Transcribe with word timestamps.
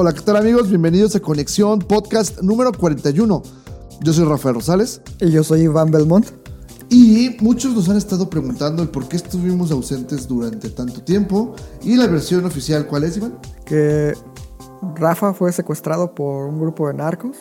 Hola, 0.00 0.12
¿qué 0.12 0.20
tal 0.20 0.36
amigos? 0.36 0.68
Bienvenidos 0.68 1.16
a 1.16 1.20
Conexión 1.20 1.80
Podcast 1.80 2.40
número 2.40 2.70
41. 2.72 3.42
Yo 4.04 4.12
soy 4.12 4.24
Rafael 4.26 4.54
Rosales 4.54 5.00
Y 5.20 5.32
yo 5.32 5.42
soy 5.42 5.62
Iván 5.62 5.90
Belmont. 5.90 6.26
y 6.88 7.36
muchos 7.40 7.74
nos 7.74 7.88
han 7.88 7.96
estado 7.96 8.30
preguntando 8.30 8.80
el 8.80 8.90
por 8.90 9.08
qué 9.08 9.16
estuvimos 9.16 9.72
ausentes 9.72 10.28
durante 10.28 10.70
tanto 10.70 11.02
tiempo 11.02 11.56
y 11.82 11.96
la 11.96 12.06
versión 12.06 12.44
oficial, 12.44 12.86
¿cuál 12.86 13.02
es, 13.04 13.16
Iván? 13.16 13.38
Que 13.64 14.14
Rafa 14.94 15.34
fue 15.34 15.50
secuestrado 15.52 16.14
por 16.14 16.46
un 16.46 16.60
grupo 16.60 16.86
de 16.86 16.94
narcos. 16.94 17.36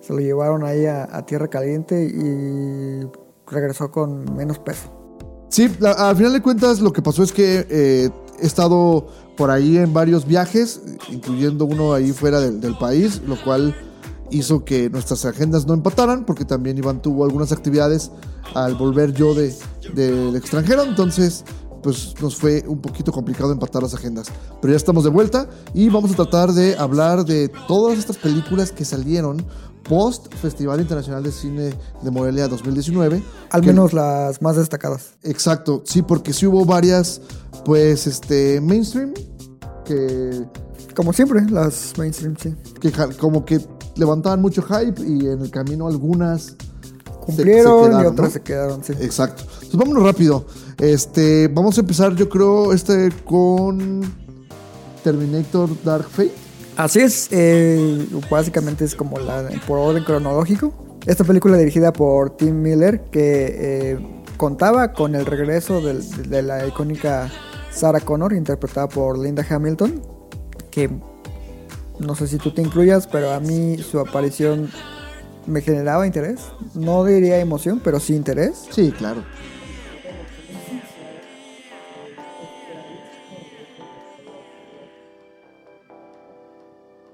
Se 0.00 0.12
lo 0.12 0.20
llevaron 0.20 0.62
ahí 0.64 0.86
a, 0.86 1.04
a 1.10 1.26
Tierra 1.26 1.48
Caliente 1.48 2.04
y 2.04 3.06
regresó 3.50 3.90
con 3.90 4.36
menos 4.36 4.60
peso. 4.60 4.94
Sí, 5.50 5.68
la- 5.80 5.92
al 5.92 6.14
final 6.16 6.32
de 6.32 6.42
cuentas 6.42 6.78
lo 6.80 6.92
que 6.92 7.02
pasó 7.02 7.24
es 7.24 7.32
que 7.32 7.66
eh, 7.68 8.10
he 8.40 8.46
estado 8.46 9.06
por 9.36 9.50
ahí 9.50 9.78
en 9.78 9.92
varios 9.92 10.26
viajes, 10.26 10.80
incluyendo 11.10 11.64
uno 11.64 11.92
ahí 11.92 12.12
fuera 12.12 12.40
del, 12.40 12.60
del 12.60 12.76
país, 12.76 13.22
lo 13.26 13.40
cual 13.42 13.74
hizo 14.30 14.64
que 14.64 14.90
nuestras 14.90 15.24
agendas 15.24 15.66
no 15.66 15.74
empataran, 15.74 16.24
porque 16.24 16.44
también 16.44 16.78
Iván 16.78 17.00
tuvo 17.02 17.24
algunas 17.24 17.52
actividades 17.52 18.10
al 18.54 18.74
volver 18.74 19.12
yo 19.12 19.34
de, 19.34 19.54
del 19.94 20.36
extranjero, 20.36 20.82
entonces 20.82 21.44
pues 21.82 22.14
nos 22.20 22.36
fue 22.36 22.64
un 22.66 22.80
poquito 22.80 23.12
complicado 23.12 23.52
empatar 23.52 23.82
las 23.82 23.94
agendas. 23.94 24.28
Pero 24.60 24.72
ya 24.72 24.76
estamos 24.76 25.04
de 25.04 25.10
vuelta 25.10 25.48
y 25.74 25.88
vamos 25.88 26.10
a 26.12 26.16
tratar 26.16 26.52
de 26.52 26.76
hablar 26.76 27.24
de 27.24 27.48
todas 27.68 27.98
estas 27.98 28.16
películas 28.16 28.72
que 28.72 28.84
salieron 28.84 29.44
post 29.88 30.32
Festival 30.34 30.80
Internacional 30.80 31.22
de 31.22 31.32
Cine 31.32 31.72
de 32.02 32.10
Morelia 32.10 32.46
2019. 32.48 33.22
Al 33.50 33.60
que- 33.60 33.66
menos 33.68 33.92
las 33.92 34.40
más 34.42 34.56
destacadas. 34.56 35.14
Exacto, 35.22 35.82
sí, 35.86 36.02
porque 36.02 36.32
sí 36.32 36.46
hubo 36.46 36.64
varias, 36.64 37.20
pues, 37.64 38.06
este, 38.06 38.60
mainstream, 38.60 39.14
que, 39.84 40.44
Como 40.94 41.12
siempre, 41.12 41.42
las 41.50 41.92
mainstream, 41.96 42.36
sí. 42.40 42.54
que 42.80 42.90
como 43.18 43.44
que 43.44 43.60
levantaban 43.96 44.40
mucho 44.40 44.62
hype 44.62 45.00
y 45.06 45.26
en 45.28 45.40
el 45.42 45.50
camino 45.50 45.86
algunas 45.86 46.42
se- 46.42 46.56
Cumplieron 47.20 47.84
se 47.84 47.88
quedaron, 47.90 48.02
y 48.02 48.06
otras 48.06 48.28
¿no? 48.28 48.32
se 48.32 48.40
quedaron, 48.42 48.84
sí. 48.84 48.92
Exacto. 49.00 49.42
Entonces 49.54 49.76
vámonos 49.78 50.02
rápido. 50.02 50.44
Este, 50.78 51.48
vamos 51.48 51.76
a 51.78 51.80
empezar, 51.82 52.14
yo 52.16 52.28
creo, 52.28 52.72
este 52.72 53.10
con 53.24 54.00
Terminator 55.04 55.68
Dark 55.84 56.08
Fate. 56.08 56.32
Así 56.78 57.00
es, 57.00 57.28
eh, 57.32 58.06
básicamente 58.30 58.84
es 58.84 58.94
como 58.94 59.18
la 59.18 59.48
por 59.66 59.78
orden 59.78 60.04
cronológico. 60.04 60.72
Esta 61.06 61.24
película 61.24 61.56
dirigida 61.56 61.92
por 61.92 62.36
Tim 62.36 62.62
Miller 62.62 63.00
que 63.10 63.92
eh, 63.92 63.98
contaba 64.36 64.92
con 64.92 65.14
el 65.16 65.26
regreso 65.26 65.80
del- 65.80 66.04
de 66.30 66.42
la 66.42 66.66
icónica 66.66 67.30
Sarah 67.72 68.00
Connor, 68.00 68.32
interpretada 68.32 68.88
por 68.88 69.18
Linda 69.18 69.44
Hamilton, 69.48 70.00
que 70.70 70.88
no 71.98 72.14
sé 72.14 72.28
si 72.28 72.38
tú 72.38 72.52
te 72.52 72.62
incluyas, 72.62 73.08
pero 73.08 73.32
a 73.32 73.40
mí 73.40 73.78
su 73.78 73.98
aparición 73.98 74.70
me 75.46 75.62
generaba 75.62 76.06
interés. 76.06 76.40
No 76.74 77.04
diría 77.04 77.40
emoción, 77.40 77.80
pero 77.82 77.98
sí 77.98 78.14
interés. 78.14 78.66
Sí, 78.70 78.92
claro. 78.96 79.24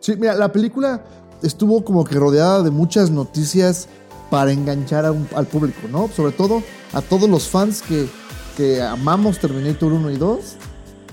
Sí, 0.04 0.16
mira, 0.18 0.34
la 0.34 0.52
película 0.52 1.02
estuvo 1.42 1.82
como 1.82 2.04
que 2.04 2.16
rodeada 2.16 2.62
de 2.62 2.70
muchas 2.70 3.10
noticias 3.10 3.88
para 4.30 4.52
enganchar 4.52 5.10
un- 5.10 5.26
al 5.34 5.46
público, 5.46 5.88
¿no? 5.90 6.08
Sobre 6.14 6.32
todo 6.32 6.62
a 6.92 7.00
todos 7.00 7.26
los 7.26 7.48
fans 7.48 7.80
que, 7.80 8.06
que 8.54 8.82
amamos 8.82 9.38
Terminator 9.38 9.94
1 9.94 10.10
y 10.10 10.18
2 10.18 10.56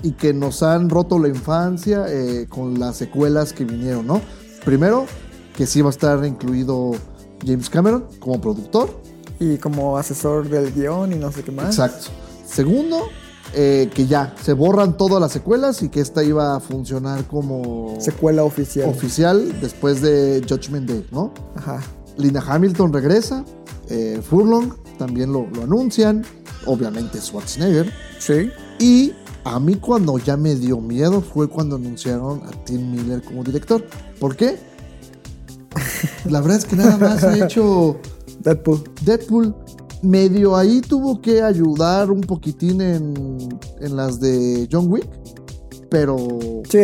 y 0.02 0.10
que 0.12 0.34
nos 0.34 0.62
han 0.62 0.90
roto 0.90 1.18
la 1.18 1.28
infancia 1.28 2.04
eh, 2.08 2.46
con 2.50 2.78
las 2.78 2.98
secuelas 2.98 3.54
que 3.54 3.64
vinieron, 3.64 4.06
¿no? 4.06 4.20
Primero, 4.62 5.06
que 5.56 5.64
sí 5.66 5.80
va 5.80 5.88
a 5.88 5.90
estar 5.92 6.22
incluido 6.26 6.90
James 7.46 7.70
Cameron 7.70 8.04
como 8.20 8.42
productor. 8.42 9.00
Y 9.40 9.56
como 9.56 9.96
asesor 9.96 10.50
del 10.50 10.70
guion 10.74 11.12
y 11.14 11.16
no 11.16 11.32
sé 11.32 11.42
qué 11.42 11.50
más. 11.50 11.66
Exacto. 11.78 12.08
Segundo, 12.46 13.06
eh, 13.54 13.90
que 13.94 14.06
ya 14.06 14.34
se 14.42 14.54
borran 14.54 14.96
todas 14.96 15.20
las 15.20 15.32
secuelas 15.32 15.82
y 15.82 15.88
que 15.88 16.00
esta 16.00 16.24
iba 16.24 16.56
a 16.56 16.60
funcionar 16.60 17.26
como 17.26 17.96
Secuela 18.00 18.44
oficial. 18.44 18.88
oficial 18.88 19.60
después 19.60 20.00
de 20.00 20.42
Judgment 20.48 20.88
Day, 20.88 21.06
¿no? 21.10 21.32
Ajá. 21.54 21.80
Linda 22.16 22.42
Hamilton 22.46 22.92
regresa, 22.92 23.44
eh, 23.88 24.20
Furlong 24.22 24.74
también 24.98 25.32
lo, 25.32 25.46
lo 25.54 25.62
anuncian, 25.64 26.24
obviamente 26.66 27.20
Schwarzenegger. 27.20 27.92
Sí. 28.18 28.50
Y 28.78 29.12
a 29.44 29.58
mí 29.58 29.74
cuando 29.74 30.18
ya 30.18 30.36
me 30.36 30.54
dio 30.54 30.80
miedo 30.80 31.20
fue 31.20 31.48
cuando 31.48 31.76
anunciaron 31.76 32.42
a 32.44 32.50
Tim 32.64 32.90
Miller 32.90 33.22
como 33.22 33.42
director. 33.42 33.84
¿Por 34.18 34.36
qué? 34.36 34.58
La 36.24 36.40
verdad 36.40 36.58
es 36.58 36.64
que 36.64 36.76
nada 36.76 36.96
más 36.96 37.24
ha 37.24 37.36
hecho 37.36 37.98
Deadpool. 38.40 38.82
Deadpool 39.02 39.54
medio 40.02 40.56
ahí 40.56 40.80
tuvo 40.80 41.20
que 41.20 41.42
ayudar 41.42 42.10
un 42.10 42.20
poquitín 42.20 42.80
en, 42.80 43.58
en 43.80 43.96
las 43.96 44.20
de 44.20 44.68
John 44.70 44.90
Wick, 44.90 45.08
pero 45.88 46.28
Sí, 46.68 46.78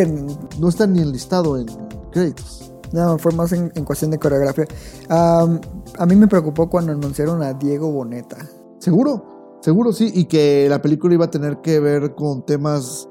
no 0.59 0.69
está 0.69 0.85
ni 0.85 1.01
enlistado 1.01 1.57
en 1.57 1.65
créditos. 2.11 2.71
No, 2.91 3.17
fue 3.17 3.31
más 3.33 3.51
en, 3.53 3.71
en 3.75 3.85
cuestión 3.85 4.11
de 4.11 4.19
coreografía. 4.19 4.65
A 5.09 6.05
mí 6.07 6.15
me 6.15 6.27
preocupó 6.27 6.69
cuando 6.69 6.91
anunciaron 6.91 7.41
a 7.41 7.53
Diego 7.53 7.91
Boneta. 7.91 8.37
Seguro, 8.79 9.59
seguro 9.61 9.93
sí, 9.93 10.11
y 10.13 10.25
que 10.25 10.67
la 10.69 10.81
película 10.81 11.13
iba 11.13 11.25
a 11.25 11.31
tener 11.31 11.57
que 11.61 11.79
ver 11.79 12.15
con 12.15 12.45
temas, 12.45 13.09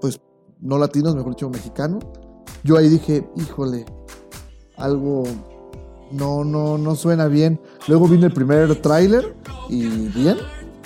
pues, 0.00 0.20
no 0.60 0.78
latinos, 0.78 1.14
mejor 1.14 1.32
dicho, 1.32 1.50
mexicanos. 1.50 2.04
Yo 2.62 2.76
ahí 2.76 2.88
dije, 2.88 3.28
híjole, 3.36 3.84
algo 4.76 5.24
no, 6.14 6.44
no, 6.44 6.78
no 6.78 6.94
suena 6.94 7.26
bien. 7.28 7.60
Luego 7.88 8.08
vino 8.08 8.26
el 8.26 8.32
primer 8.32 8.80
tráiler 8.80 9.34
y 9.68 9.86
bien. 10.08 10.38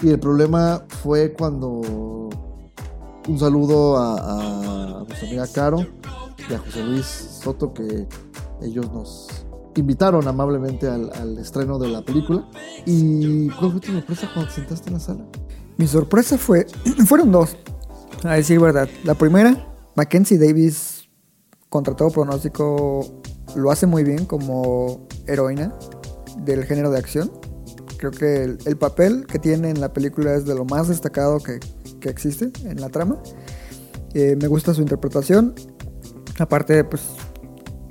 Y 0.02 0.10
el 0.10 0.18
problema 0.18 0.84
fue 1.02 1.32
cuando 1.32 2.30
un 3.28 3.38
saludo 3.38 3.96
a, 3.96 5.00
a 5.00 5.04
nuestra 5.04 5.28
amiga 5.28 5.46
Caro 5.52 5.86
y 6.48 6.54
a 6.54 6.58
José 6.58 6.84
Luis 6.84 7.06
Soto 7.06 7.72
que 7.74 8.06
ellos 8.62 8.90
nos 8.92 9.28
invitaron 9.80 10.26
amablemente 10.26 10.88
al, 10.88 11.38
estreno 11.38 11.78
de 11.78 11.88
la 11.88 12.02
película. 12.02 12.48
¿Y 12.86 13.48
cuál 13.50 13.72
fue 13.72 13.80
tu 13.80 13.92
sorpresa 13.92 14.30
cuando 14.32 14.50
te 14.50 14.56
sentaste 14.56 14.88
en 14.88 14.94
la 14.94 15.00
sala? 15.00 15.24
Mi 15.76 15.86
sorpresa 15.86 16.38
fue, 16.38 16.66
fueron 17.06 17.30
dos, 17.30 17.56
a 18.24 18.34
decir 18.34 18.60
verdad. 18.60 18.88
La 19.04 19.14
primera, 19.14 19.68
Mackenzie 19.94 20.38
Davis, 20.38 21.08
contra 21.68 21.94
todo 21.94 22.10
pronóstico, 22.10 23.06
lo 23.54 23.70
hace 23.70 23.86
muy 23.86 24.04
bien 24.04 24.26
como 24.26 25.06
heroína 25.28 25.72
del 26.38 26.64
género 26.64 26.90
de 26.90 26.98
acción. 26.98 27.30
Creo 27.96 28.10
que 28.10 28.44
el, 28.44 28.58
el 28.64 28.76
papel 28.76 29.26
que 29.26 29.38
tiene 29.38 29.70
en 29.70 29.80
la 29.80 29.92
película 29.92 30.34
es 30.34 30.44
de 30.44 30.54
lo 30.54 30.64
más 30.64 30.88
destacado 30.88 31.38
que, 31.40 31.60
que 32.00 32.08
existe 32.08 32.50
en 32.64 32.80
la 32.80 32.88
trama. 32.88 33.20
Eh, 34.14 34.36
me 34.40 34.48
gusta 34.48 34.72
su 34.74 34.80
interpretación. 34.80 35.54
Aparte, 36.38 36.84
pues, 36.84 37.02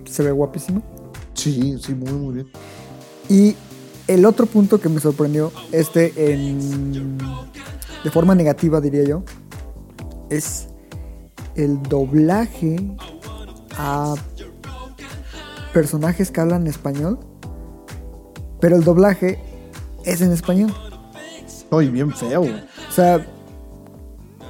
se 0.10 0.24
ve 0.24 0.32
guapísimo. 0.32 0.82
Sí, 1.34 1.78
sí, 1.82 1.94
muy, 1.94 2.12
muy 2.12 2.34
bien. 2.36 2.48
Y 3.30 3.56
el 4.08 4.26
otro 4.26 4.46
punto 4.46 4.80
que 4.80 4.90
me 4.90 5.00
sorprendió, 5.02 5.52
este 5.72 6.14
en, 6.32 7.18
de 8.04 8.12
forma 8.12 8.34
negativa 8.34 8.80
diría 8.80 9.04
yo, 9.04 9.24
es 10.30 10.70
el 11.56 11.82
doblaje 11.84 12.78
a 13.78 14.16
personajes 15.82 16.32
que 16.32 16.42
hablan 16.42 16.66
español, 16.66 17.20
pero 18.60 18.76
el 18.78 18.84
doblaje 18.84 19.38
es 20.06 20.22
en 20.22 20.32
español. 20.32 20.74
Ay, 21.70 21.90
bien 21.90 22.12
feo. 22.12 22.42
O 22.42 22.92
sea, 22.92 23.24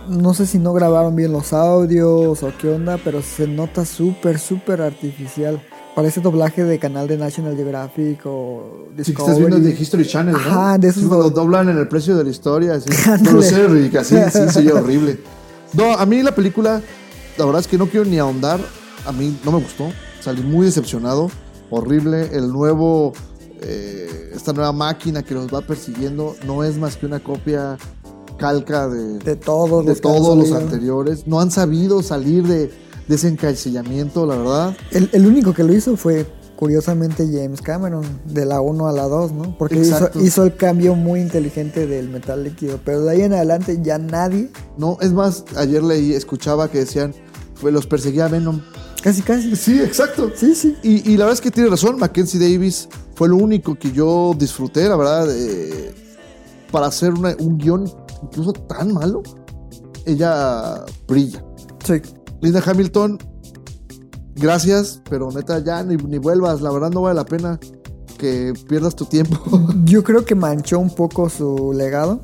no 0.08 0.34
sé 0.34 0.46
si 0.46 0.58
no 0.58 0.72
grabaron 0.72 1.18
bien 1.18 1.34
los 1.34 1.52
audios 1.52 2.42
o 2.44 2.52
qué 2.62 2.70
onda, 2.70 2.98
pero 3.04 3.22
se 3.22 3.46
nota 3.46 3.84
súper, 3.84 4.40
súper 4.40 4.82
artificial. 4.82 5.62
Parece 5.98 6.22
doblaje 6.22 6.64
de 6.64 6.80
canal 6.80 7.10
de 7.10 7.18
National 7.18 7.58
Geographic 7.58 8.22
o 8.26 8.86
Sí, 9.04 9.14
que 9.14 9.22
estás 9.22 9.38
viendo 9.38 9.60
de 9.60 9.72
History 9.72 10.08
Channel, 10.08 10.32
¿no? 10.34 10.40
Ajá, 10.40 10.78
de 10.78 10.88
esos 10.88 11.04
Sí, 11.04 11.10
cuando 11.10 11.30
do- 11.30 11.42
doblan 11.42 11.68
en 11.68 11.78
el 11.78 11.90
precio 11.90 12.16
de 12.16 12.24
la 12.24 12.30
historia. 12.30 12.76
Así. 12.76 12.90
No 13.22 13.34
lo 13.34 13.42
sé, 13.42 13.68
Rick, 13.68 13.96
así, 13.98 14.16
sí, 14.32 14.48
se 14.50 14.60
oye 14.60 14.72
horrible. 14.82 15.20
No, 15.74 15.92
a 15.92 16.06
mí 16.06 16.24
la 16.24 16.34
película 16.34 16.82
la 17.38 17.46
verdad 17.46 17.60
es 17.60 17.68
que 17.68 17.78
no 17.78 17.88
quiero 17.88 18.06
ni 18.06 18.18
ahondar. 18.18 18.62
A 19.06 19.12
mí 19.12 19.38
no 19.44 19.52
me 19.52 19.58
gustó. 19.60 19.92
Salí 20.22 20.42
muy 20.42 20.66
decepcionado. 20.66 21.30
Horrible. 21.70 22.30
El 22.34 22.50
nuevo. 22.52 23.14
eh, 23.62 24.32
esta 24.36 24.54
nueva 24.54 24.72
máquina 24.72 25.24
que 25.24 25.34
nos 25.34 25.52
va 25.54 25.62
persiguiendo 25.62 26.36
no 26.46 26.64
es 26.64 26.78
más 26.78 26.96
que 26.96 27.06
una 27.08 27.20
copia 27.20 27.78
calca 28.38 28.88
de, 28.88 29.18
De 29.20 29.36
todos 29.36 29.84
de 29.84 29.92
los 29.92 30.02
todos 30.02 30.38
los 30.38 30.52
anteriores. 30.52 31.26
No 31.28 31.40
han 31.42 31.50
sabido 31.50 32.04
salir 32.04 32.44
de, 32.46 32.72
de 33.08 33.16
ese 33.16 33.30
encasillamiento, 33.30 34.26
la 34.28 34.36
verdad. 34.38 34.78
El, 34.92 35.10
el 35.14 35.26
único 35.26 35.54
que 35.54 35.64
lo 35.64 35.74
hizo 35.74 35.98
fue, 35.98 36.28
curiosamente, 36.56 37.28
James 37.32 37.62
Cameron, 37.64 38.04
de 38.26 38.46
la 38.46 38.62
1 38.62 38.88
a 38.88 38.92
la 38.92 39.08
2, 39.08 39.32
¿no? 39.32 39.58
Porque 39.58 39.80
hizo, 39.80 40.10
hizo 40.22 40.44
el 40.44 40.56
cambio 40.56 40.94
muy 40.94 41.20
inteligente 41.22 41.88
del 41.88 42.10
metal 42.10 42.44
líquido. 42.44 42.80
Pero 42.86 43.02
de 43.02 43.10
ahí 43.12 43.22
en 43.24 43.34
adelante 43.34 43.80
ya 43.82 43.98
nadie, 43.98 44.52
No, 44.78 45.00
es 45.02 45.14
más, 45.14 45.46
ayer 45.56 45.82
leí, 45.82 46.14
escuchaba 46.14 46.70
que 46.70 46.78
decían, 46.80 47.16
fue, 47.56 47.72
los 47.72 47.88
perseguía 47.88 48.28
Venom. 48.28 48.62
Casi 49.02 49.22
casi. 49.22 49.56
Sí, 49.56 49.80
exacto. 49.80 50.32
Sí, 50.36 50.54
sí. 50.56 50.76
Y, 50.84 51.12
y 51.12 51.18
la 51.18 51.26
verdad 51.26 51.34
es 51.34 51.42
que 51.42 51.52
tiene 51.52 51.70
razón, 51.70 51.98
Mackenzie 52.00 52.40
Davis 52.40 52.88
fue 53.16 53.30
lo 53.30 53.38
único 53.38 53.76
que 53.76 53.92
yo 53.92 54.36
disfruté, 54.38 54.88
la 54.88 54.96
verdad, 54.96 55.28
eh, 55.32 55.94
para 56.72 56.88
hacer 56.88 57.14
una- 57.14 57.36
un 57.40 57.58
guion 57.58 57.90
incluso 58.24 58.54
tan 58.54 58.94
malo, 58.94 59.24
ella 60.06 60.84
brilla. 61.08 61.44
Sí. 61.86 62.02
Linda 62.42 62.62
Hamilton, 62.66 63.18
gracias, 64.36 65.02
pero 65.10 65.32
neta 65.32 65.60
ya 65.60 65.84
ni, 65.84 65.96
ni 65.96 66.18
vuelvas, 66.18 66.62
la 66.62 66.72
verdad 66.72 66.92
no 66.92 67.02
vale 67.02 67.16
la 67.16 67.26
pena 67.26 67.60
que 68.18 68.54
pierdas 68.68 68.96
tu 68.96 69.06
tiempo. 69.06 69.38
Yo 69.86 70.04
creo 70.04 70.26
que 70.26 70.36
manchó 70.36 70.80
un 70.80 70.94
poco 70.94 71.30
su 71.30 71.72
legado 71.74 72.22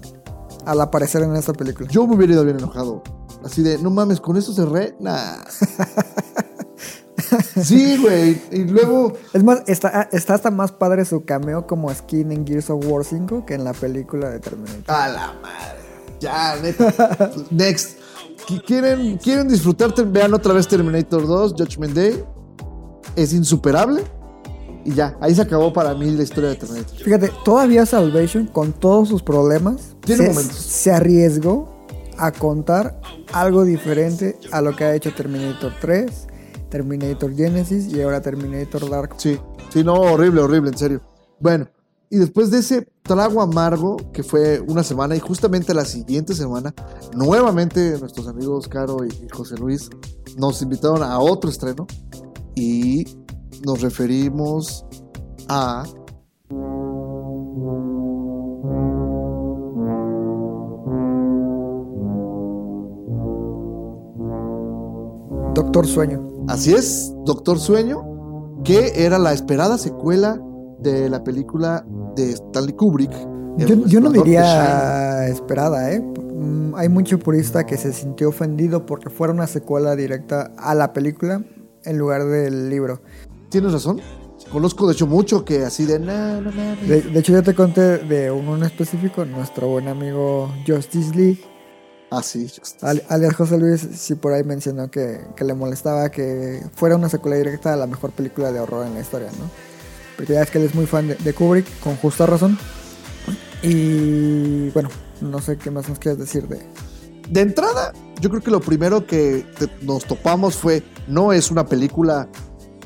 al 0.65 0.79
aparecer 0.81 1.21
en 1.23 1.35
esta 1.35 1.51
película. 1.53 1.89
yo 1.91 2.07
me 2.07 2.15
hubiera 2.15 2.33
ido 2.33 2.43
bien 2.45 2.57
enojado. 2.57 3.03
Así 3.43 3.61
de, 3.61 3.77
no 3.79 3.89
mames, 3.89 4.21
con 4.21 4.37
esto 4.37 4.53
cerré, 4.53 4.95
nah. 5.01 5.35
sí, 7.63 7.97
güey, 8.01 8.41
y 8.51 8.63
luego... 8.65 9.13
Es 9.33 9.43
más, 9.43 9.63
está, 9.67 10.09
está 10.11 10.35
hasta 10.35 10.51
más 10.51 10.71
padre 10.71 11.05
su 11.05 11.25
cameo 11.25 11.65
como 11.67 11.93
skin 11.93 12.31
en 12.31 12.45
Gears 12.45 12.69
of 12.69 12.85
War 12.85 13.03
5 13.03 13.45
que 13.45 13.53
en 13.55 13.63
la 13.63 13.73
película 13.73 14.29
de 14.29 14.39
Terminator. 14.39 14.83
A 14.95 15.07
la 15.09 15.33
madre. 15.41 15.79
Ya, 16.19 16.55
neta. 16.61 17.31
Next. 17.51 17.97
Qu- 18.47 18.63
¿Quieren, 18.65 19.17
¿Quieren 19.17 19.47
disfrutar? 19.47 19.93
Vean 20.07 20.33
otra 20.33 20.53
vez 20.53 20.67
Terminator 20.67 21.25
2, 21.27 21.53
Judgment 21.57 21.93
Day. 21.93 22.23
Es 23.15 23.33
insuperable. 23.33 24.03
Y 24.85 24.93
ya, 24.93 25.17
ahí 25.21 25.33
se 25.33 25.41
acabó 25.41 25.71
para 25.71 25.93
mí 25.93 26.11
la 26.11 26.23
historia 26.23 26.49
de 26.49 26.55
Terminator. 26.57 26.97
Fíjate, 26.97 27.31
todavía 27.45 27.85
Salvation, 27.85 28.47
con 28.47 28.73
todos 28.73 29.07
sus 29.09 29.23
problemas, 29.23 29.95
Tiene 30.01 30.23
se, 30.25 30.29
momentos. 30.29 30.57
se 30.57 30.91
arriesgó 30.91 31.85
a 32.17 32.31
contar 32.31 32.99
algo 33.31 33.63
diferente 33.63 34.37
a 34.51 34.61
lo 34.61 34.75
que 34.75 34.83
ha 34.83 34.93
hecho 34.93 35.13
Terminator 35.15 35.71
3, 35.79 36.27
Terminator 36.73 37.35
Genesis 37.35 37.93
y 37.93 38.01
ahora 38.01 38.19
Terminator 38.19 38.89
Dark. 38.89 39.13
Sí, 39.17 39.37
sí, 39.69 39.83
no, 39.83 39.93
horrible, 39.93 40.41
horrible, 40.41 40.71
en 40.71 40.77
serio. 40.79 41.01
Bueno, 41.39 41.67
y 42.09 42.17
después 42.17 42.49
de 42.49 42.57
ese 42.57 42.87
trago 43.03 43.43
amargo, 43.43 43.95
que 44.11 44.23
fue 44.23 44.59
una 44.59 44.81
semana, 44.81 45.15
y 45.15 45.19
justamente 45.19 45.71
la 45.75 45.85
siguiente 45.85 46.33
semana, 46.33 46.73
nuevamente 47.15 47.99
nuestros 47.99 48.27
amigos 48.27 48.67
Caro 48.67 49.05
y 49.05 49.11
José 49.31 49.55
Luis 49.57 49.91
nos 50.35 50.63
invitaron 50.63 51.03
a 51.03 51.19
otro 51.19 51.51
estreno 51.51 51.85
y 52.55 53.05
nos 53.63 53.81
referimos 53.81 54.83
a 55.47 55.83
Doctor 65.53 65.85
Sueño. 65.85 66.32
Así 66.47 66.73
es, 66.73 67.13
Doctor 67.25 67.59
Sueño, 67.59 68.03
que 68.63 69.05
era 69.05 69.17
la 69.17 69.33
esperada 69.33 69.77
secuela 69.77 70.39
de 70.79 71.09
la 71.09 71.23
película 71.23 71.85
de 72.15 72.31
Stanley 72.31 72.73
Kubrick. 72.73 73.11
Yo, 73.57 73.85
yo 73.85 74.01
no 74.01 74.09
diría 74.09 75.27
esperada, 75.27 75.91
¿eh? 75.91 76.01
Mm, 76.01 76.75
Hay 76.75 76.89
mucho 76.89 77.17
purista 77.19 77.65
que 77.65 77.77
se 77.77 77.93
sintió 77.93 78.29
ofendido 78.29 78.85
porque 78.85 79.09
fuera 79.09 79.31
una 79.33 79.47
secuela 79.47 79.95
directa 79.95 80.51
a 80.57 80.75
la 80.75 80.91
película 80.91 81.43
en 81.85 81.97
lugar 81.97 82.25
del 82.25 82.69
libro. 82.69 83.01
Tienes 83.49 83.71
razón. 83.71 84.01
Conozco 84.51 84.87
de 84.87 84.93
hecho 84.93 85.07
mucho 85.07 85.45
que 85.45 85.63
así 85.63 85.85
de 85.85 85.99
no, 85.99 86.41
no 86.41 86.51
mames". 86.51 86.87
De, 86.87 87.01
de 87.01 87.19
hecho, 87.19 87.31
yo 87.31 87.43
te 87.43 87.55
conté 87.55 87.99
de 87.99 88.29
uno 88.31 88.57
en 88.57 88.63
específico, 88.63 89.23
nuestro 89.23 89.67
buen 89.69 89.87
amigo 89.87 90.49
Justice 90.67 91.15
League, 91.15 91.39
Así, 92.17 92.47
just- 92.47 92.83
al- 92.83 93.03
alias 93.09 93.35
José 93.35 93.57
Luis, 93.57 93.87
sí 93.95 94.15
por 94.15 94.33
ahí 94.33 94.43
mencionó 94.43 94.89
que, 94.91 95.21
que 95.35 95.43
le 95.43 95.53
molestaba 95.53 96.09
que 96.09 96.61
fuera 96.75 96.95
una 96.95 97.09
secuela 97.09 97.37
directa 97.37 97.73
a 97.73 97.75
la 97.77 97.87
mejor 97.87 98.11
película 98.11 98.51
de 98.51 98.59
horror 98.59 98.85
en 98.85 98.93
la 98.93 98.99
historia, 99.01 99.29
¿no? 99.39 99.49
Porque 100.15 100.33
ya 100.33 100.41
es 100.43 100.51
que 100.51 100.59
él 100.59 100.65
es 100.65 100.75
muy 100.75 100.85
fan 100.85 101.07
de, 101.07 101.15
de 101.15 101.33
Kubrick, 101.33 101.65
con 101.79 101.95
justa 101.97 102.25
razón. 102.25 102.57
Y 103.61 104.69
bueno, 104.71 104.89
no 105.21 105.41
sé 105.41 105.57
qué 105.57 105.71
más 105.71 105.87
nos 105.89 105.99
quieres 105.99 106.19
decir 106.19 106.47
de... 106.47 106.59
De 107.29 107.39
entrada, 107.41 107.93
yo 108.19 108.29
creo 108.29 108.41
que 108.41 108.51
lo 108.51 108.59
primero 108.59 109.07
que 109.07 109.45
te- 109.57 109.69
nos 109.85 110.05
topamos 110.05 110.55
fue, 110.55 110.83
no 111.07 111.31
es 111.31 111.49
una 111.49 111.65
película 111.65 112.27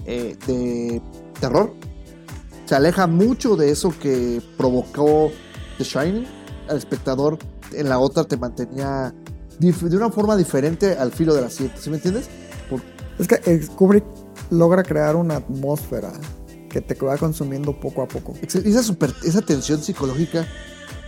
eh, 0.05 0.37
de 0.45 1.01
terror. 1.39 1.73
Se 2.65 2.75
aleja 2.75 3.07
mucho 3.07 3.55
de 3.55 3.71
eso 3.71 3.93
que 3.99 4.41
provocó 4.57 5.31
The 5.79 5.83
Shining. 5.83 6.27
Al 6.69 6.77
espectador 6.77 7.39
en 7.73 7.89
la 7.89 7.99
otra 7.99 8.23
te 8.23 8.37
mantenía 8.37 9.13
de 9.59 9.97
una 9.97 10.11
forma 10.11 10.35
diferente 10.35 10.95
al 10.97 11.11
filo 11.11 11.33
del 11.33 11.45
asiento, 11.45 11.75
¿sí 11.81 11.89
me 11.89 11.95
entiendes? 11.97 12.29
Por- 12.69 12.81
Es 13.17 13.27
que 13.27 13.67
Kubrick 13.75 14.05
logra 14.51 14.83
crear 14.83 15.15
una 15.15 15.37
atmósfera 15.37 16.11
que 16.69 16.81
te 16.81 16.93
va 17.03 17.17
consumiendo 17.17 17.77
poco 17.79 18.01
a 18.03 18.07
poco. 18.07 18.33
Esa, 18.41 18.83
super- 18.83 19.13
esa 19.25 19.41
tensión 19.41 19.81
psicológica 19.81 20.45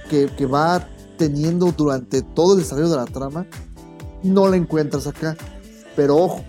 que, 0.10 0.28
que 0.36 0.46
va 0.46 0.88
teniendo 1.18 1.72
durante 1.72 2.22
todo 2.22 2.54
el 2.54 2.60
desarrollo 2.62 2.90
de 2.90 2.96
la 2.96 3.06
trama, 3.06 3.46
no 4.24 4.48
la 4.48 4.56
encuentras 4.56 5.06
acá. 5.06 5.38
Pero 5.96 6.16
ojo, 6.18 6.44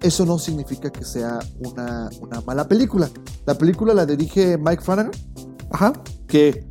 eso 0.00 0.24
no 0.24 0.38
significa 0.38 0.90
que 0.90 1.04
sea 1.04 1.38
una, 1.58 2.08
una 2.20 2.40
mala 2.40 2.66
película. 2.66 3.10
La 3.44 3.54
película 3.58 3.92
la 3.92 4.06
dirige 4.06 4.56
Mike 4.56 4.82
Flanagan, 4.82 5.12
Ajá, 5.72 5.92
que 6.26 6.66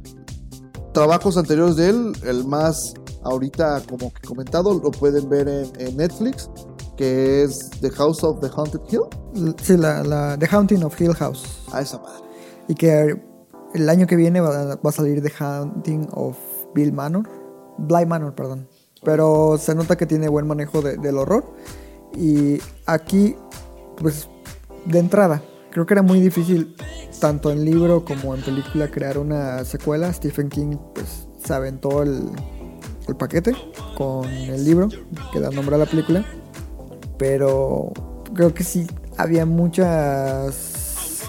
trabajos 0.94 1.38
anteriores 1.38 1.76
de 1.76 1.90
él, 1.90 2.14
el 2.24 2.46
más 2.46 2.94
ahorita 3.24 3.82
como 3.90 4.12
que 4.14 4.28
comentado, 4.28 4.74
lo 4.74 4.92
pueden 4.92 5.28
ver 5.30 5.48
en, 5.48 5.72
en 5.80 5.98
Netflix, 5.98 6.50
que 6.98 7.44
es 7.44 7.70
The 7.82 7.90
House 7.92 8.24
of 8.24 8.40
the 8.42 8.50
Haunted 8.56 8.82
Hill. 8.90 9.54
Sí, 9.62 9.78
la, 9.78 10.04
la 10.04 10.38
The 10.38 10.48
Haunting 10.48 10.84
of 10.84 11.00
Hill 11.00 11.14
House. 11.16 11.64
A 11.72 11.82
esa 11.82 11.98
madre. 12.00 12.24
Y 12.68 12.76
que 12.76 13.22
el 13.74 13.90
año 13.90 14.08
que 14.08 14.16
viene 14.16 14.42
va, 14.42 14.76
va 14.76 14.90
a 14.90 14.92
salir 14.92 15.22
The 15.22 15.32
Haunting 15.44 16.08
of 16.14 16.38
Bill 16.74 16.94
Manor. 16.94 17.28
Bly 17.78 18.06
Manor, 18.06 18.36
perdón. 18.36 18.68
Pero 19.04 19.58
se 19.58 19.74
nota 19.76 19.96
que 19.96 20.06
tiene 20.06 20.28
buen 20.28 20.46
manejo 20.48 20.82
de- 20.82 20.98
del 20.98 21.18
horror. 21.18 21.46
Y 22.18 22.60
aquí, 22.86 23.36
pues, 23.98 24.28
de 24.86 25.00
entrada, 25.00 25.42
creo 25.72 25.86
que 25.86 25.94
era 25.94 26.02
muy 26.02 26.20
difícil, 26.20 26.76
tanto 27.20 27.52
en 27.52 27.66
libro 27.66 28.04
como 28.06 28.36
en 28.36 28.42
película, 28.42 28.90
crear 28.90 29.18
una 29.18 29.64
secuela. 29.66 30.12
Stephen 30.14 30.50
King, 30.50 30.78
pues, 30.94 31.28
se 31.44 31.54
aventó 31.54 32.04
el, 32.04 32.30
el 33.08 33.16
paquete 33.16 33.54
con 33.98 34.28
el 34.28 34.64
libro 34.64 34.90
que 35.32 35.40
da 35.40 35.50
nombre 35.52 35.76
a 35.76 35.80
la 35.80 35.86
película. 35.86 36.26
Pero 37.18 37.92
creo 38.34 38.54
que 38.54 38.64
sí 38.64 38.88
había 39.18 39.46
muchas. 39.46 41.24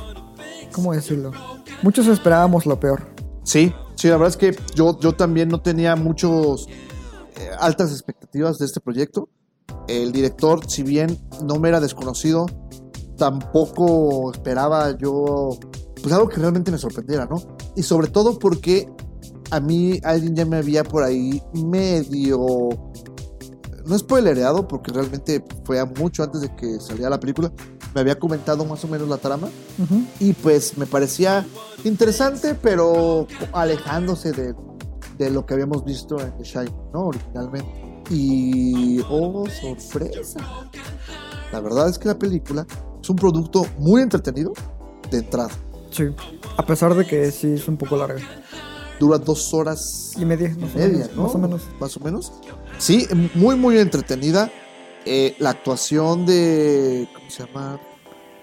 ¿Cómo 0.73 0.92
decirlo? 0.92 1.32
Muchos 1.82 2.06
esperábamos 2.06 2.66
lo 2.66 2.78
peor. 2.78 3.09
Sí, 3.42 3.73
sí, 3.97 4.09
la 4.09 4.16
verdad 4.16 4.28
es 4.28 4.37
que 4.37 4.56
yo, 4.75 4.99
yo 5.00 5.12
también 5.14 5.49
no 5.49 5.61
tenía 5.61 5.97
muchos 5.97 6.68
eh, 6.68 7.50
altas 7.59 7.90
expectativas 7.90 8.59
de 8.59 8.66
este 8.66 8.80
proyecto. 8.80 9.28
El 9.88 10.12
director, 10.12 10.70
si 10.70 10.85
bien 10.85 11.18
no 11.42 11.56
me 11.56 11.68
era 11.68 11.80
desconocido, 11.80 12.47
tampoco 13.20 14.32
esperaba 14.32 14.96
yo 14.96 15.50
pues 16.02 16.10
algo 16.14 16.26
que 16.26 16.36
realmente 16.38 16.70
me 16.72 16.78
sorprendiera, 16.78 17.26
¿no? 17.26 17.36
Y 17.76 17.82
sobre 17.82 18.08
todo 18.08 18.38
porque 18.38 18.88
a 19.50 19.60
mí 19.60 20.00
alguien 20.02 20.34
ya 20.34 20.46
me 20.46 20.56
había 20.56 20.84
por 20.84 21.02
ahí 21.02 21.42
medio 21.52 22.70
no 23.84 23.98
spoilereado 23.98 24.66
porque 24.66 24.90
realmente 24.90 25.44
fue 25.64 25.84
mucho 25.84 26.22
antes 26.22 26.40
de 26.40 26.56
que 26.56 26.80
saliera 26.80 27.10
la 27.10 27.20
película. 27.20 27.52
Me 27.94 28.00
había 28.00 28.18
comentado 28.18 28.64
más 28.64 28.82
o 28.84 28.88
menos 28.88 29.06
la 29.06 29.18
trama 29.18 29.48
Ujú. 29.78 30.02
y 30.18 30.32
pues 30.32 30.78
me 30.78 30.86
parecía 30.86 31.44
interesante, 31.84 32.54
pero 32.54 33.26
alejándose 33.52 34.32
de, 34.32 34.54
de 35.18 35.30
lo 35.30 35.44
que 35.44 35.52
habíamos 35.52 35.84
visto 35.84 36.18
en 36.18 36.34
The 36.38 36.44
Shining, 36.44 36.74
¿no? 36.94 37.08
Originalmente. 37.08 38.02
Y, 38.08 39.00
oh, 39.10 39.44
sorpresa. 39.60 40.40
La 41.52 41.60
verdad 41.60 41.88
es 41.90 41.98
que 41.98 42.08
la 42.08 42.18
película 42.18 42.66
es 43.02 43.11
un 43.11 43.16
producto 43.16 43.66
muy 43.78 44.02
entretenido 44.02 44.52
de 45.11 45.19
entrada. 45.19 45.50
Sí. 45.90 46.04
A 46.57 46.64
pesar 46.64 46.95
de 46.95 47.07
que 47.07 47.30
sí 47.30 47.54
es 47.54 47.66
un 47.69 47.76
poco 47.76 47.97
larga. 47.97 48.21
Dura 48.99 49.16
dos 49.19 49.54
horas 49.54 50.12
Y 50.16 50.25
media, 50.26 50.54
más 50.61 50.75
o 50.75 50.78
media, 50.78 50.99
menos. 50.99 51.16
¿no? 51.16 51.23
Más 51.23 51.35
o 51.35 51.38
menos. 51.38 51.62
Más 51.80 51.97
o 51.97 52.00
menos. 52.00 52.33
Sí, 52.78 53.09
muy, 53.35 53.57
muy 53.57 53.78
entretenida. 53.78 54.50
Eh, 55.07 55.35
la 55.38 55.50
actuación 55.50 56.26
de. 56.26 57.09
¿Cómo 57.14 57.30
se 57.30 57.47
llama? 57.47 57.80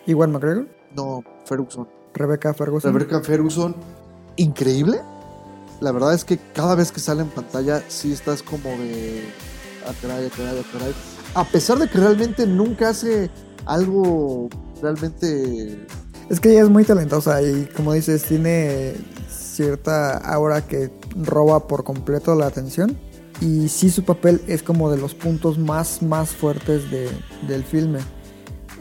Iwan 0.08 0.32
McGregor, 0.32 0.68
No, 0.96 1.24
Ferguson. 1.46 1.88
Rebecca 2.14 2.54
Ferguson. 2.54 2.94
Rebecca 2.94 3.22
Ferguson. 3.22 3.76
Increíble. 4.38 5.02
La 5.80 5.92
verdad 5.92 6.16
es 6.16 6.26
que 6.26 6.40
cada 6.56 6.74
vez 6.74 6.92
que 6.92 7.00
sale 7.00 7.22
en 7.22 7.30
pantalla, 7.30 7.84
sí 7.88 8.12
estás 8.12 8.42
como 8.42 8.70
de. 8.72 9.24
Ah, 9.86 9.94
caray, 10.02 10.26
ah, 10.26 10.34
caray, 10.36 10.60
ah, 10.60 10.66
caray. 10.74 10.94
A 11.36 11.44
pesar 11.44 11.78
de 11.78 11.88
que 11.88 12.00
realmente 12.00 12.48
nunca 12.48 12.90
hace 12.90 13.30
algo 13.68 14.50
realmente. 14.82 15.78
Es 16.30 16.40
que 16.40 16.52
ella 16.52 16.64
es 16.64 16.70
muy 16.70 16.84
talentosa 16.84 17.42
y 17.42 17.68
como 17.76 17.94
dices, 17.94 18.24
tiene 18.24 18.96
cierta 19.30 20.18
aura 20.18 20.66
que 20.68 20.92
roba 21.24 21.68
por 21.68 21.84
completo 21.84 22.36
la 22.36 22.48
atención. 22.48 22.98
Y 23.40 23.70
sí 23.70 23.90
su 23.92 24.04
papel 24.04 24.42
es 24.48 24.64
como 24.64 24.90
de 24.90 24.98
los 24.98 25.14
puntos 25.14 25.58
más, 25.60 26.02
más 26.02 26.30
fuertes 26.30 26.90
de- 26.90 27.10
del 27.48 27.64
filme. 27.64 28.00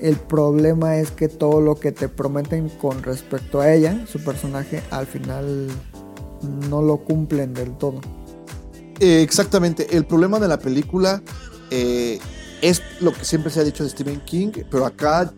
El 0.00 0.16
problema 0.16 0.96
es 0.96 1.10
que 1.10 1.28
todo 1.28 1.60
lo 1.60 1.76
que 1.76 1.92
te 1.92 2.08
prometen 2.08 2.68
con 2.68 3.02
respecto 3.02 3.60
a 3.60 3.72
ella, 3.72 4.06
su 4.06 4.22
personaje, 4.24 4.82
al 4.90 5.06
final 5.06 5.68
no 6.70 6.82
lo 6.82 6.98
cumplen 6.98 7.54
del 7.54 7.76
todo. 7.76 8.00
Eh, 8.98 9.22
exactamente. 9.22 9.94
El 9.96 10.06
problema 10.06 10.38
de 10.38 10.48
la 10.48 10.58
película 10.58 11.22
eh, 11.70 12.18
es 12.62 12.82
lo 13.00 13.12
que 13.12 13.24
siempre 13.24 13.50
se 13.50 13.60
ha 13.60 13.64
dicho 13.64 13.84
de 13.84 13.90
Stephen 13.90 14.20
King, 14.24 14.50
pero 14.70 14.86
acá 14.86 15.32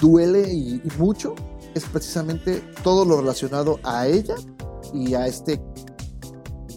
duele 0.00 0.52
y, 0.52 0.82
y 0.84 0.88
mucho. 0.98 1.34
Es 1.74 1.84
precisamente 1.84 2.62
todo 2.82 3.04
lo 3.04 3.20
relacionado 3.20 3.78
a 3.84 4.06
ella 4.08 4.34
y 4.92 5.14
a 5.14 5.26
este 5.28 5.60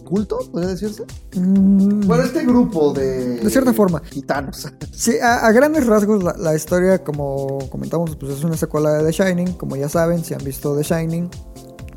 culto, 0.04 0.38
podría 0.52 0.70
decirse. 0.70 1.04
Mm, 1.34 2.06
Bueno, 2.06 2.22
este 2.24 2.44
grupo 2.44 2.92
de. 2.92 3.38
De 3.40 3.50
cierta 3.50 3.72
forma. 3.72 4.00
Gitanos. 4.10 4.68
Sí, 4.92 5.18
a, 5.18 5.46
a 5.46 5.50
grandes 5.52 5.86
rasgos 5.86 6.22
la, 6.22 6.34
la 6.38 6.54
historia, 6.54 7.02
como 7.02 7.58
comentamos, 7.70 8.14
pues 8.14 8.32
es 8.32 8.44
una 8.44 8.56
secuela 8.56 8.92
de 8.92 9.04
The 9.04 9.12
Shining, 9.24 9.54
como 9.54 9.74
ya 9.74 9.88
saben, 9.88 10.24
si 10.24 10.32
han 10.34 10.44
visto 10.44 10.76
The 10.76 10.84
Shining, 10.84 11.28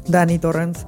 Danny 0.08 0.40
Torrance, 0.40 0.86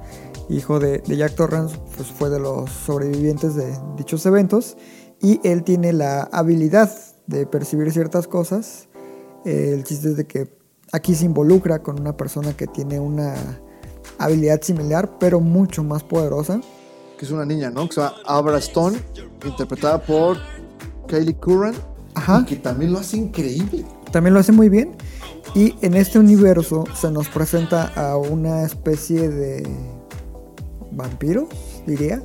hijo 0.48 0.80
de, 0.80 0.98
de 0.98 1.16
Jack 1.16 1.36
Torrance, 1.36 1.78
pues 1.96 2.08
fue 2.08 2.28
de 2.30 2.40
los 2.40 2.68
sobrevivientes 2.70 3.54
de 3.54 3.78
dichos 3.96 4.26
eventos 4.26 4.76
y 5.20 5.40
él 5.44 5.62
tiene 5.64 5.92
la 5.92 6.22
habilidad 6.22 6.90
de 7.26 7.46
percibir 7.46 7.92
ciertas 7.92 8.26
cosas. 8.26 8.88
Eh, 9.44 9.72
el 9.74 9.84
chiste 9.84 10.08
es 10.08 10.16
de 10.16 10.26
que 10.26 10.52
aquí 10.92 11.14
se 11.14 11.24
involucra 11.24 11.82
con 11.82 12.00
una 12.00 12.16
persona 12.16 12.56
que 12.56 12.66
tiene 12.66 13.00
una 13.00 13.34
habilidad 14.18 14.62
similar, 14.62 15.18
pero 15.18 15.40
mucho 15.40 15.84
más 15.84 16.02
poderosa. 16.02 16.60
Que 17.18 17.24
es 17.26 17.30
una 17.30 17.44
niña, 17.44 17.70
¿no? 17.70 17.86
Que 17.86 17.94
se 17.94 18.00
llama 18.00 18.16
Abra 18.24 18.58
Stone, 18.58 18.98
interpretada 19.44 20.00
por 20.02 20.38
Kaylee 21.06 21.34
Curran. 21.34 21.74
Ajá. 22.14 22.44
Que 22.46 22.56
también 22.56 22.92
lo 22.92 22.98
hace 22.98 23.16
increíble. 23.18 23.84
también 24.10 24.34
lo 24.34 24.40
hace 24.40 24.52
muy 24.52 24.68
bien. 24.68 24.96
Y 25.54 25.74
en 25.82 25.94
este 25.94 26.18
universo 26.18 26.84
se 26.94 27.10
nos 27.10 27.28
presenta 27.28 27.88
a 27.94 28.16
una 28.16 28.62
especie 28.62 29.28
de 29.28 29.68
vampiro, 30.92 31.48
diría. 31.86 32.22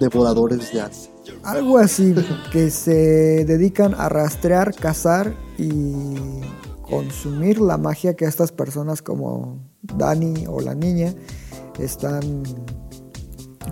Devoradores 0.00 0.72
de 0.72 0.80
almas. 0.80 1.11
Algo 1.44 1.78
así, 1.78 2.14
que 2.52 2.70
se 2.70 3.44
dedican 3.44 3.94
a 3.94 4.08
rastrear, 4.08 4.74
cazar 4.74 5.34
y 5.58 6.14
consumir 6.82 7.60
la 7.60 7.78
magia 7.78 8.14
que 8.14 8.24
estas 8.26 8.52
personas 8.52 9.02
como 9.02 9.58
Dani 9.82 10.46
o 10.46 10.60
la 10.60 10.74
niña 10.74 11.14
están 11.78 12.42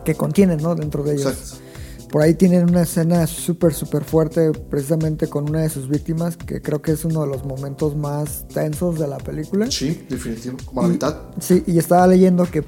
que 0.05 0.15
contienen 0.15 0.59
¿no? 0.63 0.75
dentro 0.75 1.03
de 1.03 1.15
ellos. 1.15 1.27
Exacto. 1.27 1.71
Por 2.11 2.23
ahí 2.23 2.35
tienen 2.35 2.69
una 2.69 2.83
escena 2.83 3.25
súper, 3.29 3.73
súper 3.73 4.03
fuerte, 4.03 4.51
precisamente 4.51 5.29
con 5.29 5.49
una 5.49 5.61
de 5.61 5.69
sus 5.69 5.89
víctimas, 5.89 6.37
que 6.37 6.61
creo 6.61 6.83
que 6.83 6.91
es 6.91 7.05
uno 7.05 7.21
de 7.21 7.29
los 7.29 7.45
momentos 7.45 7.97
más 7.97 8.49
tensos 8.49 8.99
de 8.99 9.07
la 9.07 9.19
película. 9.19 9.71
Sí, 9.71 10.07
definitivo. 10.09 10.57
Como 10.65 10.83
la 10.83 10.89
mitad. 10.89 11.17
Sí, 11.39 11.63
y 11.69 11.79
estaba 11.79 12.09
leyendo 12.09 12.47
que, 12.47 12.65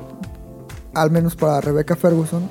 al 0.95 1.11
menos 1.11 1.37
para 1.37 1.61
Rebecca 1.61 1.97
Ferguson, 1.97 2.49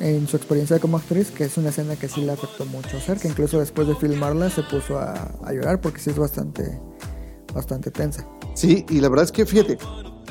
en 0.00 0.26
su 0.26 0.36
experiencia 0.36 0.78
como 0.78 0.96
actriz, 0.96 1.30
que 1.30 1.44
es 1.44 1.56
una 1.56 1.68
escena 1.70 1.96
que 1.96 2.08
sí 2.08 2.22
le 2.22 2.32
afectó 2.32 2.66
mucho 2.66 2.96
hacer, 2.96 3.18
que 3.18 3.28
incluso 3.28 3.58
después 3.58 3.86
de 3.86 3.94
filmarla 3.94 4.50
se 4.50 4.62
puso 4.62 4.98
a, 4.98 5.12
a 5.44 5.52
llorar 5.52 5.80
porque 5.80 6.00
sí 6.00 6.10
es 6.10 6.18
bastante, 6.18 6.80
bastante 7.54 7.90
tensa. 7.90 8.26
Sí, 8.54 8.84
y 8.88 9.00
la 9.00 9.08
verdad 9.08 9.24
es 9.24 9.32
que 9.32 9.46
fíjate, 9.46 9.78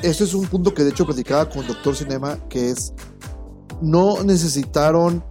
eso 0.02 0.24
es 0.24 0.34
un 0.34 0.46
punto 0.46 0.74
que 0.74 0.84
de 0.84 0.90
hecho 0.90 1.06
platicaba 1.06 1.48
con 1.48 1.66
Doctor 1.66 1.96
Cinema, 1.96 2.38
que 2.48 2.70
es 2.70 2.92
no 3.80 4.22
necesitaron 4.22 5.24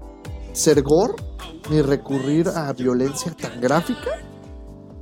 ser 0.54 0.82
gore 0.82 1.14
ni 1.70 1.82
recurrir 1.82 2.50
a 2.50 2.74
violencia 2.74 3.32
tan 3.34 3.62
gráfica, 3.62 4.12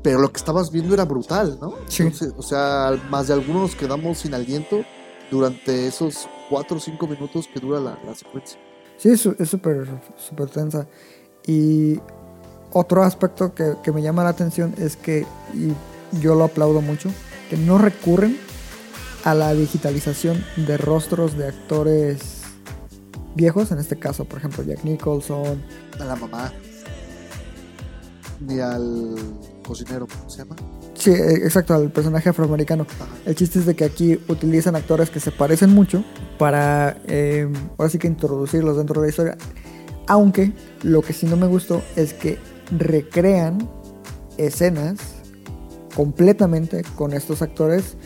pero 0.04 0.20
lo 0.20 0.32
que 0.32 0.38
estabas 0.38 0.72
viendo 0.72 0.94
era 0.94 1.06
brutal, 1.06 1.58
¿no? 1.62 1.76
Sí. 1.88 2.04
Entonces, 2.04 2.34
o 2.38 2.42
sea, 2.42 2.92
más 3.10 3.28
de 3.28 3.34
algunos 3.34 3.62
nos 3.62 3.76
quedamos 3.76 4.20
sin 4.20 4.34
aliento 4.34 4.84
durante 5.30 5.88
esos 5.88 6.28
cuatro 6.52 6.78
o 6.78 6.80
cinco 6.80 7.08
minutos 7.08 7.48
que 7.52 7.60
dura 7.60 7.80
la, 7.80 7.98
la 8.06 8.14
secuencia. 8.14 8.60
Sí, 8.98 9.10
es 9.10 9.22
súper 9.22 9.88
súper 10.18 10.50
tensa. 10.50 10.86
Y 11.48 12.00
otro 12.72 13.04
aspecto 13.04 13.56
que, 13.56 13.78
que 13.82 13.92
me 13.92 14.02
llama 14.04 14.24
la 14.24 14.30
atención 14.30 14.76
es 14.78 14.96
que, 14.96 15.26
y 15.56 15.74
yo 16.22 16.36
lo 16.36 16.44
aplaudo 16.44 16.82
mucho, 16.82 17.10
que 17.50 17.58
no 17.58 17.78
recurren 17.78 18.38
a 19.24 19.34
la 19.34 19.54
digitalización 19.54 20.44
de 20.58 20.78
rostros 20.78 21.38
de 21.38 21.48
actores 21.48 22.42
viejos, 23.36 23.72
en 23.72 23.80
este 23.80 23.98
caso, 23.98 24.26
por 24.26 24.40
ejemplo, 24.40 24.64
Jack 24.64 24.84
Nicholson, 24.84 25.64
A 26.00 26.06
la 26.06 26.16
mamá, 26.16 26.52
ni 28.40 28.60
al 28.60 29.16
cocinero, 29.66 30.08
¿cómo 30.08 30.30
se 30.30 30.40
llama? 30.40 30.56
Sí, 31.02 31.10
eh, 31.10 31.38
exacto, 31.44 31.74
al 31.74 31.92
personaje 31.92 32.30
afroamericano. 32.30 32.86
El 33.26 33.34
chiste 33.34 33.58
es 33.58 33.66
de 33.66 33.76
que 33.76 33.86
aquí 33.86 34.20
utilizan 34.28 34.76
actores 34.76 35.10
que 35.10 35.20
se 35.20 35.32
parecen 35.32 35.72
mucho 35.72 36.04
para, 36.38 36.96
eh, 37.08 37.52
ahora 37.80 37.90
sí 37.90 37.98
que 37.98 38.06
introducirlos 38.06 38.78
dentro 38.78 39.02
de 39.02 39.08
la 39.08 39.10
historia. 39.10 39.38
Aunque 40.08 40.54
lo 40.84 41.02
que 41.02 41.14
sí 41.14 41.26
no 41.26 41.38
me 41.38 41.48
gustó 41.48 41.82
es 41.96 42.14
que 42.14 42.38
recrean 42.78 43.68
escenas 44.38 45.00
completamente 45.96 46.84
con 46.96 47.14
estos 47.14 47.42
actores 47.42 47.98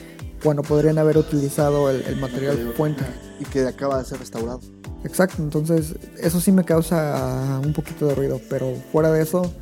cuando 0.42 0.64
podrían 0.64 0.98
haber 0.98 1.18
utilizado 1.18 1.90
el, 1.90 2.02
el 2.04 2.16
material 2.16 2.74
fuente. 2.78 3.04
Y 3.42 3.44
que 3.44 3.68
acaba 3.68 4.00
de 4.00 4.06
ser 4.06 4.20
restaurado. 4.20 4.62
Exacto, 5.04 5.44
entonces 5.44 5.96
eso 6.18 6.40
sí 6.40 6.54
me 6.54 6.64
causa 6.64 7.60
un 7.62 7.74
poquito 7.74 8.08
de 8.08 8.16
ruido, 8.16 8.40
pero 8.50 8.74
fuera 8.94 9.12
de 9.12 9.22
eso 9.22 9.54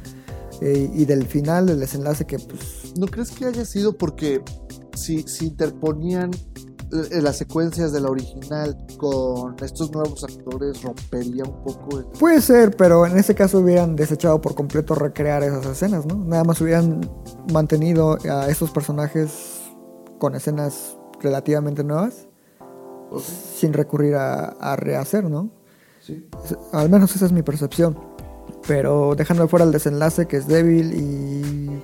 eh, 0.61 0.87
y 0.93 1.05
del 1.05 1.25
final, 1.25 1.65
del 1.65 1.79
desenlace 1.79 2.25
que 2.25 2.37
pues 2.37 2.82
¿No 2.95 3.07
crees 3.07 3.31
que 3.31 3.45
haya 3.45 3.65
sido 3.65 3.97
porque 3.97 4.43
si, 4.93 5.23
si 5.23 5.47
interponían 5.47 6.31
eh, 7.11 7.21
las 7.21 7.37
secuencias 7.37 7.91
de 7.91 8.01
la 8.01 8.09
original 8.09 8.77
con 8.97 9.55
estos 9.63 9.91
nuevos 9.91 10.23
actores 10.23 10.83
rompería 10.83 11.43
un 11.43 11.63
poco 11.63 11.99
el... 11.99 12.05
Puede 12.05 12.39
ser, 12.39 12.75
pero 12.77 13.07
en 13.07 13.17
este 13.17 13.33
caso 13.33 13.59
hubieran 13.59 13.95
desechado 13.95 14.39
por 14.39 14.53
completo 14.53 14.93
recrear 14.93 15.41
esas 15.43 15.65
escenas, 15.65 16.05
¿no? 16.05 16.23
Nada 16.23 16.43
más 16.43 16.61
hubieran 16.61 17.09
mantenido 17.51 18.17
a 18.29 18.47
esos 18.47 18.69
personajes 18.69 19.61
con 20.19 20.35
escenas 20.35 20.97
relativamente 21.19 21.83
nuevas 21.83 22.27
sin 23.55 23.73
recurrir 23.73 24.15
a, 24.15 24.49
a 24.49 24.75
rehacer, 24.75 25.23
¿no? 25.23 25.49
Sí. 25.99 26.27
Al 26.73 26.89
menos 26.89 27.15
esa 27.15 27.25
es 27.25 27.31
mi 27.31 27.41
percepción. 27.41 27.97
Pero 28.67 29.15
dejando 29.15 29.43
de 29.43 29.49
fuera 29.49 29.65
el 29.65 29.71
desenlace 29.71 30.27
que 30.27 30.37
es 30.37 30.47
débil 30.47 30.93
y 30.93 31.83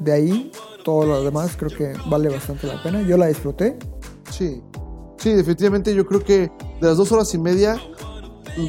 de 0.00 0.12
ahí 0.12 0.52
todo 0.84 1.04
lo 1.04 1.22
demás 1.22 1.56
creo 1.56 1.70
que 1.70 1.92
vale 2.08 2.28
bastante 2.28 2.66
la 2.66 2.82
pena. 2.82 3.02
Yo 3.02 3.16
la 3.16 3.26
disfruté. 3.26 3.78
Sí, 4.30 4.62
sí, 5.18 5.32
definitivamente 5.32 5.94
yo 5.94 6.06
creo 6.06 6.22
que 6.24 6.50
de 6.80 6.86
las 6.86 6.96
dos 6.96 7.12
horas 7.12 7.32
y 7.34 7.38
media, 7.38 7.76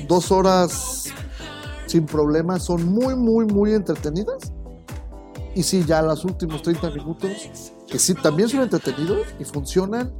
dos 0.08 0.32
horas 0.32 1.06
sin 1.86 2.06
problemas 2.06 2.64
son 2.64 2.86
muy, 2.86 3.16
muy, 3.16 3.46
muy 3.46 3.74
entretenidas. 3.74 4.52
Y 5.56 5.64
sí, 5.64 5.84
ya 5.86 6.02
los 6.02 6.24
últimos 6.26 6.62
30 6.62 6.92
minutos, 6.92 7.32
que 7.88 8.00
sí, 8.00 8.14
también 8.14 8.50
son 8.50 8.62
entretenidos 8.62 9.28
y 9.40 9.44
funcionan, 9.44 10.14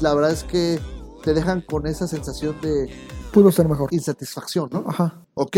la 0.00 0.14
verdad 0.14 0.30
es 0.30 0.44
que 0.44 0.78
te 1.24 1.34
dejan 1.34 1.60
con 1.62 1.86
esa 1.86 2.06
sensación 2.06 2.60
de 2.60 2.88
Pudo 3.32 3.50
ser 3.50 3.68
mejor. 3.68 3.92
insatisfacción, 3.92 4.70
¿no? 4.72 4.84
Ajá. 4.86 5.20
¿Ok? 5.34 5.56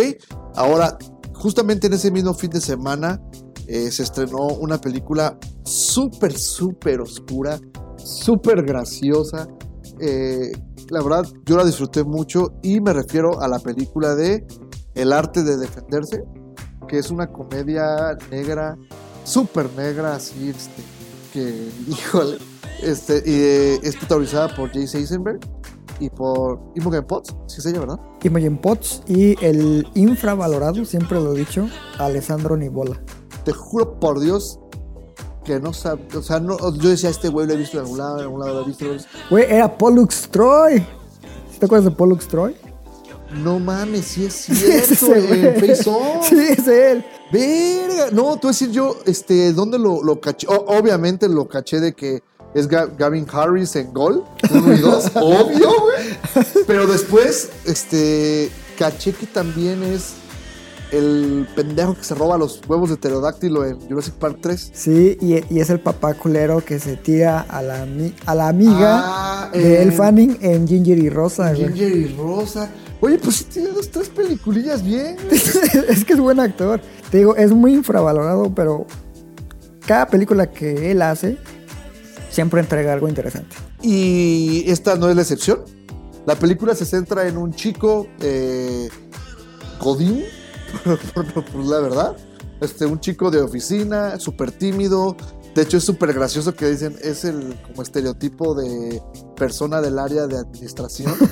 Ahora, 0.57 0.97
justamente 1.35 1.87
en 1.87 1.93
ese 1.93 2.11
mismo 2.11 2.35
fin 2.35 2.51
de 2.51 2.61
semana 2.61 3.21
eh, 3.69 3.91
se 3.91 4.03
estrenó 4.03 4.47
una 4.47 4.81
película 4.81 5.39
súper, 5.63 6.33
súper 6.33 7.03
oscura, 7.03 7.61
súper 7.99 8.63
graciosa. 8.63 9.47
Eh, 10.01 10.53
la 10.89 11.03
verdad, 11.03 11.27
yo 11.45 11.59
la 11.59 11.67
disfruté 11.67 12.03
mucho 12.03 12.55
y 12.63 12.81
me 12.81 12.95
refiero 12.95 13.43
a 13.43 13.47
la 13.47 13.59
película 13.59 14.15
de 14.15 14.47
El 14.95 15.13
arte 15.13 15.43
de 15.43 15.59
defenderse, 15.59 16.25
que 16.89 16.99
es 16.99 17.11
una 17.11 17.31
comedia 17.31 18.17
negra, 18.31 18.79
súper 19.25 19.71
negra, 19.77 20.15
así, 20.15 20.49
este, 20.49 20.83
que, 21.35 21.71
híjole, 21.89 22.39
este, 22.83 23.23
eh, 23.27 23.81
es 23.83 23.97
protagonizada 23.97 24.57
por 24.57 24.71
Jay 24.73 24.87
Eisenberg 24.95 25.41
y 26.01 26.09
por 26.09 26.73
Imogen 26.75 27.05
Potts, 27.05 27.37
si 27.49 27.59
es 27.61 27.67
ella, 27.67 27.81
¿verdad? 27.81 28.01
Imogen 28.23 28.57
Potts 28.57 29.03
y 29.07 29.45
el 29.45 29.87
infravalorado, 29.95 30.87
siempre 30.87 31.21
lo 31.21 31.35
he 31.35 31.41
dicho, 31.41 31.69
Alessandro 31.99 32.57
Nibola. 32.57 32.99
Te 33.49 33.55
juro 33.55 33.99
por 33.99 34.21
Dios 34.21 34.59
que 35.43 35.59
no 35.59 35.73
sabía. 35.73 36.05
O 36.19 36.23
sea, 36.23 36.39
no, 36.39 36.59
yo 36.77 36.91
decía, 36.91 37.09
este 37.09 37.29
güey 37.31 37.47
lo 37.47 37.55
he 37.55 37.57
visto 37.57 37.79
en 37.79 37.85
algún 37.85 37.97
lado, 37.97 38.17
en 38.19 38.23
algún 38.25 38.41
lado 38.41 38.55
lo 38.57 38.63
he 38.63 38.67
visto. 38.67 38.85
lo 38.85 38.91
he 38.91 38.95
visto". 38.95 39.09
Güey, 39.31 39.45
era 39.49 39.79
Pollux 39.79 40.29
Troy. 40.31 40.81
¿Sí 41.51 41.59
¿Te 41.59 41.65
acuerdas 41.65 41.87
de 41.87 41.91
Pollux 41.93 42.29
Troy? 42.29 42.55
No 43.43 43.59
mames, 43.59 44.05
sí 44.05 44.27
es 44.27 44.35
Sí, 44.35 44.53
es 44.53 44.87
cierto, 44.99 45.07
güey. 45.27 45.47
en 45.47 45.55
Face 45.55 45.89
Off. 45.91 46.27
Sí, 46.29 46.37
es 46.39 46.69
él. 46.69 47.05
Verga, 47.33 48.09
no, 48.13 48.37
tú 48.39 48.49
decir 48.49 48.71
yo, 48.71 48.97
este, 49.07 49.55
¿dónde 49.55 49.79
lo, 49.79 50.03
lo 50.03 50.21
caché? 50.21 50.47
O- 50.49 50.65
obviamente 50.79 51.27
lo 51.29 51.49
caché 51.49 51.81
de 51.81 51.95
que 51.95 52.23
es 52.55 52.69
Ga- 52.69 52.95
Gavin 52.99 53.27
Harris 53.33 53.75
en 53.77 53.93
Gol, 53.95 54.25
uno 54.51 54.75
y 54.75 54.79
dos, 54.79 55.11
obvio, 55.15 55.69
güey. 55.81 56.45
Pero 56.67 56.87
después, 56.87 57.49
este, 57.65 58.51
caché 58.79 59.13
que 59.13 59.27
también 59.27 59.83
es 59.83 60.13
el 60.93 61.47
pendejo 61.55 61.95
que 61.95 62.05
se 62.05 62.15
roba 62.15 62.39
los 62.39 62.61
huevos 62.67 62.91
de 62.91 62.97
pterodáctilo 62.97 63.65
en 63.65 63.81
Jurassic 63.81 64.15
Park 64.15 64.39
3. 64.41 64.71
Sí, 64.73 65.17
y, 65.21 65.55
y 65.55 65.61
es 65.61 65.71
el 65.71 65.81
papá 65.81 66.15
culero 66.15 66.65
que 66.65 66.79
se 66.79 66.97
tira 66.97 67.41
a 67.41 67.63
la, 67.63 67.87
a 68.27 68.35
la 68.35 68.49
amiga 68.49 69.03
Ah, 69.05 69.51
de 69.53 69.83
El 69.83 69.93
Fanning 69.93 70.39
en 70.41 70.67
Ginger 70.67 70.99
y 70.99 71.11
Rosa, 71.11 71.53
güey. 71.53 71.67
Ginger 71.69 71.97
y 71.97 72.17
Rosa. 72.17 72.71
Oye, 73.01 73.19
pues 73.19 73.37
sí 73.37 73.45
tiene 73.45 73.69
dos, 73.71 73.91
tres 73.91 74.09
peliculillas 74.09 74.83
bien. 74.83 75.17
es 75.31 76.05
que 76.05 76.15
es 76.15 76.21
buen 76.21 76.41
actor. 76.41 76.81
Te 77.11 77.19
digo, 77.19 77.37
es 77.37 77.53
muy 77.53 77.73
infravalorado, 77.75 78.53
pero 78.55 78.87
cada 79.87 80.07
película 80.09 80.51
que 80.51 80.91
él 80.91 81.03
hace 81.03 81.39
siempre 82.31 82.61
entrega 82.61 82.93
algo 82.93 83.09
interesante. 83.09 83.55
Y 83.83 84.65
esta 84.67 84.97
no 84.97 85.09
es 85.09 85.17
la 85.17 85.23
excepción. 85.23 85.61
La 86.27 86.35
película 86.35 86.75
se 86.75 86.85
centra 86.85 87.27
en 87.29 87.37
un 87.39 87.53
chico 87.55 88.07
eh, 88.21 88.89
Godín, 89.81 90.25
por 91.53 91.65
la 91.65 91.81
verdad. 91.81 92.17
Este, 92.61 92.87
un 92.87 92.99
chico 92.99 93.31
de 93.31 93.41
oficina, 93.41 94.19
súper 94.19 94.51
tímido. 94.51 95.17
De 95.55 95.63
hecho, 95.63 95.77
es 95.77 95.85
súper 95.85 96.13
gracioso 96.13 96.55
que 96.55 96.69
dicen, 96.69 96.97
es 97.03 97.25
el 97.25 97.57
como 97.67 97.83
estereotipo 97.83 98.55
de 98.55 99.03
persona 99.37 99.81
del 99.81 99.99
área 99.99 100.27
de 100.27 100.39
administración. 100.39 101.13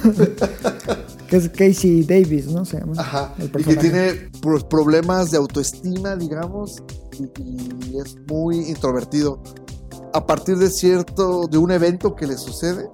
Que 1.26 1.38
es 1.38 1.48
Casey 1.48 2.04
Davis, 2.04 2.46
¿no? 2.46 2.64
Se 2.64 2.78
llama. 2.78 2.92
Ajá. 2.98 3.34
Y 3.38 3.48
que 3.48 3.74
tiene 3.74 4.30
pues, 4.40 4.62
problemas 4.62 5.32
de 5.32 5.38
autoestima, 5.38 6.14
digamos, 6.14 6.80
y, 7.18 7.24
y 7.90 7.98
es 7.98 8.16
muy 8.28 8.58
introvertido. 8.68 9.42
A 10.14 10.24
partir 10.24 10.56
de 10.56 10.70
cierto, 10.70 11.48
de 11.50 11.58
un 11.58 11.72
evento 11.72 12.14
que 12.14 12.28
le 12.28 12.38
sucede, 12.38 12.88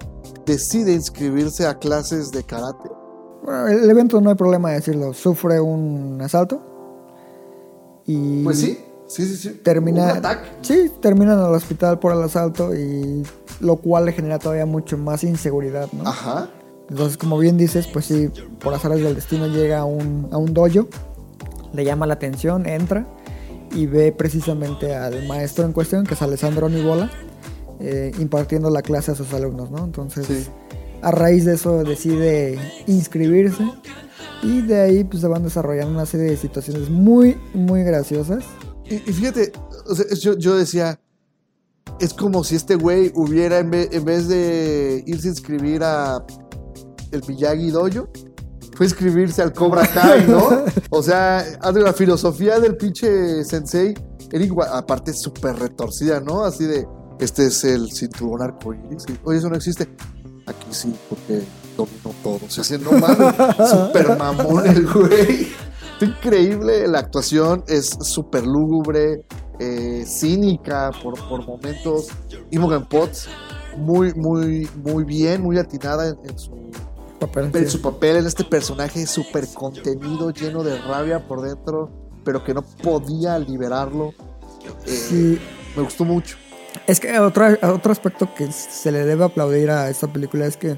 decide 0.47 0.93
inscribirse 0.93 1.67
a 1.67 1.77
clases 1.77 2.31
de 2.31 2.43
karate. 2.43 2.89
Bueno, 3.43 3.67
el 3.67 3.89
evento 3.89 4.21
no 4.21 4.29
hay 4.29 4.35
problema 4.35 4.69
de 4.69 4.75
decirlo. 4.75 5.13
Sufre 5.13 5.59
un 5.59 6.19
asalto. 6.21 6.61
Y 8.05 8.43
Pues 8.43 8.59
sí, 8.59 8.79
sí, 9.07 9.25
sí, 9.25 9.35
sí. 9.35 9.49
termina. 9.63 10.03
Un 10.05 10.09
ataque. 10.17 10.49
Sí, 10.61 10.91
termina 11.01 11.33
en 11.33 11.39
el 11.39 11.53
hospital 11.53 11.99
por 11.99 12.13
el 12.13 12.21
asalto 12.21 12.73
y 12.75 13.23
lo 13.59 13.77
cual 13.77 14.05
le 14.05 14.13
genera 14.13 14.39
todavía 14.39 14.65
mucho 14.65 14.97
más 14.97 15.23
inseguridad, 15.23 15.89
¿no? 15.93 16.07
Ajá. 16.07 16.49
Entonces, 16.89 17.17
como 17.17 17.37
bien 17.37 17.57
dices, 17.57 17.87
pues 17.87 18.05
sí, 18.05 18.29
por 18.61 18.73
azares 18.73 19.01
del 19.01 19.15
destino 19.15 19.47
llega 19.47 19.79
a 19.79 19.85
un, 19.85 20.27
a 20.31 20.37
un 20.37 20.53
dojo, 20.53 20.87
le 21.73 21.85
llama 21.85 22.05
la 22.05 22.15
atención, 22.15 22.65
entra 22.67 23.07
y 23.73 23.85
ve 23.87 24.11
precisamente 24.11 24.93
al 24.95 25.25
maestro 25.27 25.65
en 25.65 25.71
cuestión, 25.71 26.05
que 26.05 26.13
es 26.13 26.21
Alessandro 26.21 26.69
Nibola, 26.69 27.09
eh, 27.79 28.11
impartiendo 28.19 28.69
la 28.69 28.81
clase 28.81 29.11
a 29.11 29.15
sus 29.15 29.33
alumnos, 29.33 29.71
¿no? 29.71 29.83
Entonces, 29.83 30.27
Sí. 30.27 30.47
A 31.03 31.11
raíz 31.11 31.45
de 31.45 31.55
eso 31.55 31.83
decide 31.83 32.57
inscribirse 32.87 33.63
y 34.41 34.61
de 34.61 34.81
ahí 34.81 35.03
pues 35.03 35.21
se 35.21 35.27
van 35.27 35.43
desarrollando 35.43 35.93
una 35.93 36.05
serie 36.05 36.27
de 36.27 36.37
situaciones 36.37 36.89
muy, 36.89 37.37
muy 37.53 37.83
graciosas. 37.83 38.43
Y, 38.85 38.95
y 38.95 39.13
fíjate, 39.13 39.51
o 39.85 39.95
sea, 39.95 40.05
yo, 40.17 40.37
yo 40.37 40.55
decía, 40.55 40.99
es 41.99 42.13
como 42.13 42.43
si 42.43 42.55
este 42.55 42.75
güey 42.75 43.11
hubiera, 43.15 43.59
en 43.59 43.71
vez, 43.71 43.89
en 43.91 44.05
vez 44.05 44.27
de 44.27 45.03
irse 45.05 45.27
a 45.27 45.31
inscribir 45.31 45.83
a 45.83 46.25
el 47.11 47.21
Miyagi 47.27 47.69
Dojo, 47.69 48.09
fue 48.75 48.85
inscribirse 48.87 49.41
al 49.41 49.53
Cobra 49.53 49.85
Kai, 49.87 50.27
¿no? 50.27 50.63
O 50.89 51.03
sea, 51.03 51.45
la 51.61 51.93
filosofía 51.93 52.59
del 52.59 52.75
pinche 52.77 53.43
sensei 53.43 53.93
era 54.31 54.43
igual, 54.43 54.69
aparte 54.71 55.13
súper 55.13 55.55
retorcida, 55.57 56.19
¿no? 56.19 56.43
Así 56.43 56.65
de, 56.65 56.87
este 57.19 57.47
es 57.47 57.63
el 57.63 57.91
cinturón 57.91 58.41
arcoíris. 58.41 59.05
Oye, 59.23 59.37
eso 59.37 59.49
no 59.49 59.55
existe. 59.55 59.87
Aquí 60.45 60.67
sí, 60.71 60.93
porque 61.09 61.43
domino 61.77 62.13
todo. 62.23 62.39
O 62.45 62.49
sea, 62.49 62.77
no 62.77 62.91
mames, 62.93 63.35
súper 63.69 64.17
mamón 64.17 64.65
el 64.67 64.85
güey. 64.87 65.47
Está 65.93 66.05
increíble, 66.05 66.87
la 66.87 66.99
actuación 66.99 67.63
es 67.67 67.89
súper 68.01 68.45
lúgubre, 68.45 69.23
eh, 69.59 70.03
cínica 70.05 70.91
por, 71.01 71.13
por 71.29 71.45
momentos. 71.45 72.07
Imogen 72.51 72.85
Potts, 72.85 73.27
muy, 73.77 74.13
muy, 74.13 74.69
muy 74.83 75.03
bien, 75.03 75.41
muy 75.41 75.57
atinada 75.57 76.09
en, 76.09 76.17
en 76.29 76.37
su, 76.37 76.51
Papel, 77.19 77.51
en 77.53 77.65
sí. 77.65 77.69
su 77.77 77.81
papel, 77.81 78.17
en 78.17 78.25
este 78.25 78.43
personaje 78.43 79.05
súper 79.07 79.47
contenido, 79.53 80.31
lleno 80.31 80.61
de 80.63 80.77
rabia 80.81 81.25
por 81.25 81.41
dentro, 81.41 81.89
pero 82.25 82.43
que 82.43 82.53
no 82.53 82.63
podía 82.63 83.39
liberarlo. 83.39 84.13
Eh, 84.85 84.89
Sí, 84.91 85.39
Me 85.75 85.83
gustó 85.83 86.03
mucho. 86.03 86.37
Es 86.87 86.99
que 86.99 87.17
otro, 87.19 87.45
otro 87.61 87.91
aspecto 87.91 88.33
que 88.35 88.51
se 88.51 88.91
le 88.91 89.05
debe 89.05 89.23
aplaudir 89.23 89.69
a 89.69 89.89
esta 89.89 90.11
película 90.11 90.45
es 90.45 90.57
que 90.57 90.77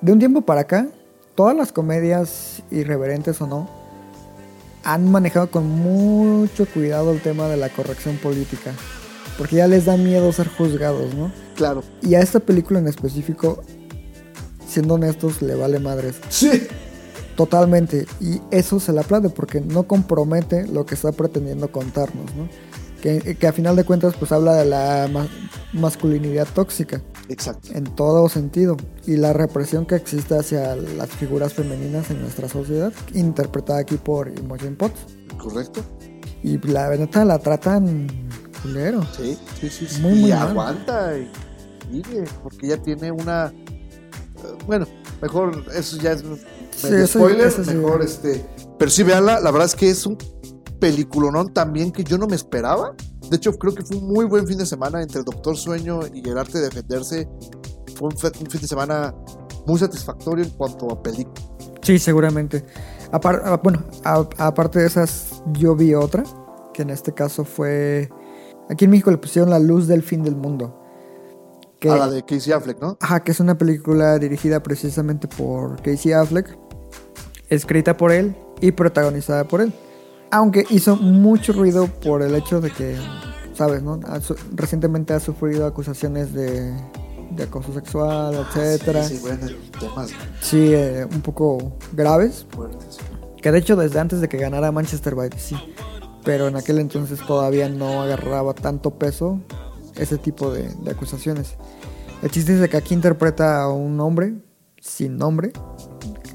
de 0.00 0.12
un 0.12 0.18
tiempo 0.18 0.42
para 0.42 0.62
acá, 0.62 0.88
todas 1.34 1.56
las 1.56 1.72
comedias, 1.72 2.62
irreverentes 2.70 3.40
o 3.40 3.46
no, 3.46 3.68
han 4.84 5.10
manejado 5.10 5.50
con 5.50 5.68
mucho 5.68 6.66
cuidado 6.66 7.12
el 7.12 7.20
tema 7.20 7.48
de 7.48 7.56
la 7.56 7.68
corrección 7.68 8.16
política. 8.16 8.72
Porque 9.36 9.56
ya 9.56 9.66
les 9.66 9.84
da 9.84 9.96
miedo 9.96 10.32
ser 10.32 10.48
juzgados, 10.48 11.14
¿no? 11.14 11.30
Claro. 11.54 11.84
Y 12.02 12.14
a 12.14 12.20
esta 12.20 12.40
película 12.40 12.78
en 12.80 12.88
específico, 12.88 13.62
siendo 14.66 14.94
honestos, 14.94 15.42
le 15.42 15.54
vale 15.54 15.78
madres. 15.78 16.16
Sí. 16.28 16.66
Totalmente. 17.36 18.06
Y 18.20 18.40
eso 18.50 18.80
se 18.80 18.92
le 18.92 19.00
aplaude 19.00 19.30
porque 19.30 19.60
no 19.60 19.84
compromete 19.84 20.66
lo 20.66 20.86
que 20.86 20.96
está 20.96 21.12
pretendiendo 21.12 21.70
contarnos, 21.70 22.34
¿no? 22.34 22.48
Que, 23.02 23.36
que 23.36 23.46
a 23.46 23.52
final 23.52 23.76
de 23.76 23.84
cuentas 23.84 24.14
pues 24.18 24.32
habla 24.32 24.54
de 24.56 24.64
la 24.64 25.08
ma- 25.12 25.28
masculinidad 25.72 26.48
tóxica 26.52 27.00
Exacto. 27.28 27.68
en 27.72 27.84
todo 27.84 28.28
sentido 28.28 28.76
y 29.06 29.16
la 29.16 29.32
represión 29.32 29.86
que 29.86 29.94
existe 29.94 30.36
hacia 30.36 30.74
las 30.74 31.08
figuras 31.10 31.54
femeninas 31.54 32.10
en 32.10 32.20
nuestra 32.22 32.48
sociedad, 32.48 32.92
interpretada 33.14 33.78
aquí 33.80 33.96
por 33.98 34.28
Imogen 34.36 34.74
Potts. 34.76 34.98
Correcto. 35.38 35.80
Y 36.42 36.58
la 36.66 36.88
neta 36.96 37.24
la 37.24 37.38
tratan 37.38 38.08
culero. 38.62 39.06
Sí, 39.16 39.38
sí, 39.60 39.68
sí. 39.70 39.86
sí. 39.88 40.00
Muy, 40.02 40.12
y 40.14 40.20
muy 40.22 40.32
aguanta 40.32 41.16
y 41.16 41.30
sigue, 41.92 42.24
porque 42.42 42.66
ya 42.68 42.76
tiene 42.82 43.12
una. 43.12 43.46
eh, 43.46 44.58
Bueno, 44.66 44.86
mejor, 45.22 45.64
eso 45.74 45.96
ya 45.98 46.12
es 46.12 46.24
Sí, 46.76 46.88
spoiler. 47.06 47.46
eso 47.46 47.62
mejor 47.62 48.02
este. 48.02 48.44
Pero 48.78 48.90
sí, 48.90 49.02
veanla, 49.04 49.40
la 49.40 49.50
verdad 49.52 49.66
es 49.66 49.74
que 49.74 49.90
es 49.90 50.04
un 50.06 50.16
peliculonón 50.78 51.52
también 51.52 51.92
que 51.92 52.04
yo 52.04 52.18
no 52.18 52.26
me 52.26 52.36
esperaba. 52.36 52.94
De 53.28 53.36
hecho, 53.36 53.52
creo 53.58 53.74
que 53.74 53.84
fue 53.84 53.96
un 53.96 54.08
muy 54.08 54.24
buen 54.24 54.46
fin 54.46 54.58
de 54.58 54.66
semana 54.66 55.02
entre 55.02 55.20
el 55.20 55.24
Doctor 55.24 55.56
Sueño 55.56 56.00
y 56.12 56.28
el 56.28 56.38
arte 56.38 56.58
de 56.58 56.64
defenderse. 56.64 57.28
Fue 57.96 58.08
un, 58.08 58.16
fin 58.16 58.60
de 58.60 58.68
semana 58.68 59.14
muy 59.66 59.78
satisfactorio 59.78 60.44
en 60.44 60.50
cuanto 60.50 60.90
a 60.90 61.02
película. 61.02 61.34
Sí, 61.82 61.98
seguramente. 61.98 62.64
Apar- 63.12 63.42
ah, 63.44 63.60
bueno, 63.62 63.84
aparte 64.04 64.80
de 64.80 64.86
esas, 64.86 65.42
yo 65.52 65.74
vi 65.74 65.94
otra, 65.94 66.24
que 66.72 66.82
en 66.82 66.90
este 66.90 67.12
caso 67.12 67.44
fue... 67.44 68.08
Aquí 68.70 68.84
en 68.84 68.90
México 68.90 69.10
le 69.10 69.16
pusieron 69.16 69.50
La 69.50 69.58
Luz 69.58 69.86
del 69.88 70.02
Fin 70.02 70.22
del 70.22 70.36
Mundo. 70.36 70.78
Que, 71.80 71.90
A 71.90 71.96
la 71.96 72.10
de 72.10 72.24
Casey 72.24 72.52
Affleck, 72.52 72.80
¿no? 72.80 72.98
Ajá, 73.00 73.20
que 73.20 73.32
es 73.32 73.40
una 73.40 73.56
película 73.56 74.18
dirigida 74.18 74.62
precisamente 74.62 75.28
por 75.28 75.80
Casey 75.80 76.12
Affleck, 76.12 76.58
escrita 77.48 77.96
por 77.96 78.12
él 78.12 78.36
y 78.60 78.72
protagonizada 78.72 79.44
por 79.44 79.60
él. 79.60 79.72
Aunque 80.30 80.66
hizo 80.70 80.96
mucho 80.96 81.52
ruido 81.52 81.86
por 81.86 82.22
el 82.22 82.34
hecho 82.34 82.60
de 82.60 82.70
que, 82.70 82.96
sabes, 83.54 83.82
¿no? 83.82 84.00
Ha 84.06 84.20
recientemente 84.54 85.14
ha 85.14 85.20
sufrido 85.20 85.66
acusaciones 85.66 86.32
de, 86.34 86.72
de 87.30 87.42
acoso 87.44 87.72
sexual, 87.72 88.34
etcétera. 88.34 89.04
Sí, 89.04 89.16
sí, 89.16 89.22
bueno, 89.22 89.46
temas 89.80 90.10
Sí, 90.40 90.72
eh, 90.74 91.06
un 91.10 91.22
poco 91.22 91.72
graves. 91.92 92.46
fuertes. 92.50 92.98
Que 93.40 93.52
de 93.52 93.58
hecho 93.58 93.76
desde 93.76 94.00
antes 94.00 94.20
de 94.20 94.28
que 94.28 94.36
ganara 94.36 94.72
Manchester 94.72 95.14
by 95.14 95.30
the 95.30 95.38
Sea. 95.38 95.62
Pero 96.24 96.48
en 96.48 96.56
aquel 96.56 96.78
entonces 96.78 97.20
todavía 97.26 97.68
no 97.68 98.02
agarraba 98.02 98.52
tanto 98.52 98.98
peso 98.98 99.40
ese 99.96 100.18
tipo 100.18 100.52
de, 100.52 100.68
de 100.82 100.90
acusaciones. 100.90 101.54
El 102.22 102.30
chiste 102.30 102.52
es 102.54 102.60
de 102.60 102.68
que 102.68 102.76
aquí 102.76 102.94
interpreta 102.94 103.62
a 103.62 103.68
un 103.72 103.98
hombre 104.00 104.34
sin 104.80 105.16
nombre, 105.16 105.52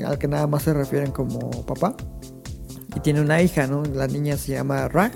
al 0.06 0.18
que 0.18 0.28
nada 0.28 0.48
más 0.48 0.64
se 0.64 0.74
refieren 0.74 1.12
como 1.12 1.50
papá. 1.66 1.96
Y 2.96 3.00
tiene 3.00 3.22
una 3.22 3.42
hija, 3.42 3.68
¿no? 3.68 3.84
La 3.84 4.08
niña 4.08 4.38
se 4.38 4.54
llama 4.54 4.88
Rag, 4.88 5.12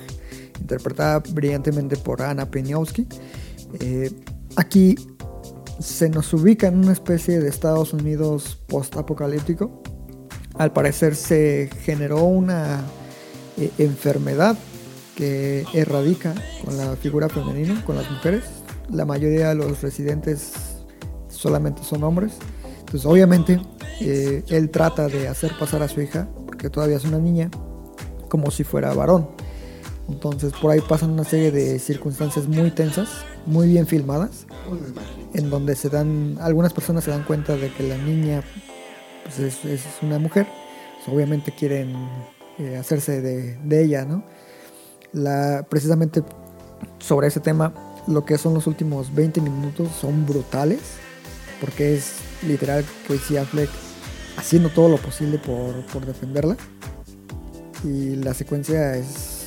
interpretada 0.60 1.20
brillantemente 1.20 1.98
por 1.98 2.22
Anna 2.22 2.50
Peniowski. 2.50 3.08
Eh, 3.80 4.12
aquí 4.56 4.96
se 5.80 6.10
nos 6.10 6.34
ubica 6.34 6.68
en 6.68 6.78
una 6.78 6.94
especie 6.94 7.40
de 7.40 7.50
Estados 7.50 7.94
Unidos 7.94 8.58
post-apocalíptico. 8.68 9.82
Al 10.56 10.74
parecer 10.74 11.16
se 11.16 11.70
generó 11.82 12.24
una 12.24 12.82
eh, 13.58 13.72
enfermedad 13.78 14.58
que 15.16 15.66
erradica 15.74 16.34
con 16.64 16.78
la 16.78 16.96
figura 16.96 17.30
femenina, 17.30 17.84
con 17.86 17.96
las 17.96 18.10
mujeres. 18.10 18.44
La 18.90 19.06
mayoría 19.06 19.50
de 19.50 19.56
los 19.56 19.82
residentes 19.82 20.54
solamente 21.28 21.84
son 21.84 22.04
hombres. 22.04 22.34
Entonces, 22.80 23.06
obviamente, 23.06 23.60
eh, 24.00 24.44
él 24.50 24.70
trata 24.70 25.08
de 25.08 25.28
hacer 25.28 25.52
pasar 25.60 25.84
a 25.84 25.88
su 25.88 26.02
hija, 26.02 26.28
porque 26.46 26.70
todavía 26.70 26.98
es 26.98 27.04
una 27.04 27.20
niña, 27.20 27.50
como 28.28 28.52
si 28.52 28.64
fuera 28.64 28.94
varón. 28.94 29.28
Entonces, 30.10 30.54
por 30.54 30.72
ahí 30.72 30.80
pasan 30.82 31.12
una 31.12 31.26
serie 31.26 31.52
de 31.52 31.80
circunstancias 31.80 32.48
muy 32.48 32.72
tensas, 32.72 33.10
muy 33.46 33.68
bien 33.68 33.88
filmadas, 33.88 34.46
en 35.34 35.50
donde 35.50 35.76
se 35.76 35.90
dan, 35.90 36.38
algunas 36.40 36.72
personas 36.74 37.04
se 37.04 37.12
dan 37.12 37.24
cuenta 37.24 37.58
de 37.58 37.72
que 37.74 37.84
la 37.84 37.98
niña 37.98 38.42
pues, 39.24 39.66
es, 39.66 39.84
una 40.02 40.18
mujer, 40.18 40.48
obviamente 41.08 41.52
quieren 41.52 41.94
eh, 42.58 42.78
hacerse 42.78 43.22
de, 43.22 43.84
ella, 43.84 44.06
¿no? 44.06 44.24
Precisamente 45.70 46.24
sobre 47.00 47.28
ese 47.28 47.42
tema, 47.42 47.74
lo 48.08 48.24
que 48.24 48.38
son 48.38 48.54
los 48.54 48.66
últimos 48.66 49.14
20 49.14 49.42
minutos 49.42 49.90
son 50.00 50.26
brutales, 50.26 50.80
porque 51.60 51.96
es 51.96 52.14
literal 52.48 52.86
Casey 53.08 53.36
Affleck 53.36 53.70
haciendo 54.38 54.70
todo 54.70 54.88
lo 54.88 54.98
posible 54.98 55.38
por 55.38 56.06
defenderla. 56.06 56.56
Y 57.84 58.16
la 58.18 58.34
secuencia 58.34 58.96
es 58.96 59.46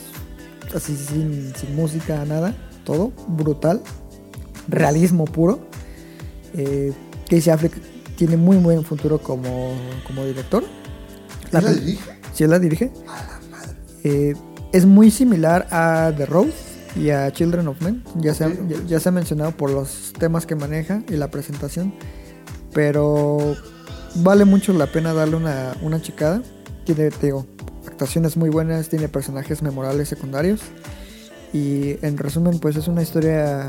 así 0.74 0.96
sin, 0.96 1.52
sin 1.56 1.74
música, 1.74 2.24
nada, 2.24 2.54
todo 2.84 3.12
brutal, 3.28 3.82
realismo 4.68 5.24
puro. 5.24 5.60
Eh, 6.54 6.92
Casey 7.28 7.52
Affleck 7.52 7.72
tiene 8.16 8.36
muy 8.36 8.56
buen 8.56 8.84
futuro 8.84 9.18
como, 9.18 9.72
como 10.06 10.24
director. 10.24 10.62
¿Quién 11.50 11.62
la 11.64 11.70
pel- 11.70 11.80
dirige? 11.80 12.02
Sí, 12.32 12.44
él 12.44 12.50
la 12.50 12.58
dirige. 12.58 12.92
Eh, 14.04 14.34
es 14.72 14.86
muy 14.86 15.10
similar 15.10 15.66
a 15.70 16.12
The 16.16 16.26
Road 16.26 16.48
y 16.96 17.10
a 17.10 17.32
Children 17.32 17.66
of 17.68 17.80
Men. 17.82 18.04
Ya 18.16 18.34
se, 18.34 18.44
ha, 18.44 18.48
ya, 18.48 18.76
ya 18.86 19.00
se 19.00 19.08
ha 19.08 19.12
mencionado 19.12 19.50
por 19.52 19.70
los 19.70 20.12
temas 20.18 20.46
que 20.46 20.54
maneja 20.54 21.02
y 21.08 21.16
la 21.16 21.30
presentación. 21.30 21.92
Pero 22.72 23.56
vale 24.16 24.44
mucho 24.44 24.72
la 24.72 24.86
pena 24.86 25.12
darle 25.12 25.36
una, 25.36 25.74
una 25.82 26.00
checada. 26.00 26.42
Tiene, 26.84 27.10
te 27.10 27.26
digo, 27.26 27.46
actuaciones 27.86 28.36
muy 28.36 28.50
buenas, 28.50 28.88
tiene 28.88 29.08
personajes 29.08 29.62
memorables 29.62 30.08
secundarios. 30.08 30.60
Y 31.52 31.96
en 32.04 32.16
resumen, 32.16 32.58
pues 32.60 32.76
es 32.76 32.86
una 32.88 33.02
historia 33.02 33.66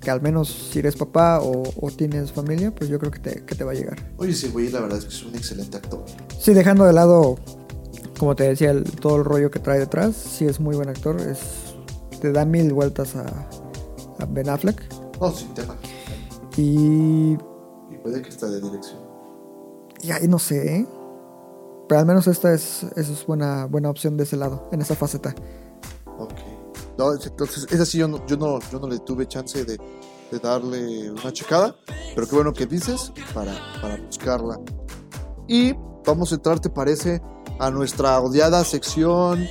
que 0.00 0.10
al 0.10 0.20
menos 0.20 0.48
si 0.72 0.80
eres 0.80 0.96
papá 0.96 1.40
o, 1.40 1.62
o 1.80 1.90
tienes 1.90 2.32
familia, 2.32 2.74
pues 2.74 2.90
yo 2.90 2.98
creo 2.98 3.10
que 3.10 3.20
te, 3.20 3.44
que 3.44 3.54
te 3.54 3.64
va 3.64 3.72
a 3.72 3.74
llegar. 3.74 3.96
Oye, 4.18 4.32
ese 4.32 4.48
güey, 4.48 4.68
la 4.70 4.80
verdad 4.80 4.98
es 4.98 5.04
que 5.04 5.10
es 5.14 5.22
un 5.24 5.34
excelente 5.34 5.76
actor. 5.76 6.04
Sí, 6.38 6.52
dejando 6.52 6.84
de 6.84 6.92
lado, 6.92 7.36
como 8.18 8.34
te 8.36 8.44
decía, 8.44 8.70
el- 8.72 8.84
todo 8.84 9.16
el 9.16 9.24
rollo 9.24 9.50
que 9.50 9.60
trae 9.60 9.78
detrás, 9.78 10.14
sí 10.16 10.44
es 10.44 10.60
muy 10.60 10.74
buen 10.76 10.88
actor. 10.88 11.18
Es, 11.20 11.38
te 12.20 12.32
da 12.32 12.44
mil 12.44 12.72
vueltas 12.72 13.14
a, 13.16 13.24
a 14.18 14.26
Ben 14.28 14.48
Affleck. 14.50 14.82
No, 15.20 15.32
sin 15.32 15.54
tema. 15.54 15.76
Y, 16.56 17.32
Y 17.90 17.96
puede 18.02 18.20
que 18.22 18.28
está 18.28 18.48
de 18.50 18.60
dirección. 18.60 18.98
y 20.02 20.10
ahí 20.10 20.28
no 20.28 20.38
sé, 20.38 20.76
¿eh? 20.80 20.86
Pero 21.94 22.00
al 22.00 22.06
menos 22.06 22.26
esta 22.26 22.52
es, 22.52 22.82
esa 22.96 23.12
es 23.12 23.24
buena, 23.24 23.66
buena 23.66 23.88
opción 23.88 24.16
de 24.16 24.24
ese 24.24 24.36
lado, 24.36 24.68
en 24.72 24.82
esa 24.82 24.96
faceta. 24.96 25.32
Ok. 26.18 26.32
No, 26.98 27.12
entonces, 27.12 27.68
esa 27.70 27.86
sí 27.86 27.98
yo 27.98 28.08
no, 28.08 28.26
yo 28.26 28.36
no, 28.36 28.58
yo 28.72 28.80
no 28.80 28.88
le 28.88 28.98
tuve 28.98 29.28
chance 29.28 29.64
de, 29.64 29.78
de 30.32 30.38
darle 30.40 31.12
una 31.12 31.32
checada. 31.32 31.76
Pero 32.16 32.26
qué 32.26 32.34
bueno 32.34 32.52
que 32.52 32.66
dices 32.66 33.12
para, 33.32 33.54
para 33.80 33.96
buscarla. 33.98 34.58
Y 35.46 35.72
vamos 36.04 36.32
a 36.32 36.34
entrar, 36.34 36.58
¿te 36.58 36.68
parece? 36.68 37.22
A 37.60 37.70
nuestra 37.70 38.18
odiada 38.20 38.64
sección 38.64 39.46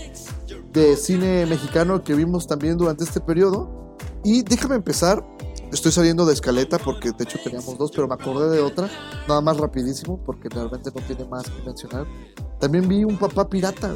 de 0.73 0.97
cine 0.97 1.45
mexicano 1.45 2.03
que 2.03 2.13
vimos 2.13 2.45
también 2.45 2.75
durante 2.75 3.05
este 3.05 3.21
periodo. 3.21 3.95
Y 4.25 4.43
déjame 4.43 4.75
empezar. 4.75 5.25
Estoy 5.73 5.91
saliendo 5.91 6.25
de 6.25 6.33
escaleta 6.33 6.77
porque 6.77 7.11
de 7.11 7.23
hecho 7.23 7.39
teníamos 7.43 7.77
dos, 7.77 7.91
pero 7.91 8.07
me 8.07 8.13
acordé 8.13 8.55
de 8.55 8.61
otra. 8.61 8.89
Nada 9.27 9.41
más 9.41 9.57
rapidísimo 9.57 10.23
porque 10.23 10.47
realmente 10.47 10.91
no 10.95 11.01
tiene 11.05 11.25
más 11.25 11.43
que 11.49 11.61
mencionar. 11.63 12.05
También 12.59 12.87
vi 12.87 13.03
un 13.03 13.17
papá 13.17 13.49
pirata. 13.49 13.93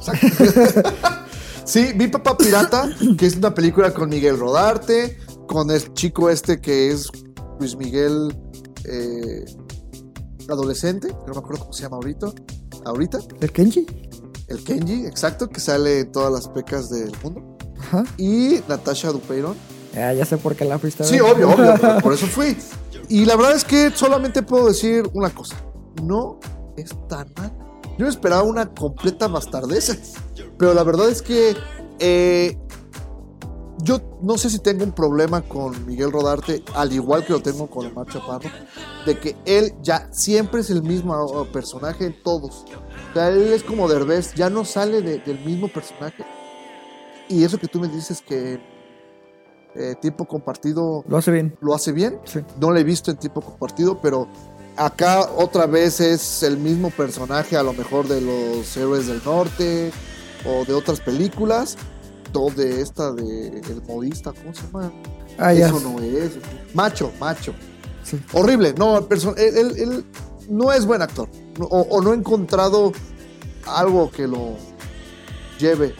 Sí, 1.70 1.92
vi 1.94 2.08
Papá 2.08 2.36
Pirata, 2.36 2.90
que 3.16 3.26
es 3.26 3.36
una 3.36 3.54
película 3.54 3.94
con 3.94 4.08
Miguel 4.08 4.36
Rodarte, 4.36 5.16
con 5.46 5.70
el 5.70 5.94
chico 5.94 6.28
este 6.28 6.60
que 6.60 6.90
es 6.90 7.08
Luis 7.60 7.76
Miguel 7.76 8.36
eh, 8.84 9.44
adolescente, 10.48 11.08
que 11.08 11.26
no 11.28 11.34
me 11.34 11.38
acuerdo 11.38 11.60
cómo 11.60 11.72
se 11.72 11.84
llama 11.84 11.98
ahorita. 11.98 12.26
Ahorita, 12.86 13.18
¿El 13.40 13.52
Kenji? 13.52 13.86
el 14.48 14.64
Kenji, 14.64 15.06
exacto, 15.06 15.48
que 15.48 15.60
sale 15.60 16.00
en 16.00 16.10
todas 16.10 16.32
las 16.32 16.48
pecas 16.48 16.90
del 16.90 17.12
mundo. 17.22 17.49
Ajá. 17.80 18.04
Y 18.16 18.60
Natasha 18.68 19.10
Dupeirón. 19.10 19.56
Ah, 19.96 20.12
ya 20.12 20.24
sé 20.24 20.36
por 20.36 20.54
qué 20.54 20.64
la 20.64 20.78
fuiste 20.78 21.02
Sí, 21.04 21.18
obvio, 21.20 21.50
obvio, 21.50 21.74
por- 21.80 22.02
por 22.02 22.12
eso 22.14 22.26
fui. 22.26 22.56
Y 23.08 23.24
la 23.24 23.34
verdad 23.36 23.56
es 23.56 23.64
que 23.64 23.90
solamente 23.94 24.42
puedo 24.42 24.68
decir 24.68 25.08
una 25.14 25.30
cosa. 25.30 25.56
No 26.02 26.38
es 26.76 26.90
tan 27.08 27.32
mal. 27.36 27.52
Yo 27.98 28.06
esperaba 28.06 28.42
una 28.44 28.66
completa 28.72 29.26
bastardeza. 29.26 29.96
Pero 30.58 30.74
la 30.74 30.84
verdad 30.84 31.08
es 31.08 31.22
que 31.22 31.56
eh, 31.98 32.56
yo 33.82 34.00
no 34.22 34.38
sé 34.38 34.48
si 34.50 34.58
tengo 34.58 34.84
un 34.84 34.92
problema 34.92 35.42
con 35.42 35.86
Miguel 35.86 36.12
Rodarte, 36.12 36.62
al 36.74 36.92
igual 36.92 37.24
que 37.24 37.32
lo 37.32 37.40
tengo 37.40 37.66
con 37.68 37.86
Omar 37.86 38.06
Chaparro, 38.06 38.48
de 39.06 39.18
que 39.18 39.36
él 39.46 39.74
ya 39.82 40.08
siempre 40.12 40.60
es 40.60 40.70
el 40.70 40.82
mismo 40.82 41.14
uh, 41.24 41.46
personaje 41.46 42.06
en 42.06 42.22
todos. 42.22 42.64
O 43.10 43.14
sea, 43.14 43.28
él 43.28 43.52
es 43.52 43.62
como 43.64 43.88
Derbez, 43.88 44.34
ya 44.34 44.50
no 44.50 44.64
sale 44.64 45.02
de- 45.02 45.18
del 45.18 45.40
mismo 45.44 45.68
personaje. 45.68 46.24
Y 47.30 47.44
eso 47.44 47.58
que 47.58 47.68
tú 47.68 47.78
me 47.80 47.88
dices 47.88 48.20
que 48.20 48.60
eh, 49.76 49.94
tiempo 50.00 50.26
compartido 50.26 51.04
Lo 51.08 51.16
hace 51.16 51.30
bien. 51.30 51.56
lo 51.60 51.74
hace 51.74 51.92
bien. 51.92 52.18
Sí. 52.24 52.40
No 52.60 52.70
lo 52.70 52.76
he 52.78 52.84
visto 52.84 53.10
en 53.10 53.16
tiempo 53.18 53.40
compartido, 53.40 54.00
pero 54.00 54.28
acá 54.76 55.30
otra 55.36 55.66
vez 55.66 56.00
es 56.00 56.42
el 56.42 56.56
mismo 56.58 56.90
personaje, 56.90 57.56
a 57.56 57.62
lo 57.62 57.72
mejor 57.72 58.08
de 58.08 58.20
los 58.20 58.76
héroes 58.76 59.06
del 59.06 59.22
norte 59.24 59.92
o 60.44 60.64
de 60.64 60.74
otras 60.74 61.00
películas. 61.00 61.76
O 62.32 62.48
de 62.50 62.80
esta 62.80 63.12
de 63.12 63.58
El 63.58 63.82
Modista, 63.88 64.32
¿cómo 64.32 64.54
se 64.54 64.62
llama? 64.66 64.92
Ah, 65.36 65.52
ya. 65.52 65.66
Eso 65.66 65.80
no 65.80 65.98
es. 66.00 66.32
Macho, 66.74 67.10
macho. 67.18 67.52
Sí. 68.04 68.20
Horrible. 68.32 68.72
No, 68.78 68.98
él, 68.98 69.08
él- 69.36 69.74
él 69.78 70.04
no 70.48 70.72
es 70.72 70.86
buen 70.86 71.02
actor. 71.02 71.28
O 71.70 72.00
no 72.00 72.12
he 72.12 72.16
encontrado 72.16 72.92
algo 73.66 74.10
que 74.12 74.28
lo 74.28 74.54
lleve. 75.58 75.92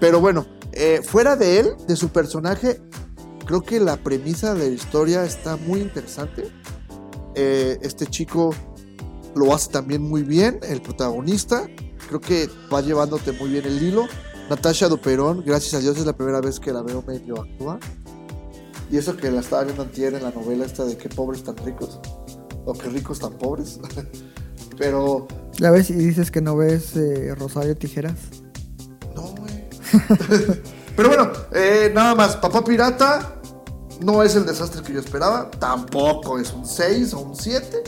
Pero 0.00 0.20
bueno, 0.20 0.46
eh, 0.78 1.02
fuera 1.02 1.34
de 1.34 1.58
él, 1.58 1.76
de 1.88 1.96
su 1.96 2.10
personaje, 2.10 2.80
creo 3.44 3.62
que 3.62 3.80
la 3.80 3.96
premisa 3.96 4.54
de 4.54 4.68
la 4.68 4.74
historia 4.74 5.24
está 5.24 5.56
muy 5.56 5.80
interesante. 5.80 6.48
Eh, 7.34 7.78
este 7.82 8.06
chico 8.06 8.54
lo 9.34 9.52
hace 9.52 9.70
también 9.70 10.02
muy 10.02 10.22
bien, 10.22 10.60
el 10.62 10.80
protagonista. 10.80 11.66
Creo 12.06 12.20
que 12.20 12.48
va 12.72 12.80
llevándote 12.80 13.32
muy 13.32 13.50
bien 13.50 13.64
el 13.64 13.82
hilo. 13.82 14.06
Natasha 14.48 14.88
Duperón, 14.88 15.42
gracias 15.44 15.74
a 15.74 15.80
Dios, 15.80 15.98
es 15.98 16.06
la 16.06 16.16
primera 16.16 16.40
vez 16.40 16.60
que 16.60 16.72
la 16.72 16.82
veo 16.82 17.02
medio 17.06 17.42
actuar. 17.42 17.80
Y 18.88 18.96
eso 18.96 19.16
que 19.16 19.32
la 19.32 19.40
estaba 19.40 19.64
viendo 19.64 19.82
antier 19.82 20.14
en 20.14 20.22
la 20.22 20.30
novela 20.30 20.64
esta 20.64 20.84
de 20.84 20.96
qué 20.96 21.08
pobres 21.08 21.42
tan 21.42 21.56
ricos. 21.58 22.00
O 22.64 22.72
qué 22.72 22.88
ricos 22.88 23.18
tan 23.18 23.32
pobres. 23.36 23.80
Pero 24.78 25.26
Ya 25.58 25.72
ves 25.72 25.90
y 25.90 25.94
dices 25.94 26.30
que 26.30 26.40
no 26.40 26.56
ves 26.56 26.96
eh, 26.96 27.34
Rosario 27.34 27.76
Tijeras. 27.76 28.14
Pero 30.96 31.08
bueno, 31.08 31.30
eh, 31.52 31.90
nada 31.94 32.14
más. 32.14 32.36
Papá 32.36 32.64
Pirata 32.64 33.34
no 34.00 34.22
es 34.22 34.34
el 34.36 34.46
desastre 34.46 34.82
que 34.82 34.92
yo 34.92 35.00
esperaba. 35.00 35.50
Tampoco 35.50 36.38
es 36.38 36.52
un 36.52 36.66
6 36.66 37.14
o 37.14 37.20
un 37.20 37.36
7. 37.36 37.82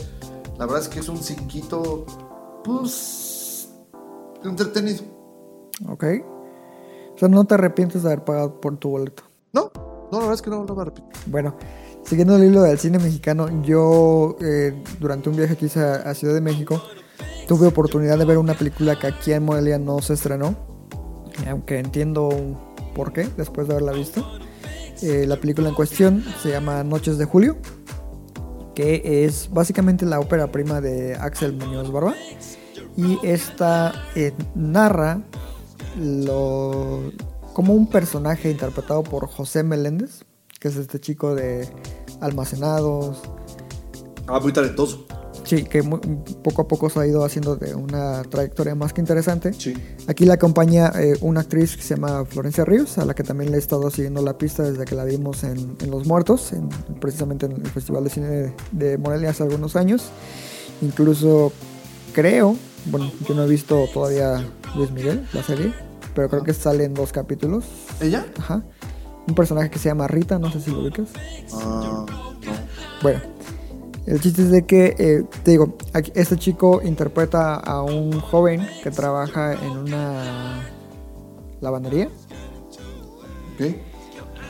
La 0.57 0.65
verdad 0.65 0.81
es 0.81 0.87
que 0.87 0.99
es 0.99 1.09
un 1.09 1.17
cinquito, 1.17 2.05
pues, 2.63 3.69
entretenido. 4.43 5.03
Ok. 5.89 6.05
O 7.15 7.17
sea, 7.17 7.27
no 7.27 7.43
te 7.45 7.55
arrepientes 7.55 8.03
de 8.03 8.09
haber 8.09 8.23
pagado 8.23 8.61
por 8.61 8.77
tu 8.77 8.89
boleto. 8.89 9.23
No, 9.53 9.71
no, 9.75 10.11
la 10.11 10.19
verdad 10.19 10.33
es 10.35 10.41
que 10.41 10.49
no, 10.49 10.63
no 10.63 10.75
me 10.75 10.81
arrepiento. 10.83 11.19
Bueno, 11.25 11.57
siguiendo 12.03 12.35
el 12.35 12.43
hilo 12.43 12.61
del 12.61 12.79
cine 12.79 12.99
mexicano, 12.99 13.63
yo 13.63 14.35
eh, 14.39 14.83
durante 14.99 15.29
un 15.29 15.35
viaje 15.35 15.57
que 15.57 15.65
hice 15.65 15.81
a, 15.81 15.95
a 15.95 16.13
Ciudad 16.13 16.33
de 16.33 16.41
México 16.41 16.81
tuve 17.47 17.67
oportunidad 17.67 18.17
de 18.17 18.25
ver 18.25 18.37
una 18.37 18.53
película 18.53 18.97
que 18.97 19.07
aquí 19.07 19.33
en 19.33 19.43
Morelia 19.43 19.77
no 19.77 19.99
se 20.01 20.13
estrenó, 20.13 20.55
aunque 21.47 21.79
entiendo 21.79 22.29
por 22.95 23.13
qué 23.13 23.27
después 23.37 23.67
de 23.67 23.73
haberla 23.73 23.93
visto. 23.93 24.25
Eh, 25.01 25.25
la 25.27 25.37
película 25.37 25.69
en 25.69 25.75
cuestión 25.75 26.23
se 26.41 26.49
llama 26.49 26.83
Noches 26.83 27.17
de 27.17 27.25
Julio, 27.25 27.57
que 28.75 29.25
es 29.25 29.49
básicamente 29.51 30.05
la 30.05 30.19
ópera 30.19 30.51
prima 30.51 30.81
de 30.81 31.15
Axel 31.15 31.53
Muñoz 31.53 31.91
Barba. 31.91 32.15
Y 32.97 33.17
esta 33.23 33.93
eh, 34.15 34.33
narra 34.53 35.21
lo, 35.97 37.11
como 37.53 37.73
un 37.73 37.87
personaje 37.87 38.51
interpretado 38.51 39.03
por 39.03 39.27
José 39.27 39.63
Meléndez, 39.63 40.25
que 40.59 40.67
es 40.67 40.75
este 40.75 40.99
chico 40.99 41.33
de 41.35 41.67
almacenados. 42.19 43.21
Ah, 44.27 44.39
muy 44.39 44.53
talentoso. 44.53 45.05
Sí, 45.43 45.63
que 45.63 45.81
mu- 45.81 45.99
poco 46.43 46.61
a 46.61 46.67
poco 46.67 46.89
se 46.89 46.99
ha 46.99 47.07
ido 47.07 47.25
haciendo 47.25 47.55
de 47.55 47.73
una 47.75 48.21
trayectoria 48.23 48.75
más 48.75 48.93
que 48.93 49.01
interesante. 49.01 49.53
Sí. 49.53 49.73
Aquí 50.07 50.25
la 50.25 50.35
acompaña 50.35 50.91
eh, 50.99 51.17
una 51.21 51.41
actriz 51.41 51.75
que 51.75 51.81
se 51.83 51.95
llama 51.95 52.25
Florencia 52.25 52.63
Ríos, 52.63 52.97
a 52.99 53.05
la 53.05 53.13
que 53.15 53.23
también 53.23 53.49
le 53.51 53.57
he 53.57 53.59
estado 53.59 53.89
siguiendo 53.89 54.21
la 54.21 54.37
pista 54.37 54.63
desde 54.63 54.85
que 54.85 54.95
la 54.95 55.03
vimos 55.03 55.43
en, 55.43 55.75
en 55.81 55.91
Los 55.91 56.05
Muertos, 56.05 56.53
en- 56.53 56.69
precisamente 56.99 57.47
en 57.47 57.53
el 57.53 57.67
Festival 57.67 58.03
de 58.03 58.09
Cine 58.11 58.27
de, 58.27 58.53
de 58.71 58.97
Morelia 58.97 59.31
hace 59.31 59.43
algunos 59.43 59.75
años. 59.75 60.09
Incluso 60.81 61.51
creo, 62.13 62.55
bueno, 62.85 63.11
yo 63.27 63.35
no 63.35 63.43
he 63.43 63.47
visto 63.47 63.87
todavía 63.93 64.45
Luis 64.75 64.91
Miguel, 64.91 65.27
la 65.33 65.43
serie, 65.43 65.73
pero 66.15 66.29
creo 66.29 66.43
que 66.43 66.53
sale 66.53 66.85
en 66.85 66.93
dos 66.93 67.11
capítulos. 67.11 67.65
¿Ella? 67.99 68.25
Ajá. 68.39 68.63
Un 69.27 69.35
personaje 69.35 69.69
que 69.69 69.79
se 69.79 69.89
llama 69.89 70.07
Rita, 70.07 70.39
no 70.39 70.51
sé 70.51 70.59
si 70.61 70.71
lo 70.71 70.79
ubicas. 70.81 71.09
Ah, 71.53 72.05
no. 72.07 72.21
Bueno, 73.03 73.19
el 74.05 74.19
chiste 74.19 74.41
es 74.43 74.51
de 74.51 74.65
que, 74.65 74.95
eh, 74.97 75.23
te 75.43 75.51
digo, 75.51 75.77
aquí- 75.93 76.11
este 76.15 76.37
chico 76.37 76.81
interpreta 76.83 77.55
a 77.55 77.83
un 77.83 78.19
joven 78.19 78.67
que 78.83 78.91
trabaja 78.91 79.53
en 79.53 79.71
una 79.71 80.63
lavandería 81.61 82.09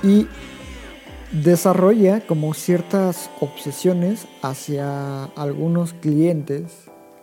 y 0.04 0.26
desarrolla 1.32 2.26
como 2.26 2.54
ciertas 2.54 3.30
obsesiones 3.42 4.26
hacia 4.42 5.26
algunos 5.36 5.94
clientes 5.94 6.72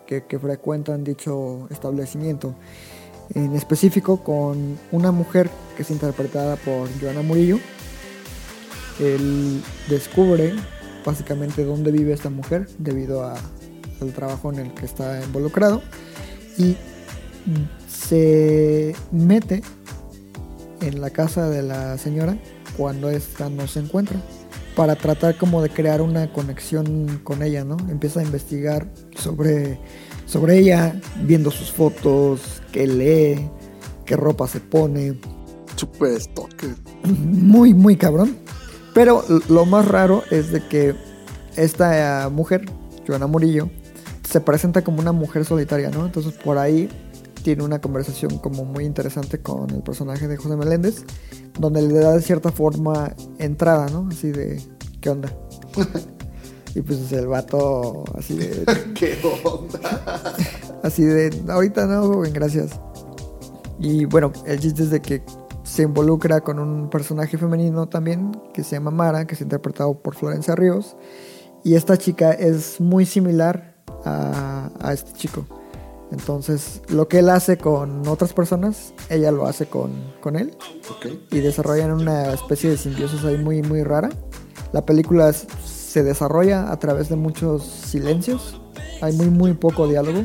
que, 0.06 0.24
que 0.24 0.38
frecuentan 0.38 1.04
dicho 1.04 1.66
establecimiento. 1.70 2.54
En 3.34 3.54
específico 3.54 4.22
con 4.22 4.78
una 4.92 5.12
mujer 5.12 5.50
que 5.76 5.82
es 5.82 5.90
interpretada 5.90 6.56
por 6.56 6.88
Joana 7.00 7.22
Murillo. 7.22 7.58
Él 9.00 9.62
descubre 9.88 10.54
básicamente 11.04 11.64
dónde 11.64 11.90
vive 11.90 12.12
esta 12.12 12.30
mujer 12.30 12.68
debido 12.78 13.22
a- 13.24 13.36
al 14.00 14.12
trabajo 14.12 14.52
en 14.52 14.58
el 14.60 14.74
que 14.74 14.84
está 14.86 15.22
involucrado 15.24 15.82
y 16.56 16.76
se 17.88 18.94
mete 19.10 19.62
en 20.80 21.00
la 21.00 21.10
casa 21.10 21.48
de 21.48 21.62
la 21.62 21.98
señora 21.98 22.36
cuando 22.76 23.10
esta 23.10 23.48
no 23.50 23.66
se 23.66 23.80
encuentra 23.80 24.20
para 24.76 24.94
tratar 24.94 25.36
como 25.36 25.60
de 25.60 25.70
crear 25.70 26.00
una 26.00 26.32
conexión 26.32 27.20
con 27.24 27.42
ella, 27.42 27.64
¿no? 27.64 27.76
Empieza 27.90 28.20
a 28.20 28.22
investigar 28.22 28.88
sobre, 29.16 29.80
sobre 30.24 30.58
ella, 30.58 30.94
viendo 31.24 31.50
sus 31.50 31.72
fotos, 31.72 32.62
qué 32.70 32.86
lee, 32.86 33.50
qué 34.04 34.14
ropa 34.16 34.46
se 34.46 34.60
pone, 34.60 35.18
Super 35.74 36.20
stalker. 36.20 36.76
muy, 37.04 37.74
muy 37.74 37.96
cabrón. 37.96 38.36
Pero 38.94 39.24
lo 39.48 39.64
más 39.64 39.86
raro 39.86 40.22
es 40.30 40.50
de 40.50 40.66
que 40.66 40.94
esta 41.56 42.26
eh, 42.26 42.30
mujer, 42.30 42.64
Joana 43.06 43.26
Murillo, 43.26 43.70
se 44.28 44.40
presenta 44.40 44.82
como 44.82 45.00
una 45.00 45.12
mujer 45.12 45.44
solitaria, 45.44 45.90
¿no? 45.90 46.04
Entonces 46.04 46.34
por 46.34 46.58
ahí 46.58 46.88
tiene 47.42 47.64
una 47.64 47.80
conversación 47.80 48.38
como 48.38 48.64
muy 48.64 48.84
interesante 48.84 49.40
con 49.40 49.70
el 49.70 49.82
personaje 49.82 50.28
de 50.28 50.36
José 50.36 50.56
Meléndez, 50.56 51.04
donde 51.58 51.82
le 51.82 51.94
da 51.94 52.12
de 52.12 52.22
cierta 52.22 52.52
forma 52.52 53.14
entrada, 53.38 53.88
¿no? 53.88 54.08
Así 54.10 54.30
de, 54.30 54.62
¿qué 55.00 55.10
onda? 55.10 55.32
y 56.74 56.82
pues 56.82 57.10
el 57.12 57.26
vato 57.26 58.04
así 58.16 58.36
de, 58.36 58.64
¿Qué 58.94 59.18
onda? 59.44 59.80
Así 60.82 61.02
de, 61.02 61.42
ahorita 61.48 61.86
no, 61.86 62.06
joven, 62.06 62.32
gracias. 62.32 62.70
Y 63.80 64.04
bueno, 64.04 64.32
el 64.46 64.60
chiste 64.60 64.84
es 64.84 64.90
de 64.90 65.02
que 65.02 65.22
se 65.68 65.82
involucra 65.82 66.40
con 66.40 66.58
un 66.58 66.88
personaje 66.88 67.36
femenino 67.36 67.88
también, 67.88 68.32
que 68.54 68.64
se 68.64 68.76
llama 68.76 68.90
Mara, 68.90 69.26
que 69.26 69.34
es 69.34 69.40
interpretado 69.42 70.00
por 70.00 70.14
Florencia 70.14 70.56
Ríos. 70.56 70.96
Y 71.62 71.74
esta 71.74 71.98
chica 71.98 72.32
es 72.32 72.80
muy 72.80 73.04
similar 73.04 73.76
a, 74.04 74.70
a 74.80 74.92
este 74.94 75.12
chico. 75.12 75.44
Entonces, 76.10 76.80
lo 76.88 77.06
que 77.06 77.18
él 77.18 77.28
hace 77.28 77.58
con 77.58 78.08
otras 78.08 78.32
personas, 78.32 78.94
ella 79.10 79.30
lo 79.30 79.46
hace 79.46 79.66
con, 79.66 79.92
con 80.22 80.36
él 80.36 80.56
y 81.30 81.40
desarrollan 81.40 81.92
una 81.92 82.32
especie 82.32 82.70
de 82.70 82.78
simbiosis 82.78 83.22
ahí 83.24 83.36
muy 83.36 83.60
muy 83.60 83.82
rara. 83.82 84.08
La 84.72 84.86
película 84.86 85.30
se 85.34 86.02
desarrolla 86.02 86.72
a 86.72 86.78
través 86.78 87.10
de 87.10 87.16
muchos 87.16 87.62
silencios. 87.62 88.58
Hay 89.02 89.14
muy 89.16 89.28
muy 89.28 89.52
poco 89.52 89.86
diálogo. 89.86 90.24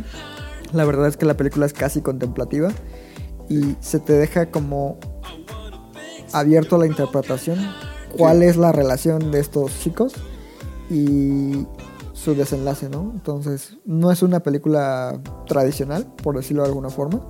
La 0.71 0.86
verdad 0.86 1.08
es 1.10 1.17
que 1.17 1.25
la 1.25 1.36
película 1.36 1.65
es 1.65 1.73
casi 1.73 2.01
contemplativa 2.01 2.71
y 3.49 3.75
se 3.82 3.99
te 3.99 4.13
deja 4.13 4.51
como 4.51 4.99
abierto 6.34 6.76
a 6.76 6.80
la 6.80 6.88
interpretación 6.88 7.60
cuál 8.17 8.43
es 8.43 8.58
la 8.58 8.72
relación 8.72 9.32
de 9.32 9.39
estos 9.39 9.80
chicos 9.80 10.13
y 10.89 11.65
su 12.13 12.36
desenlace, 12.36 12.89
¿no? 12.89 13.12
Entonces, 13.13 13.78
no 13.86 14.12
es 14.12 14.22
una 14.22 14.41
película 14.41 15.19
tradicional, 15.48 16.06
por 16.22 16.36
decirlo 16.36 16.63
de 16.63 16.69
alguna 16.69 16.89
forma. 16.89 17.22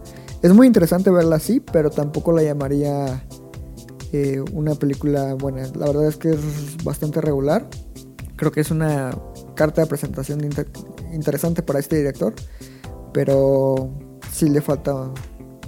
Es 0.42 0.54
muy 0.54 0.68
interesante 0.68 1.10
verla 1.10 1.38
así, 1.38 1.60
pero 1.60 1.90
tampoco 1.90 2.32
la 2.34 2.44
llamaría 2.44 3.26
eh, 4.12 4.44
una 4.52 4.76
película 4.76 5.34
buena. 5.36 5.68
La 5.76 5.88
verdad 5.88 6.08
es 6.08 6.18
que 6.18 6.32
es 6.32 6.84
bastante 6.84 7.22
regular. 7.22 7.68
Creo 8.36 8.52
que 8.52 8.60
es 8.60 8.72
una 8.72 9.18
carta 9.56 9.82
de 9.82 9.88
presentación 9.88 10.44
inter- 10.44 10.70
interesante 11.14 11.64
para 11.64 11.80
este 11.80 11.96
director, 11.96 12.34
pero 13.14 13.90
sí 14.32 14.50
le 14.50 14.60
falta 14.62 15.12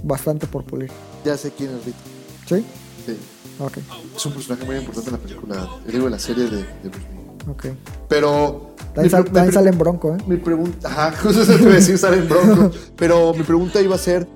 bastante 0.04 0.46
por 0.46 0.64
pulir. 0.64 0.90
Ya 1.24 1.36
sé 1.36 1.52
quién 1.56 1.70
es 1.70 1.86
Rita. 1.86 1.98
¿Sí? 2.46 2.66
Sí. 3.06 3.16
Ok, 3.58 3.78
Es 4.16 4.26
un 4.26 4.32
personaje 4.34 4.64
muy 4.66 4.76
importante 4.76 5.08
en 5.10 5.16
la 5.16 5.22
película. 5.22 5.68
Digo, 5.86 6.06
en 6.06 6.12
la 6.12 6.18
serie 6.18 6.44
de, 6.44 6.56
de 6.58 6.88
Bruce 6.90 7.06
Lee. 7.08 7.50
ok. 7.50 7.66
Pero. 8.08 8.74
También, 8.94 9.10
sal- 9.10 9.24
también 9.24 9.52
sale 9.52 9.70
en 9.70 9.78
Bronco, 9.78 10.14
¿eh? 10.14 10.18
Mi 10.26 10.36
pregunta, 10.36 10.88
ajá, 10.88 11.12
justo 11.22 11.42
eso 11.42 11.52
a 11.52 11.56
decir, 11.56 11.96
sale 11.98 12.16
en 12.18 12.28
bronco. 12.28 12.70
Pero 12.96 13.32
mi 13.34 13.42
pregunta 13.44 13.80
iba 13.80 13.94
a 13.94 13.98
ser: 13.98 14.26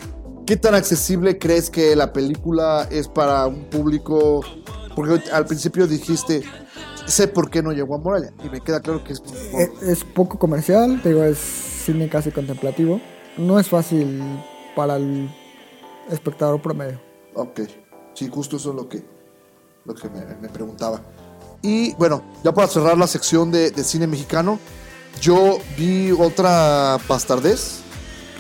¿qué 0.47 0.57
tan 0.57 0.75
accesible 0.75 1.39
crees 1.39 1.71
que 1.71 1.97
la 1.97 2.13
película 2.13 2.87
es 2.91 3.09
para 3.09 3.47
un 3.47 3.65
público? 3.65 4.43
Porque 4.95 5.31
al 5.31 5.47
principio 5.47 5.87
dijiste, 5.87 6.43
sé 7.07 7.27
por 7.29 7.51
qué 7.51 7.63
no 7.63 7.73
llegó 7.73 7.95
a 7.95 7.99
Morelia. 7.99 8.33
Y 8.45 8.49
me 8.51 8.61
queda 8.61 8.81
claro 8.81 9.03
que 9.03 9.15
es. 9.15 9.21
por- 9.21 9.35
Eh, 9.35 9.71
Es 9.83 10.05
poco 10.05 10.39
comercial, 10.39 11.01
digo, 11.03 11.23
es 11.25 11.39
cine 11.39 12.09
casi 12.09 12.31
contemplativo. 12.31 13.01
No 13.39 13.59
es 13.59 13.69
fácil 13.69 14.21
para 14.77 14.97
el 14.97 15.31
espectador 16.11 16.61
promedio. 16.61 17.01
Ok, 17.35 17.61
sí, 18.15 18.29
justo 18.33 18.57
eso 18.57 18.71
es 18.71 18.77
lo 18.77 18.89
que, 18.89 19.05
lo 19.85 19.95
que 19.95 20.09
me, 20.09 20.25
me 20.41 20.49
preguntaba. 20.49 21.01
Y 21.63 21.95
bueno, 21.95 22.23
ya 22.43 22.53
para 22.55 22.69
cerrar 22.69 22.97
la 22.97 23.07
sección 23.07 23.51
de, 23.51 23.71
de 23.71 23.85
cine 23.85 24.07
mexicano, 24.07 24.59
yo 25.21 25.59
vi 25.77 26.11
otra 26.13 26.99
bastardez. 27.09 27.81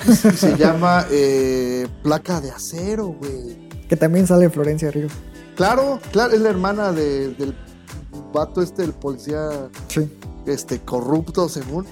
Se 0.06 0.56
llama 0.59 1.06
eh, 1.11 1.87
Placa 2.02 2.40
de 2.40 2.50
Acero, 2.50 3.09
güey. 3.09 3.68
Que 3.88 3.96
también 3.96 4.26
sale 4.26 4.48
Florencia 4.48 4.90
Ríos. 4.90 5.12
Claro, 5.56 6.00
claro, 6.12 6.33
es 6.33 6.40
la 6.40 6.48
hermana 6.48 6.92
de- 6.92 7.35
del 7.35 7.54
vato 8.33 8.62
este, 8.62 8.83
el 8.85 8.92
policía 8.94 9.68
Sí. 9.88 10.09
este, 10.46 10.80
corrupto, 10.80 11.48
según. 11.48 11.85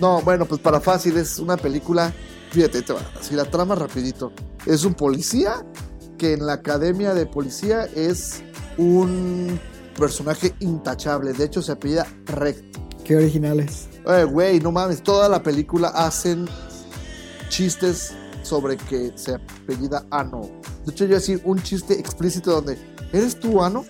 No, 0.00 0.20
bueno, 0.22 0.44
pues 0.44 0.60
para 0.60 0.80
fácil, 0.80 1.16
es 1.16 1.38
una 1.38 1.56
película. 1.56 2.12
Fíjate, 2.50 2.82
te 2.82 2.92
va, 2.92 3.00
así 3.18 3.34
la 3.34 3.44
trama 3.46 3.74
rapidito. 3.76 4.32
Es 4.66 4.84
un 4.84 4.92
policía 4.94 5.64
que 6.24 6.32
en 6.32 6.46
la 6.46 6.54
academia 6.54 7.12
de 7.12 7.26
policía 7.26 7.84
es 7.94 8.42
un 8.78 9.60
personaje 9.98 10.54
intachable. 10.60 11.34
De 11.34 11.44
hecho, 11.44 11.60
se 11.60 11.72
apellida 11.72 12.06
Recto. 12.24 12.80
Qué 13.04 13.16
originales. 13.16 13.88
Eh, 14.06 14.24
Güey, 14.24 14.58
no 14.58 14.72
mames, 14.72 15.02
toda 15.02 15.28
la 15.28 15.42
película 15.42 15.88
hacen 15.88 16.48
chistes 17.50 18.14
sobre 18.42 18.78
que 18.78 19.12
se 19.16 19.34
apellida 19.34 20.06
Ano. 20.10 20.48
De 20.86 20.92
hecho, 20.92 21.04
yo 21.04 21.16
decir 21.16 21.42
un 21.44 21.62
chiste 21.62 21.92
explícito 22.00 22.52
donde, 22.52 22.78
¿eres 23.12 23.38
tú 23.38 23.62
Ano? 23.62 23.84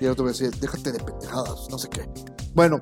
Y 0.00 0.04
el 0.04 0.12
otro 0.12 0.24
me 0.24 0.30
decía, 0.30 0.48
déjate 0.60 0.92
de 0.92 1.00
pendejadas, 1.00 1.66
no 1.70 1.76
sé 1.76 1.88
qué. 1.88 2.08
Bueno, 2.54 2.80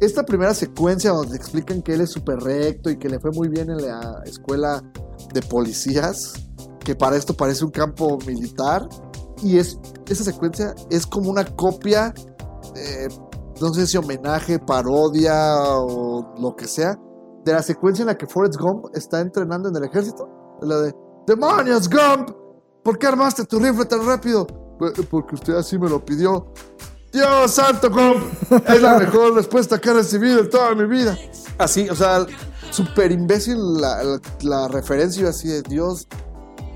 esta 0.00 0.24
primera 0.24 0.52
secuencia 0.52 1.12
donde 1.12 1.30
te 1.30 1.36
explican 1.36 1.80
que 1.80 1.94
él 1.94 2.00
es 2.00 2.10
súper 2.10 2.40
recto 2.40 2.90
y 2.90 2.98
que 2.98 3.08
le 3.08 3.20
fue 3.20 3.30
muy 3.30 3.46
bien 3.46 3.70
en 3.70 3.86
la 3.86 4.20
escuela 4.26 4.82
de 5.32 5.42
policías, 5.42 6.32
que 6.82 6.94
para 6.94 7.16
esto 7.16 7.34
parece 7.34 7.64
un 7.64 7.70
campo 7.70 8.18
militar, 8.26 8.88
y 9.42 9.58
es 9.58 9.78
esa 10.08 10.24
secuencia 10.24 10.74
es 10.90 11.06
como 11.06 11.30
una 11.30 11.44
copia, 11.44 12.12
eh, 12.76 13.08
no 13.60 13.72
sé 13.74 13.86
si 13.86 13.96
homenaje, 13.96 14.58
parodia 14.58 15.56
o 15.68 16.34
lo 16.38 16.54
que 16.56 16.66
sea, 16.66 16.96
de 17.44 17.52
la 17.52 17.62
secuencia 17.62 18.02
en 18.02 18.06
la 18.08 18.16
que 18.16 18.26
Forrest 18.26 18.58
Gump 18.60 18.86
está 18.94 19.20
entrenando 19.20 19.68
en 19.68 19.76
el 19.76 19.84
ejército. 19.84 20.28
La 20.62 20.78
de, 20.78 20.94
¡Demonios, 21.26 21.88
Gump! 21.88 22.30
¿Por 22.84 22.98
qué 22.98 23.06
armaste 23.06 23.44
tu 23.44 23.58
rifle 23.58 23.84
tan 23.84 24.04
rápido? 24.06 24.46
"Eh, 24.80 25.02
Porque 25.10 25.34
usted 25.36 25.54
así 25.54 25.78
me 25.78 25.88
lo 25.88 26.04
pidió. 26.04 26.52
Dios 27.12 27.50
santo, 27.50 27.90
Gump. 27.90 28.22
Es 28.68 28.80
la 28.82 28.98
mejor 28.98 29.34
respuesta 29.34 29.78
que 29.80 29.90
he 29.90 29.92
recibido 29.94 30.40
en 30.40 30.50
toda 30.50 30.74
mi 30.74 30.86
vida. 30.86 31.16
Así, 31.58 31.88
o 31.88 31.94
sea, 31.94 32.24
súper 32.70 33.12
imbécil 33.12 33.56
la, 33.80 34.02
la- 34.02 34.20
la 34.42 34.68
referencia. 34.68 35.28
Así 35.28 35.48
de 35.48 35.62
Dios, 35.62 36.08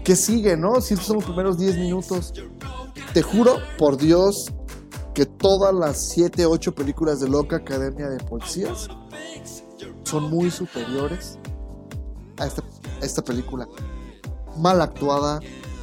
¿qué 0.06 0.14
sigue, 0.14 0.56
no? 0.56 0.80
Si 0.80 0.94
estos 0.94 1.08
son 1.08 1.16
los 1.16 1.24
primeros 1.24 1.58
10 1.58 1.78
minutos. 1.78 2.32
Te 3.12 3.22
juro, 3.22 3.56
por 3.76 3.96
Dios, 3.96 4.52
que 5.12 5.26
todas 5.26 5.74
las 5.74 6.10
7, 6.10 6.46
8 6.46 6.74
películas 6.76 7.18
de 7.18 7.28
Loca 7.28 7.56
Academia 7.56 8.08
de 8.08 8.22
Policías 8.22 8.86
son 10.04 10.30
muy 10.30 10.52
superiores 10.52 11.40
a 12.38 12.46
esta, 12.46 12.62
esta 13.02 13.22
película. 13.24 13.66
Mal 14.56 14.80
actuada, 14.80 15.40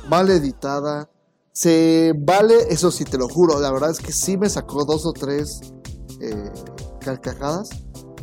mal 0.08 0.30
editada. 0.30 1.10
Se 1.52 2.14
vale, 2.18 2.56
eso 2.70 2.92
sí, 2.92 3.04
te 3.04 3.18
lo 3.18 3.28
juro. 3.28 3.60
La 3.60 3.74
verdad 3.74 3.92
es 3.92 4.00
que 4.00 4.14
sí 4.14 4.38
me 4.38 4.50
sacó 4.50 4.86
dos 4.86 5.06
o 5.06 5.12
tres 5.12 5.60
eh, 6.22 6.50
carcajadas. 7.02 7.72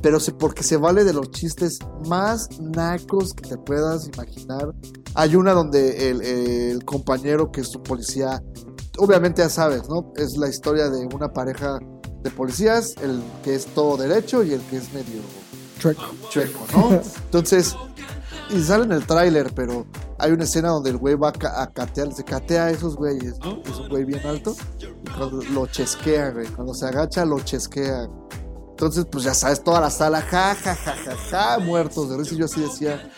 Pero 0.01 0.17
porque 0.39 0.63
se 0.63 0.79
vale 0.79 1.05
de 1.05 1.13
los 1.13 1.31
chistes 1.31 1.79
más 2.09 2.59
nacos 2.59 3.35
que 3.35 3.47
te 3.47 3.59
puedas 3.59 4.09
imaginar. 4.09 4.73
Hay 5.15 5.35
una 5.37 5.53
donde 5.53 6.11
el, 6.11 6.23
el 6.23 6.85
compañero 6.85 7.51
que 7.51 7.61
es 7.63 7.75
un 7.75 7.83
policía, 7.83 8.43
obviamente 8.99 9.43
ya 9.43 9.49
sabes, 9.49 9.89
¿no? 9.89 10.13
Es 10.17 10.37
la 10.37 10.49
historia 10.49 10.89
de 10.89 11.07
una 11.15 11.33
pareja 11.33 11.79
de 12.23 12.31
policías, 12.31 12.95
el 13.03 13.23
que 13.43 13.55
es 13.55 13.67
todo 13.67 13.97
derecho 13.97 14.43
y 14.45 14.53
el 14.53 14.61
que 14.63 14.77
es 14.77 14.93
medio 14.93 15.21
Chueco. 15.81 16.03
chueco, 16.31 16.61
¿no? 16.75 17.01
Entonces, 17.25 17.75
y 18.51 18.61
sale 18.63 18.85
en 18.85 18.93
el 18.93 19.07
tráiler, 19.07 19.53
pero 19.55 19.87
hay 20.19 20.33
una 20.33 20.45
escena 20.45 20.69
donde 20.69 20.91
el 20.91 20.99
güey 20.99 21.15
va 21.15 21.31
a, 21.31 21.33
ca- 21.33 21.63
a 21.63 21.67
catear, 21.73 22.13
se 22.13 22.23
catea 22.23 22.67
a 22.67 22.71
esos 22.71 22.97
güeyes, 22.97 23.39
¿no? 23.41 23.63
Es 23.65 23.79
un 23.79 23.89
güey 23.89 24.05
bien 24.05 24.25
alto, 24.27 24.55
y 24.79 25.11
cuando 25.11 25.43
lo 25.43 25.67
chesquea, 25.67 26.31
güey, 26.31 26.47
cuando 26.49 26.75
se 26.75 26.87
agacha 26.87 27.25
lo 27.25 27.41
chesquea. 27.41 28.09
Entonces, 28.71 29.07
pues 29.11 29.25
ya 29.25 29.33
sabes, 29.35 29.65
toda 29.65 29.81
la 29.81 29.91
sala, 29.91 30.21
ja, 30.21 30.55
ja, 30.55 30.75
ja, 30.75 30.95
ja, 30.95 31.17
ja, 31.31 31.59
muertos 31.59 32.11
de 32.11 32.19
risa, 32.19 32.35
y 32.35 32.39
yo 32.39 32.45
así 32.45 32.61
decía, 32.61 33.11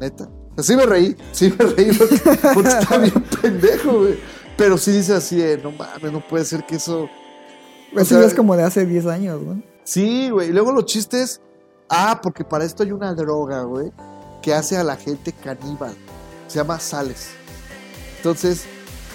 neta. 0.00 0.28
Sí 0.58 0.76
me 0.76 0.84
reí, 0.86 1.16
sí 1.32 1.52
me 1.58 1.64
reí 1.64 1.92
porque, 1.96 2.20
porque 2.54 2.68
está 2.68 2.98
bien 2.98 3.12
pendejo, 3.42 3.98
güey. 4.00 4.18
Pero 4.56 4.76
sí 4.76 4.92
dice 4.92 5.14
así, 5.14 5.36
de, 5.36 5.56
no 5.58 5.70
mames, 5.72 6.12
no 6.12 6.20
puede 6.26 6.44
ser 6.44 6.64
que 6.66 6.76
eso... 6.76 7.08
Eso 7.92 8.04
sea, 8.04 8.20
ya 8.20 8.26
es 8.26 8.34
como 8.34 8.54
de 8.56 8.62
hace 8.62 8.84
10 8.84 9.06
años, 9.06 9.40
¿no? 9.40 9.62
Sí, 9.84 10.28
güey. 10.30 10.50
Y 10.50 10.52
luego 10.52 10.72
los 10.72 10.84
chistes. 10.84 11.40
Ah, 11.88 12.20
porque 12.22 12.44
para 12.44 12.64
esto 12.64 12.82
hay 12.82 12.92
una 12.92 13.14
droga, 13.14 13.62
güey, 13.62 13.90
que 14.42 14.52
hace 14.54 14.76
a 14.76 14.84
la 14.84 14.96
gente 14.96 15.32
caníbal. 15.32 15.94
Se 16.46 16.58
llama 16.58 16.78
Sales. 16.78 17.30
Entonces, 18.18 18.64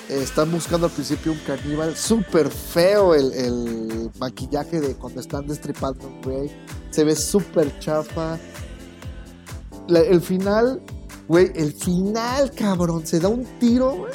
eh, 0.10 0.20
están 0.22 0.52
buscando 0.52 0.88
al 0.88 0.92
principio 0.92 1.32
un 1.32 1.38
caníbal. 1.40 1.96
Súper 1.96 2.50
feo 2.50 3.14
el, 3.14 3.32
el 3.34 4.12
maquillaje 4.20 4.82
de 4.82 4.96
cuando 4.96 5.22
están 5.22 5.46
destripando, 5.48 6.12
güey. 6.24 6.52
Se 6.90 7.04
ve 7.04 7.16
súper 7.16 7.78
chafa. 7.80 8.38
La- 9.88 10.00
el 10.02 10.22
final, 10.22 10.82
güey, 11.28 11.52
el 11.56 11.74
final, 11.74 12.52
cabrón. 12.52 13.06
Se 13.06 13.20
da 13.20 13.28
un 13.30 13.46
tiro, 13.60 13.92
güey, 13.96 14.14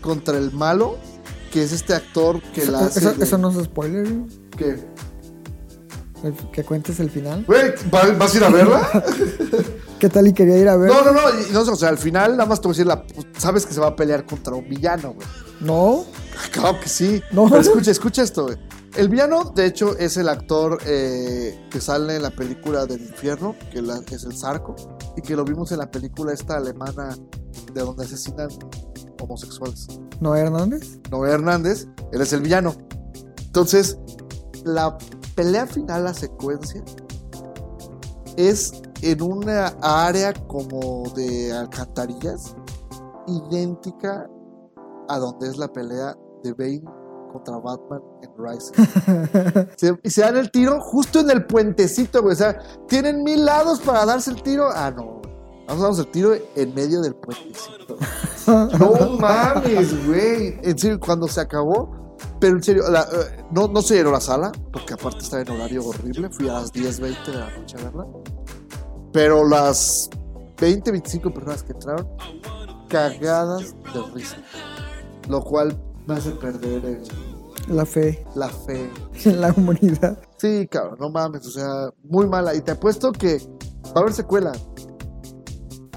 contra 0.00 0.36
el 0.38 0.52
malo, 0.52 0.96
que 1.52 1.62
es 1.62 1.72
este 1.72 1.94
actor 1.94 2.40
que 2.54 2.64
la 2.66 2.80
hace. 2.86 3.14
Eso, 3.20 3.38
no 3.38 3.50
es 3.50 3.64
spoiler, 3.64 4.08
güey. 4.08 4.26
que- 4.56 4.78
El- 6.24 6.34
que 6.52 6.62
cuentes 6.62 7.00
el 7.00 7.10
final. 7.10 7.44
Güey, 7.46 7.72
¿va- 7.92 8.12
¿vas 8.16 8.32
a 8.34 8.36
ir 8.36 8.44
a 8.44 8.48
verla? 8.50 9.04
¿Qué 9.98 10.08
tal 10.08 10.26
y 10.28 10.32
quería 10.32 10.56
ir 10.58 10.68
a 10.68 10.76
ver? 10.76 10.88
No, 10.90 11.02
no, 11.04 11.12
no, 11.12 11.20
no, 11.64 11.72
o 11.72 11.76
sea, 11.76 11.88
al 11.88 11.98
final 11.98 12.32
nada 12.36 12.46
más 12.48 12.60
te 12.60 12.68
voy 12.68 12.72
a 12.72 12.74
decir, 12.76 12.86
la, 12.86 13.04
sabes 13.38 13.66
que 13.66 13.72
se 13.74 13.80
va 13.80 13.88
a 13.88 13.96
pelear 13.96 14.24
contra 14.24 14.54
un 14.54 14.68
villano, 14.68 15.14
güey. 15.14 15.26
No, 15.60 16.04
Ah, 16.34 16.48
Claro 16.50 16.80
que 16.80 16.88
sí. 16.88 17.22
No. 17.32 17.46
Pero 17.48 17.60
escucha, 17.60 17.90
escucha 17.90 18.22
esto, 18.22 18.44
güey. 18.44 18.56
El 18.96 19.08
villano, 19.08 19.44
de 19.54 19.66
hecho, 19.66 19.96
es 19.96 20.16
el 20.18 20.28
actor 20.28 20.78
eh, 20.86 21.66
que 21.70 21.80
sale 21.80 22.16
en 22.16 22.22
la 22.22 22.30
película 22.30 22.84
del 22.84 23.00
infierno, 23.00 23.54
que 23.72 23.80
la- 23.80 24.02
es 24.10 24.24
el 24.24 24.36
Zarco, 24.36 24.74
y 25.16 25.22
que 25.22 25.34
lo 25.34 25.44
vimos 25.44 25.72
en 25.72 25.78
la 25.78 25.90
película 25.90 26.32
esta 26.32 26.56
alemana 26.58 27.16
de 27.72 27.80
donde 27.80 28.04
asesinan 28.04 28.48
homosexuales. 29.20 29.88
no 30.20 30.36
Hernández. 30.36 30.98
Noé 31.10 31.30
Hernández, 31.32 31.88
él 32.12 32.20
es 32.20 32.32
el 32.32 32.42
villano. 32.42 32.74
Entonces, 33.46 33.98
la 34.64 34.96
pelea 35.34 35.66
final, 35.66 36.04
la 36.04 36.14
secuencia, 36.14 36.84
es 38.36 38.72
en 39.00 39.22
una 39.22 39.68
área 39.80 40.32
como 40.46 41.04
de 41.16 41.52
alcantarillas, 41.52 42.54
idéntica 43.26 44.28
a 45.08 45.18
donde 45.18 45.48
es 45.48 45.56
la 45.56 45.72
pelea 45.72 46.16
de 46.44 46.52
Bane 46.52 46.82
contra 47.32 47.56
Batman 47.58 48.00
Se- 49.76 49.98
y 50.02 50.10
se 50.10 50.20
dan 50.22 50.36
el 50.36 50.50
tiro 50.50 50.80
justo 50.80 51.20
en 51.20 51.30
el 51.30 51.44
puentecito, 51.46 52.22
güey. 52.22 52.34
O 52.34 52.36
sea, 52.36 52.58
tienen 52.88 53.22
mil 53.22 53.44
lados 53.44 53.80
para 53.80 54.04
darse 54.06 54.30
el 54.30 54.42
tiro. 54.42 54.68
Ah, 54.72 54.90
no. 54.90 55.20
Vamos 55.68 55.80
a 55.80 55.86
darnos 55.86 55.98
el 56.00 56.10
tiro 56.10 56.34
en 56.56 56.74
medio 56.74 57.00
del 57.00 57.14
puentecito. 57.14 57.96
No 58.46 59.16
mames, 59.20 60.06
güey. 60.06 60.58
En 60.62 60.76
serio, 60.76 60.98
cuando 60.98 61.28
se 61.28 61.40
acabó. 61.40 62.16
Pero 62.40 62.56
en 62.56 62.62
serio, 62.62 62.90
la- 62.90 63.02
eh, 63.02 63.44
no, 63.52 63.68
no 63.68 63.82
se 63.82 63.94
llenó 63.94 64.10
la 64.10 64.20
sala, 64.20 64.50
porque 64.72 64.94
aparte 64.94 65.18
estaba 65.20 65.42
en 65.42 65.50
horario 65.50 65.84
horrible. 65.86 66.28
Fui 66.30 66.48
a 66.48 66.54
las 66.54 66.72
10, 66.72 66.98
20 67.00 67.30
de 67.30 67.36
la 67.38 67.56
noche 67.56 67.76
a 67.78 67.84
verla. 67.84 68.04
Pero 69.12 69.46
las 69.48 70.10
20, 70.60 70.90
25 70.90 71.32
personas 71.32 71.62
que 71.62 71.72
entraron, 71.72 72.08
cagadas 72.88 73.74
de 73.94 74.02
risa. 74.12 74.36
Lo 75.28 75.40
cual 75.44 75.78
me 76.06 76.14
hace 76.14 76.30
perder 76.32 76.84
el- 76.84 77.02
La 77.68 77.86
fe 77.86 78.24
la 78.34 78.48
fe. 78.48 78.90
en 79.24 79.40
la 79.40 79.52
humanidad. 79.56 80.18
Sí, 80.36 80.66
cabrón, 80.70 80.96
no 81.00 81.10
mames, 81.10 81.46
o 81.46 81.50
sea, 81.50 81.90
muy 82.02 82.26
mala. 82.26 82.54
Y 82.54 82.60
te 82.60 82.72
apuesto 82.72 83.12
que 83.12 83.38
va 83.86 83.92
a 83.96 83.98
haber 84.00 84.12
secuela. 84.12 84.52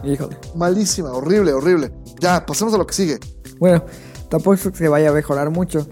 Híjole. 0.03 0.37
Malísima, 0.55 1.11
horrible, 1.11 1.53
horrible. 1.53 1.91
Ya, 2.19 2.45
pasemos 2.45 2.73
a 2.73 2.77
lo 2.77 2.85
que 2.85 2.93
sigue. 2.93 3.19
Bueno, 3.59 3.83
tampoco 4.29 4.53
es 4.53 4.67
que 4.67 4.87
vaya 4.87 5.09
a 5.09 5.13
mejorar 5.13 5.49
mucho. 5.49 5.87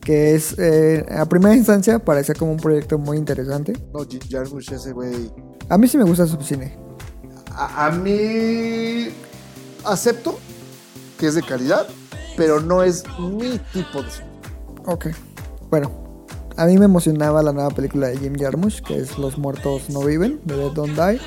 Que 0.00 0.34
es, 0.34 0.58
eh, 0.58 1.04
a 1.10 1.26
primera 1.26 1.54
instancia, 1.54 1.98
parece 1.98 2.34
como 2.34 2.52
un 2.52 2.58
proyecto 2.58 2.98
muy 2.98 3.18
interesante. 3.18 3.74
No, 3.92 4.04
Jim 4.08 4.20
Jarmusch, 4.30 4.72
ese 4.72 4.92
güey. 4.92 5.30
A 5.68 5.76
mí 5.76 5.86
sí 5.88 5.98
me 5.98 6.04
gusta 6.04 6.26
su 6.26 6.40
cine. 6.40 6.78
A, 7.52 7.86
a 7.86 7.90
mí 7.90 9.08
acepto 9.84 10.38
que 11.18 11.26
es 11.26 11.34
de 11.34 11.42
calidad, 11.42 11.86
pero 12.36 12.60
no 12.60 12.82
es 12.82 13.04
mi 13.18 13.58
tipo 13.72 14.02
de 14.02 14.10
cine. 14.10 14.29
Ok. 14.86 15.08
Bueno, 15.70 15.90
a 16.56 16.66
mí 16.66 16.76
me 16.78 16.86
emocionaba 16.86 17.42
la 17.42 17.52
nueva 17.52 17.70
película 17.70 18.08
de 18.08 18.18
Jim 18.18 18.34
Jarmusch, 18.38 18.82
que 18.82 18.98
es 18.98 19.18
Los 19.18 19.38
Muertos 19.38 19.90
No 19.90 20.00
Viven, 20.00 20.40
de 20.44 20.56
Dead 20.56 20.72
Don't 20.72 20.98
Die. 20.98 21.20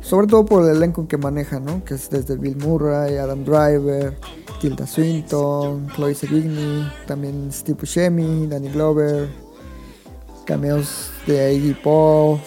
Sobre 0.00 0.26
todo 0.26 0.44
por 0.44 0.62
el 0.64 0.76
elenco 0.76 1.08
que 1.08 1.16
maneja, 1.16 1.60
¿no? 1.60 1.82
Que 1.84 1.94
es 1.94 2.10
desde 2.10 2.36
Bill 2.36 2.56
Murray, 2.56 3.16
Adam 3.16 3.44
Driver, 3.44 4.16
Tilda 4.60 4.86
Swinton, 4.86 5.88
Chloe 5.94 6.14
Sevigny, 6.14 6.86
también 7.06 7.50
Steve 7.52 7.78
Buscemi, 7.80 8.46
Danny 8.46 8.68
Glover, 8.68 9.28
cameos 10.44 11.10
de 11.26 11.54
Iggy 11.54 11.74
Pop, 11.74 12.38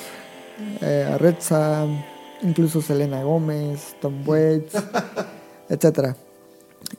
eh, 0.82 1.10
a 1.12 1.18
Red 1.18 1.36
Sam, 1.40 2.02
incluso 2.44 2.82
Selena 2.82 3.24
Gómez, 3.24 3.96
Tom 4.00 4.28
Waits, 4.28 4.76
etcétera. 5.70 6.16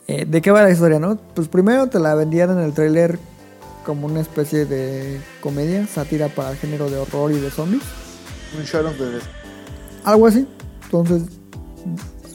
Eh, 0.07 0.25
¿De 0.27 0.41
qué 0.41 0.51
va 0.51 0.63
la 0.63 0.71
historia, 0.71 0.99
no? 0.99 1.19
Pues 1.35 1.49
primero 1.49 1.87
te 1.89 1.99
la 1.99 2.15
vendían 2.15 2.51
en 2.51 2.61
el 2.61 2.73
tráiler 2.73 3.19
como 3.85 4.07
una 4.07 4.21
especie 4.21 4.65
de 4.65 5.21
comedia, 5.43 5.87
sátira 5.87 6.29
para 6.29 6.53
el 6.53 6.57
género 6.57 6.91
de 6.91 6.97
horror 6.97 7.31
y 7.33 7.39
de 7.39 7.51
zombies. 7.51 7.83
Un 8.59 8.65
Sharon 8.65 8.97
de 8.97 9.21
Algo 10.05 10.27
así. 10.27 10.49
Entonces, 10.85 11.25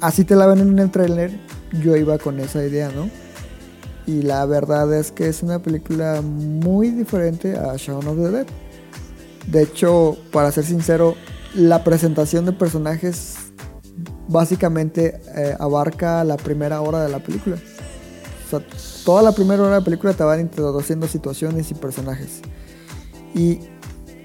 así 0.01 0.23
te 0.23 0.35
la 0.35 0.45
ven 0.45 0.59
en 0.59 0.77
el 0.77 0.91
tráiler. 0.91 1.31
Yo 1.81 1.95
iba 1.95 2.19
con 2.19 2.39
esa 2.39 2.63
idea, 2.63 2.91
¿no? 2.91 3.09
Y 4.05 4.21
la 4.21 4.45
verdad 4.45 4.93
es 4.93 5.11
que 5.11 5.27
es 5.27 5.41
una 5.41 5.59
película 5.59 6.21
muy 6.21 6.89
diferente 6.89 7.57
a 7.57 7.75
Shaun 7.75 8.05
of 8.07 8.17
the 8.17 8.29
Dead. 8.29 8.47
De 9.47 9.63
hecho, 9.63 10.15
para 10.31 10.51
ser 10.51 10.65
sincero, 10.65 11.15
la 11.55 11.83
presentación 11.83 12.45
de 12.45 12.53
personajes 12.53 13.35
básicamente 14.27 15.19
eh, 15.35 15.55
abarca 15.59 16.23
la 16.23 16.37
primera 16.37 16.81
hora 16.81 17.03
de 17.03 17.09
la 17.09 17.19
película. 17.19 17.57
O 18.45 18.49
sea, 18.49 18.65
toda 19.03 19.21
la 19.21 19.31
primera 19.31 19.61
hora 19.61 19.73
de 19.73 19.79
la 19.79 19.85
película 19.85 20.13
te 20.13 20.23
van 20.23 20.39
introduciendo 20.39 21.07
situaciones 21.07 21.71
y 21.71 21.73
personajes. 21.73 22.41
Y 23.35 23.59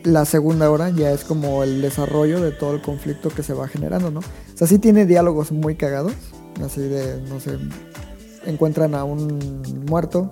la 0.04 0.24
segunda 0.24 0.70
hora 0.70 0.90
ya 0.90 1.10
es 1.10 1.24
como 1.24 1.62
el 1.62 1.82
desarrollo 1.82 2.40
de 2.40 2.52
todo 2.52 2.74
el 2.74 2.82
conflicto 2.82 3.30
que 3.30 3.42
se 3.42 3.52
va 3.52 3.68
generando, 3.68 4.10
¿no? 4.10 4.20
O 4.20 4.56
sea, 4.56 4.66
sí 4.66 4.78
tiene 4.78 5.06
diálogos 5.06 5.52
muy 5.52 5.76
cagados, 5.76 6.12
así 6.64 6.80
de, 6.80 7.20
no 7.28 7.40
sé, 7.40 7.58
encuentran 8.46 8.94
a 8.94 9.04
un 9.04 9.62
muerto 9.88 10.30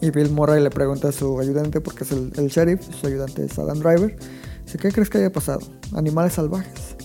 y 0.00 0.10
Bill 0.10 0.30
Murray 0.30 0.62
le 0.62 0.70
pregunta 0.70 1.08
a 1.08 1.12
su 1.12 1.38
ayudante, 1.40 1.80
porque 1.80 2.04
es 2.04 2.12
el, 2.12 2.48
sheriff, 2.48 2.82
su 3.00 3.06
ayudante 3.06 3.44
es 3.44 3.58
Adam 3.58 3.78
Driver, 3.78 4.16
dice, 4.64 4.78
¿qué 4.78 4.92
crees 4.92 5.08
que 5.08 5.18
haya 5.18 5.32
pasado? 5.32 5.60
Animales 5.94 6.34
salvajes. 6.34 6.95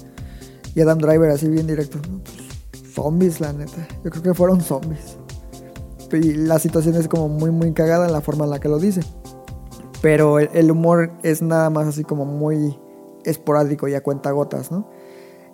Y 0.75 0.81
Adam 0.81 0.99
Driver 0.99 1.29
así 1.29 1.47
bien 1.49 1.67
directo, 1.67 1.97
"No, 2.09 2.19
pues, 2.23 2.93
zombies 2.93 3.39
la 3.39 3.53
neta, 3.53 3.87
yo 4.03 4.09
creo 4.09 4.23
que 4.23 4.33
fueron 4.33 4.61
zombies. 4.61 5.17
Y 6.13 6.33
la 6.33 6.59
situación 6.59 6.95
es 6.95 7.07
como 7.07 7.29
muy 7.29 7.51
muy 7.51 7.71
cagada 7.73 8.05
en 8.05 8.11
la 8.11 8.21
forma 8.21 8.43
en 8.45 8.51
la 8.51 8.59
que 8.59 8.67
lo 8.67 8.79
dice. 8.79 9.01
Pero 10.01 10.39
el, 10.39 10.71
humor 10.71 11.11
es 11.23 11.41
nada 11.41 11.69
más 11.69 11.87
así 11.87 12.03
como 12.03 12.25
muy 12.25 12.77
esporádico 13.23 13.87
y 13.87 13.93
a 13.93 14.01
cuenta 14.01 14.31
gotas, 14.31 14.71
¿no? 14.71 14.89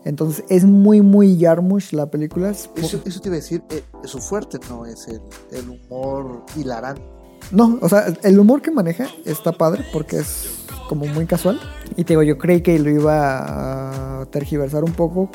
Entonces 0.05 0.45
es 0.49 0.63
muy 0.65 1.01
muy 1.01 1.37
Yarmush 1.37 1.91
la 1.93 2.09
película. 2.09 2.49
Es- 2.49 2.69
Eso, 2.75 2.99
eso 3.05 3.19
te 3.19 3.27
iba 3.27 3.35
a 3.35 3.39
decir, 3.39 3.61
eh, 3.69 3.83
su 4.05 4.19
fuerte 4.19 4.57
no 4.69 4.85
es 4.85 5.07
el 5.07 5.69
humor 5.69 6.43
hilarante. 6.55 7.16
No, 7.51 7.79
o 7.81 7.89
sea, 7.89 8.13
el 8.23 8.39
humor 8.39 8.61
que 8.61 8.71
maneja 8.71 9.07
está 9.25 9.51
padre 9.51 9.85
porque 9.93 10.17
es 10.17 10.65
como 10.89 11.05
muy 11.05 11.25
casual. 11.25 11.59
Y 11.95 12.03
te 12.03 12.13
digo, 12.13 12.23
yo 12.23 12.37
creí 12.37 12.61
que 12.61 12.77
lo 12.79 12.89
iba 12.89 14.21
a 14.21 14.25
tergiversar 14.27 14.83
un 14.83 14.93
poco 14.93 15.29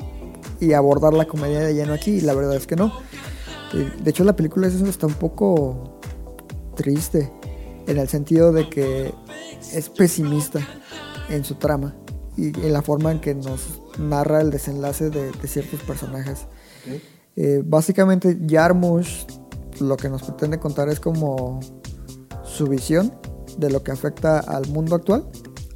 y 0.60 0.72
abordar 0.72 1.12
la 1.14 1.26
comedia 1.26 1.60
de 1.60 1.74
lleno 1.74 1.92
aquí, 1.92 2.12
y 2.12 2.20
la 2.20 2.34
verdad 2.34 2.56
es 2.56 2.66
que 2.66 2.76
no. 2.76 2.92
Y, 3.72 4.02
De 4.02 4.10
hecho, 4.10 4.24
la 4.24 4.36
película 4.36 4.66
es 4.66 4.74
está 4.74 5.06
un 5.06 5.14
poco 5.14 6.00
triste, 6.76 7.32
en 7.86 7.98
el 7.98 8.08
sentido 8.08 8.52
de 8.52 8.68
que 8.68 9.12
es 9.72 9.88
pesimista 9.88 10.60
en 11.28 11.44
su 11.44 11.56
trama 11.56 11.94
y 12.36 12.48
en 12.48 12.72
la 12.72 12.82
forma 12.82 13.10
en 13.10 13.20
que 13.20 13.34
nos 13.34 13.80
narra 13.98 14.40
el 14.40 14.50
desenlace 14.50 15.10
de, 15.10 15.32
de 15.32 15.48
ciertos 15.48 15.80
personajes. 15.80 16.46
Eh, 17.36 17.62
básicamente, 17.64 18.38
Jarmusch 18.48 19.26
lo 19.80 19.96
que 19.96 20.08
nos 20.08 20.22
pretende 20.22 20.58
contar 20.58 20.88
es 20.88 21.00
como 21.00 21.60
su 22.52 22.66
visión 22.66 23.12
de 23.58 23.70
lo 23.70 23.82
que 23.82 23.90
afecta 23.92 24.38
al 24.38 24.66
mundo 24.68 24.94
actual 24.96 25.24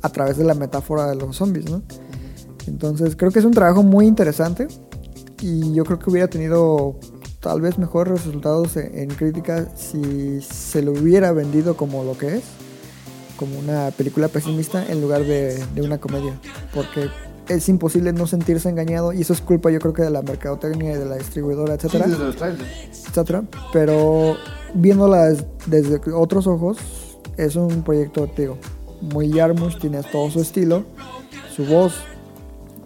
a 0.03 0.09
través 0.11 0.37
de 0.37 0.45
la 0.45 0.55
metáfora 0.55 1.07
de 1.07 1.17
los 1.17 1.37
zombies, 1.37 1.71
¿no? 1.71 1.83
Entonces 2.67 3.17
creo 3.17 3.31
que 3.31 3.39
es 3.39 3.45
un 3.45 3.53
trabajo 3.53 3.83
muy 3.83 4.07
interesante 4.07 4.69
y 5.41 5.73
yo 5.75 5.85
creo 5.85 5.99
que 5.99 6.11
hubiera 6.11 6.29
tenido 6.29 6.99
tal 7.41 7.61
vez 7.61 7.79
mejores 7.79 8.13
resultados 8.15 8.77
en, 8.77 8.99
en 8.99 9.09
crítica 9.11 9.69
si 9.77 10.41
se 10.41 10.83
lo 10.83 10.93
hubiera 10.93 11.33
vendido 11.33 11.77
como 11.77 12.03
lo 12.05 12.17
que 12.19 12.37
es, 12.37 12.43
como 13.37 13.59
una 13.59 13.91
película 13.91 14.29
pesimista 14.29 14.85
en 14.91 15.01
lugar 15.01 15.23
de, 15.25 15.63
de 15.75 15.83
una 15.83 15.99
comedia, 15.99 16.39
porque 16.75 17.09
es 17.49 17.69
imposible 17.69 18.13
no 18.13 18.27
sentirse 18.27 18.69
engañado 18.69 19.13
y 19.13 19.21
eso 19.21 19.33
es 19.33 19.41
culpa 19.41 19.71
yo 19.71 19.79
creo 19.79 19.93
que 19.93 20.03
de 20.03 20.11
la 20.11 20.23
mercadotecnia 20.23 20.93
y 20.93 20.97
de 20.99 21.05
la 21.05 21.17
distribuidora, 21.17 21.79
Sí, 21.79 21.87
etcétera 21.87 22.33
trailers. 22.37 23.07
etcétera, 23.09 23.45
pero 23.73 24.35
viéndola 24.77 25.27
des- 25.31 25.45
desde 25.67 26.01
otros 26.13 26.47
ojos 26.47 26.79
es 27.37 27.57
un 27.57 27.83
proyecto 27.83 28.29
digo, 28.37 28.57
muy 29.01 29.31
Yarmush, 29.31 29.79
tiene 29.79 30.03
todo 30.05 30.31
su 30.31 30.41
estilo, 30.41 30.85
su 31.55 31.65
voz 31.67 31.95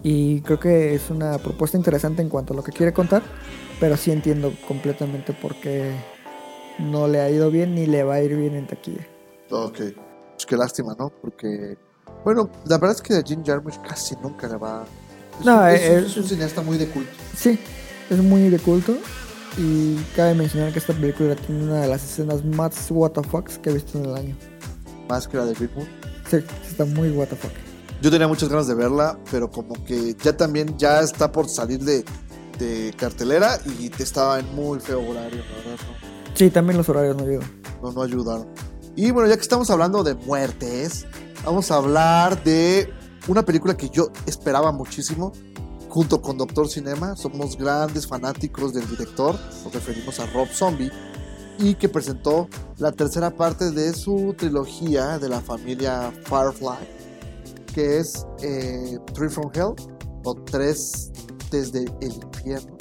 y 0.03 0.41
creo 0.41 0.59
que 0.59 0.95
es 0.95 1.09
una 1.09 1.37
propuesta 1.37 1.77
interesante 1.77 2.21
en 2.21 2.29
cuanto 2.29 2.53
a 2.53 2.55
lo 2.57 2.63
que 2.63 2.71
quiere 2.71 2.91
contar, 2.93 3.21
pero 3.79 3.95
sí 3.97 4.11
entiendo 4.11 4.51
completamente 4.67 5.33
por 5.33 5.55
qué 5.55 5.91
no 6.79 7.07
le 7.07 7.19
ha 7.21 7.29
ido 7.29 7.51
bien 7.51 7.75
ni 7.75 7.85
le 7.85 8.03
va 8.03 8.15
a 8.15 8.21
ir 8.23 8.35
bien 8.35 8.55
en 8.55 8.65
taquilla. 8.67 9.05
Ok. 9.51 9.77
Pues 10.33 10.45
qué 10.47 10.57
lástima, 10.57 10.95
¿no? 10.97 11.09
Porque, 11.21 11.77
bueno, 12.25 12.49
la 12.65 12.77
verdad 12.77 12.95
es 12.95 13.01
que 13.01 13.13
a 13.15 13.21
Jim 13.21 13.43
Jarmusch 13.45 13.77
casi 13.87 14.15
nunca 14.23 14.47
le 14.47 14.55
va. 14.57 14.85
Es, 15.39 15.45
No, 15.45 15.61
un, 15.61 15.67
es- 15.69 15.81
eh, 15.81 15.99
es 16.07 16.17
un 16.17 16.23
cineasta 16.23 16.61
muy 16.61 16.77
de 16.77 16.87
culto. 16.87 17.11
Sí, 17.37 17.59
es 18.09 18.17
muy 18.17 18.49
de 18.49 18.57
culto 18.59 18.95
y 19.57 19.95
cabe 20.15 20.33
mencionar 20.35 20.71
que 20.71 20.79
esta 20.79 20.93
película 20.93 21.35
tiene 21.35 21.63
una 21.63 21.81
de 21.81 21.87
las 21.87 22.03
escenas 22.03 22.43
más 22.45 22.89
WTF 22.89 23.57
que 23.57 23.69
he 23.69 23.73
visto 23.73 23.97
en 23.99 24.05
el 24.05 24.15
año. 24.15 24.37
Más 25.09 25.27
que 25.27 25.37
la 25.37 25.45
de 25.45 25.53
Big 25.53 25.69
Moon. 25.75 25.87
Sí, 26.29 26.37
está 26.69 26.85
muy 26.85 27.09
WTF. 27.09 27.45
Yo 28.01 28.09
tenía 28.09 28.27
muchas 28.27 28.49
ganas 28.49 28.67
de 28.67 28.73
verla, 28.75 29.17
pero 29.29 29.51
como 29.51 29.73
que 29.85 30.15
ya 30.23 30.35
también 30.35 30.77
ya 30.77 31.01
está 31.01 31.31
por 31.31 31.47
salir 31.49 31.79
de, 31.83 32.03
de 32.57 32.93
cartelera 32.97 33.59
y 33.79 33.89
te 33.89 34.03
estaba 34.03 34.39
en 34.39 34.55
muy 34.55 34.79
feo 34.79 34.99
horario, 35.01 35.39
la 35.39 35.57
verdad. 35.69 35.85
No, 35.87 36.11
Sí, 36.33 36.49
también 36.49 36.77
los 36.77 36.87
horarios 36.87 37.17
no 37.17 37.23
ayudan. 37.23 37.61
no, 37.83 37.91
no 37.91 38.01
ayudaron. 38.01 38.47
Y 38.95 39.11
bueno, 39.11 39.29
ya 39.29 39.35
que 39.35 39.41
estamos 39.41 39.69
hablando 39.69 40.03
de 40.03 40.15
muertes, 40.15 41.05
vamos 41.45 41.69
a 41.71 41.75
hablar 41.75 42.41
de 42.43 42.89
una 43.27 43.43
película 43.43 43.75
que 43.75 43.89
yo 43.89 44.11
esperaba 44.25 44.71
muchísimo. 44.71 45.33
Junto 45.91 46.21
con 46.21 46.37
Doctor 46.37 46.69
Cinema, 46.69 47.17
somos 47.17 47.57
grandes 47.57 48.07
fanáticos 48.07 48.73
del 48.73 48.87
director, 48.87 49.37
nos 49.65 49.73
referimos 49.73 50.21
a 50.21 50.25
Rob 50.27 50.47
Zombie, 50.47 50.89
y 51.59 51.75
que 51.75 51.89
presentó 51.89 52.47
la 52.77 52.93
tercera 52.93 53.29
parte 53.35 53.71
de 53.71 53.91
su 53.91 54.33
trilogía 54.37 55.19
de 55.19 55.27
la 55.27 55.41
familia 55.41 56.13
Firefly, 56.23 56.87
que 57.73 57.99
es 57.99 58.25
eh, 58.41 58.99
Three 59.13 59.27
from 59.27 59.51
Hell, 59.53 59.73
o 60.23 60.35
Tres 60.45 61.11
desde 61.51 61.83
el 61.99 62.13
infierno, 62.13 62.77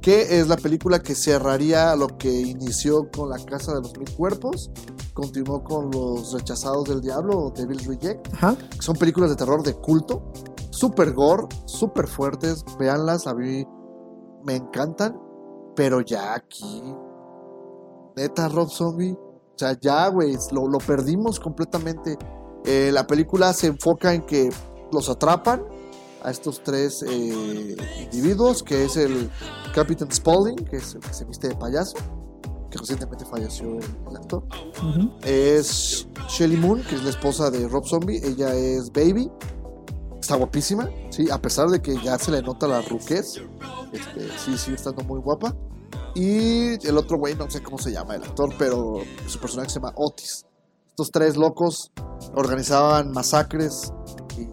que 0.00 0.38
es 0.38 0.46
la 0.46 0.56
película 0.56 1.02
que 1.02 1.16
cerraría 1.16 1.96
lo 1.96 2.06
que 2.18 2.30
inició 2.30 3.10
con 3.10 3.30
La 3.30 3.44
Casa 3.44 3.74
de 3.74 3.80
los 3.80 3.98
Mil 3.98 4.08
Cuerpos, 4.12 4.70
continuó 5.12 5.64
con 5.64 5.90
Los 5.90 6.34
Rechazados 6.34 6.88
del 6.88 7.00
Diablo, 7.00 7.36
o 7.36 7.50
Devil's 7.50 7.84
Reject, 7.84 8.32
Ajá. 8.32 8.56
que 8.56 8.80
son 8.80 8.94
películas 8.94 9.30
de 9.30 9.34
terror 9.34 9.64
de 9.64 9.74
culto, 9.74 10.32
super 10.76 11.12
gore, 11.14 11.46
super 11.64 12.06
fuertes, 12.06 12.64
véanlas, 12.78 13.26
a 13.26 13.34
mí 13.34 13.66
me 14.44 14.56
encantan, 14.56 15.18
pero 15.74 16.02
ya 16.02 16.34
aquí, 16.34 16.94
neta 18.14 18.48
Rob 18.48 18.68
Zombie, 18.68 19.12
o 19.12 19.58
sea, 19.58 19.78
ya, 19.80 20.06
güey, 20.08 20.36
lo, 20.52 20.68
lo 20.68 20.78
perdimos 20.78 21.40
completamente. 21.40 22.18
Eh, 22.66 22.90
la 22.92 23.06
película 23.06 23.54
se 23.54 23.68
enfoca 23.68 24.12
en 24.12 24.26
que 24.26 24.50
los 24.92 25.08
atrapan 25.08 25.64
a 26.22 26.30
estos 26.30 26.62
tres 26.62 27.02
eh, 27.08 27.76
individuos, 28.02 28.62
que 28.62 28.84
es 28.84 28.98
el 28.98 29.30
Captain 29.74 30.12
Spaulding, 30.12 30.56
que 30.56 30.76
es 30.76 30.94
el 30.94 31.00
que 31.00 31.14
se 31.14 31.24
viste 31.24 31.48
de 31.48 31.54
payaso, 31.54 31.96
que 32.70 32.76
recientemente 32.76 33.24
falleció 33.24 33.78
el, 33.78 34.16
actor. 34.16 34.44
Es 35.22 36.06
Shelly 36.28 36.58
Moon, 36.58 36.82
que 36.82 36.96
es 36.96 37.02
la 37.02 37.10
esposa 37.10 37.50
de 37.50 37.66
Rob 37.66 37.86
Zombie. 37.86 38.20
Ella 38.22 38.54
es 38.54 38.92
Baby. 38.92 39.30
Está 40.26 40.34
guapísima, 40.34 40.90
sí, 41.10 41.30
a 41.30 41.40
pesar 41.40 41.68
de 41.68 41.80
que 41.80 41.96
ya 42.02 42.18
se 42.18 42.32
le 42.32 42.42
nota 42.42 42.66
la 42.66 42.82
ruquez. 42.82 43.40
Este, 43.92 44.28
sí, 44.44 44.58
sigue 44.58 44.74
estando 44.74 45.04
muy 45.04 45.20
guapa. 45.20 45.54
Y 46.16 46.84
el 46.84 46.98
otro 46.98 47.16
güey, 47.16 47.36
no 47.36 47.48
sé 47.48 47.62
cómo 47.62 47.78
se 47.78 47.92
llama 47.92 48.16
el 48.16 48.24
actor, 48.24 48.52
pero 48.58 48.96
su 49.28 49.38
personaje 49.38 49.68
se 49.70 49.76
llama 49.76 49.92
Otis. 49.94 50.44
Estos 50.88 51.12
tres 51.12 51.36
locos 51.36 51.92
organizaban 52.34 53.12
masacres 53.12 53.92
y 54.36 54.46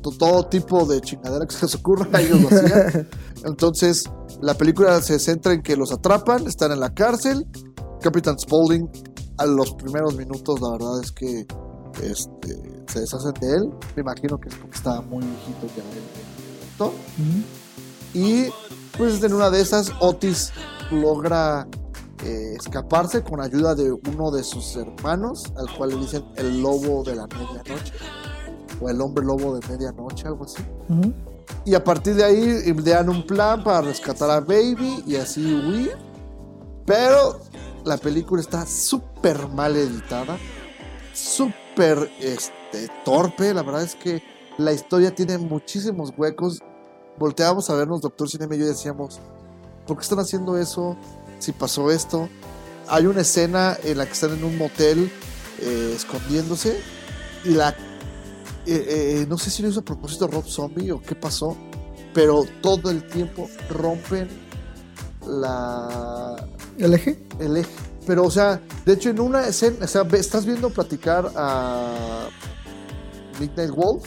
to- 0.00 0.10
todo 0.10 0.46
tipo 0.46 0.84
de 0.84 1.00
chingadera 1.00 1.46
que 1.46 1.54
se 1.54 1.66
les 1.66 1.74
ocurra, 1.76 2.08
ellos 2.20 2.40
lo 2.40 2.48
hacían. 2.48 3.08
Entonces, 3.44 4.02
la 4.42 4.54
película 4.54 5.00
se 5.02 5.20
centra 5.20 5.52
en 5.52 5.62
que 5.62 5.76
los 5.76 5.92
atrapan, 5.92 6.48
están 6.48 6.72
en 6.72 6.80
la 6.80 6.92
cárcel. 6.92 7.46
Capitán 8.00 8.36
Spaulding, 8.40 8.90
a 9.38 9.46
los 9.46 9.72
primeros 9.74 10.16
minutos, 10.16 10.60
la 10.60 10.70
verdad 10.72 11.00
es 11.00 11.12
que 11.12 11.46
este, 12.02 12.60
se 12.86 13.00
deshacen 13.00 13.32
de 13.40 13.56
él. 13.56 13.70
Me 13.96 14.02
imagino 14.02 14.38
que 14.38 14.48
es 14.48 14.54
porque 14.54 14.76
estaba 14.76 15.00
muy 15.02 15.24
viejito 15.24 15.66
ya 15.76 15.82
el- 15.82 16.70
actor. 16.70 16.88
Ujú. 16.88 17.42
Y 18.14 18.46
pues 18.98 19.22
en 19.22 19.34
una 19.34 19.50
de 19.50 19.60
esas, 19.60 19.92
Otis 20.00 20.52
logra 20.90 21.66
eh, 22.24 22.54
escaparse 22.58 23.22
con 23.22 23.40
ayuda 23.40 23.74
de 23.74 23.92
uno 23.92 24.30
de 24.30 24.42
sus 24.42 24.76
hermanos, 24.76 25.44
al 25.56 25.74
cual 25.76 25.90
le 25.90 25.96
dicen 25.96 26.24
el 26.36 26.60
lobo 26.60 27.02
de 27.04 27.16
la 27.16 27.26
medianoche, 27.26 27.94
o 28.80 28.88
el 28.90 29.00
hombre 29.00 29.24
lobo 29.24 29.58
de 29.58 29.66
medianoche, 29.68 30.26
algo 30.26 30.44
así. 30.44 30.62
Y 31.64 31.74
a 31.74 31.82
partir 31.84 32.14
de 32.14 32.24
ahí 32.24 32.62
idean 32.66 33.08
un 33.08 33.26
plan 33.26 33.62
para 33.62 33.80
rescatar 33.82 34.30
a 34.30 34.40
Baby 34.40 35.02
y 35.06 35.16
así 35.16 35.42
huir. 35.54 35.92
Pero 36.86 37.40
la 37.84 37.96
película 37.96 38.40
está 38.42 38.66
súper 38.66 39.48
mal 39.48 39.76
editada, 39.76 40.36
súper 41.14 41.59
este, 41.80 42.88
torpe. 43.04 43.54
La 43.54 43.62
verdad 43.62 43.82
es 43.82 43.94
que 43.94 44.22
la 44.58 44.72
historia 44.72 45.14
tiene 45.14 45.38
muchísimos 45.38 46.12
huecos. 46.16 46.60
Volteábamos 47.18 47.68
a 47.70 47.74
vernos, 47.74 48.00
Doctor 48.00 48.28
Cinema 48.28 48.54
y 48.54 48.60
yo 48.60 48.66
decíamos, 48.66 49.20
¿por 49.86 49.96
qué 49.96 50.02
están 50.02 50.20
haciendo 50.20 50.56
eso? 50.56 50.96
Si 51.38 51.52
pasó 51.52 51.90
esto. 51.90 52.28
Hay 52.88 53.06
una 53.06 53.20
escena 53.20 53.76
en 53.84 53.98
la 53.98 54.06
que 54.06 54.12
están 54.12 54.32
en 54.32 54.44
un 54.44 54.58
motel 54.58 55.10
eh, 55.60 55.92
escondiéndose 55.94 56.80
y 57.44 57.50
la 57.50 57.74
eh, 58.66 59.22
eh, 59.22 59.26
no 59.28 59.38
sé 59.38 59.50
si 59.50 59.62
lo 59.62 59.68
hizo 59.68 59.80
a 59.80 59.84
propósito 59.84 60.26
Rob 60.26 60.44
Zombie 60.44 60.92
o 60.92 61.00
qué 61.00 61.14
pasó, 61.14 61.56
pero 62.12 62.44
todo 62.60 62.90
el 62.90 63.06
tiempo 63.08 63.48
rompen 63.70 64.28
la 65.26 66.36
¿El 66.78 66.94
eje? 66.94 67.18
el 67.38 67.56
eje. 67.56 67.89
Pero, 68.10 68.24
o 68.24 68.30
sea, 68.32 68.60
de 68.84 68.94
hecho, 68.94 69.08
en 69.10 69.20
una 69.20 69.46
escena, 69.46 69.84
o 69.84 69.86
sea, 69.86 70.02
estás 70.14 70.44
viendo 70.44 70.68
platicar 70.68 71.30
a 71.36 72.28
Midnight 73.38 73.70
Wolf 73.70 74.04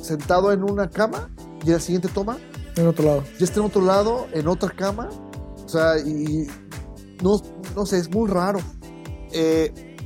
sentado 0.00 0.52
en 0.52 0.62
una 0.62 0.88
cama 0.88 1.28
y 1.64 1.70
en 1.70 1.72
la 1.72 1.80
siguiente 1.80 2.06
toma 2.06 2.38
En 2.76 2.86
otro 2.86 3.04
lado. 3.04 3.24
ya 3.36 3.44
está 3.44 3.58
en 3.58 3.66
otro 3.66 3.82
lado, 3.82 4.28
en 4.32 4.46
otra 4.46 4.70
cama. 4.70 5.08
O 5.64 5.68
sea, 5.68 5.98
y 5.98 6.46
no, 7.20 7.42
no 7.74 7.84
sé, 7.84 7.98
es 7.98 8.08
muy 8.08 8.30
raro. 8.30 8.60
Eh, 9.32 9.96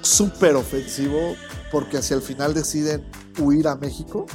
Súper 0.00 0.54
ofensivo 0.54 1.34
porque 1.72 1.98
hacia 1.98 2.14
el 2.14 2.22
final 2.22 2.54
deciden 2.54 3.10
huir 3.40 3.66
a 3.66 3.74
México. 3.74 4.26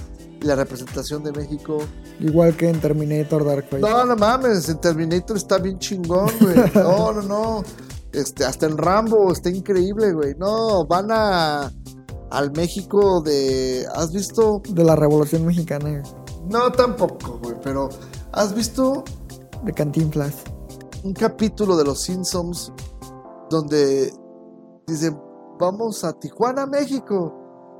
Y 0.41 0.45
la 0.45 0.55
representación 0.55 1.23
de 1.23 1.31
México. 1.31 1.77
Igual 2.19 2.57
que 2.57 2.69
en 2.69 2.79
Terminator 2.81 3.45
Dark 3.45 3.67
Fate. 3.69 3.79
No, 3.79 4.05
no 4.05 4.15
mames, 4.17 4.67
en 4.67 4.79
Terminator 4.81 5.37
está 5.37 5.57
bien 5.59 5.79
chingón, 5.79 6.29
güey. 6.41 6.55
No, 6.73 7.13
no, 7.13 7.21
no. 7.21 7.63
Este, 8.15 8.45
hasta 8.45 8.65
en 8.65 8.77
Rambo 8.77 9.31
está 9.31 9.49
increíble, 9.49 10.13
güey. 10.13 10.35
No, 10.35 10.85
van 10.85 11.07
a 11.11 11.71
al 12.31 12.51
México 12.51 13.21
de. 13.21 13.85
¿Has 13.93 14.11
visto? 14.13 14.61
De 14.69 14.83
la 14.83 14.95
Revolución 14.95 15.45
Mexicana. 15.45 16.01
No, 16.49 16.71
tampoco, 16.71 17.39
güey, 17.41 17.55
pero 17.63 17.89
¿has 18.31 18.53
visto 18.53 19.03
De 19.63 19.73
Cantinflas. 19.73 20.35
un 21.03 21.13
capítulo 21.13 21.75
de 21.75 21.83
Los 21.83 22.01
Simpsons 22.01 22.71
donde 23.49 24.13
dicen, 24.87 25.19
vamos 25.59 26.03
a 26.03 26.13
Tijuana, 26.13 26.65
México. 26.65 27.33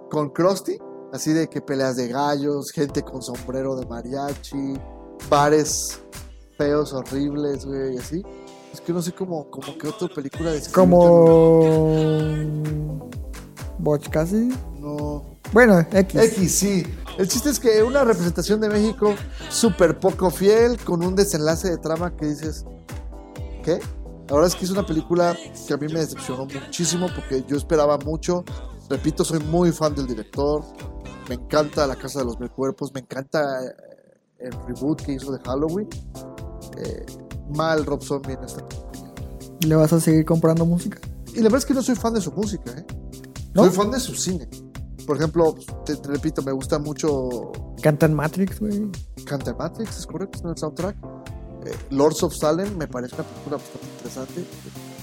con 0.10 0.30
Krusty, 0.30 0.78
así 1.14 1.34
de 1.34 1.48
que 1.48 1.62
peleas 1.62 1.96
de 1.96 2.08
gallos, 2.08 2.72
gente 2.72 3.02
con 3.02 3.22
sombrero 3.22 3.76
de 3.76 3.86
mariachi, 3.88 4.80
bares 5.30 6.00
feos, 6.58 6.94
horribles, 6.94 7.66
güey, 7.66 7.96
y 7.96 7.98
así. 7.98 8.24
Es 8.76 8.82
que 8.82 8.92
no 8.92 9.02
sé 9.02 9.14
cómo, 9.14 9.50
como 9.50 9.78
que 9.78 9.88
otra 9.88 10.10
película 10.10 10.52
de 10.52 10.62
Como. 10.74 11.62
Botch 13.80 14.10
casi. 14.10 14.50
No. 14.82 15.24
Bueno, 15.54 15.80
X. 15.80 16.22
X, 16.22 16.52
sí. 16.52 16.84
El 17.18 17.30
chiste 17.30 17.52
es 17.52 17.60
que 17.62 17.82
una 17.84 18.04
representación 18.04 18.60
de 18.60 18.68
México 18.68 19.16
súper 19.50 19.98
poco 19.98 20.30
fiel, 20.30 20.78
con 20.84 21.06
un 21.06 21.16
desenlace 21.16 21.70
de 21.70 21.78
trama 21.78 22.18
que 22.18 22.26
dices, 22.26 22.66
¿qué? 23.64 23.80
La 24.28 24.36
verdad 24.36 24.48
es 24.48 24.56
que 24.56 24.66
es 24.66 24.72
una 24.72 24.86
película 24.86 25.38
que 25.66 25.74
a 25.74 25.78
mí 25.78 25.88
me 25.88 26.02
decepcionó 26.02 26.46
muchísimo 26.46 27.08
porque 27.16 27.46
yo 27.48 27.56
esperaba 27.56 27.98
mucho. 28.00 28.44
Repito, 28.90 29.24
soy 29.24 29.40
muy 29.40 29.72
fan 29.72 29.96
del 29.96 30.06
director. 30.06 30.66
Me 31.30 31.36
encanta 31.36 31.88
La 31.88 31.96
Casa 31.96 32.20
de 32.20 32.26
los 32.26 32.38
Mil 32.42 32.52
Cuerpos. 32.52 32.94
Me 32.94 33.00
encanta 33.00 33.40
eh, 33.64 33.74
el 34.40 34.52
reboot 34.68 35.02
que 35.02 35.14
hizo 35.14 35.32
de 35.32 35.40
Halloween. 35.46 35.88
Eh, 36.78 37.06
mal 37.50 37.86
Rob 37.86 38.02
Zombie 38.04 38.34
en 38.34 38.44
esta 38.44 38.66
película. 38.68 39.14
¿Le 39.66 39.76
vas 39.76 39.94
a 39.94 40.00
seguir 40.00 40.26
comprando 40.26 40.66
música? 40.66 41.00
Y 41.34 41.38
la 41.38 41.44
verdad 41.44 41.60
es 41.60 41.66
que 41.66 41.74
no 41.74 41.82
soy 41.82 41.96
fan 41.96 42.14
de 42.14 42.22
su 42.22 42.32
música, 42.32 42.72
¿eh? 42.72 42.86
¿No? 43.54 43.64
Soy 43.66 43.72
fan 43.72 43.92
de 43.92 44.00
su 44.00 44.16
cine. 44.16 44.48
Por 45.06 45.18
ejemplo, 45.18 45.56
te, 45.86 45.96
te 45.96 46.08
repito, 46.10 46.42
me 46.42 46.52
gusta 46.52 46.80
mucho 46.80 47.52
Cantan 47.82 48.14
Matrix, 48.14 48.60
güey. 48.60 48.90
Canta 49.26 49.54
Matrix, 49.54 49.98
es 50.00 50.08
correcto, 50.08 50.40
en 50.44 50.50
el 50.50 50.58
soundtrack. 50.58 50.96
Eh, 51.66 51.76
Lords 51.92 52.22
of 52.24 52.36
Salem 52.36 52.76
me 52.78 52.88
parece 52.88 53.16
una 53.16 53.24
película 53.24 53.58
bastante 53.58 53.88
interesante. 53.96 54.46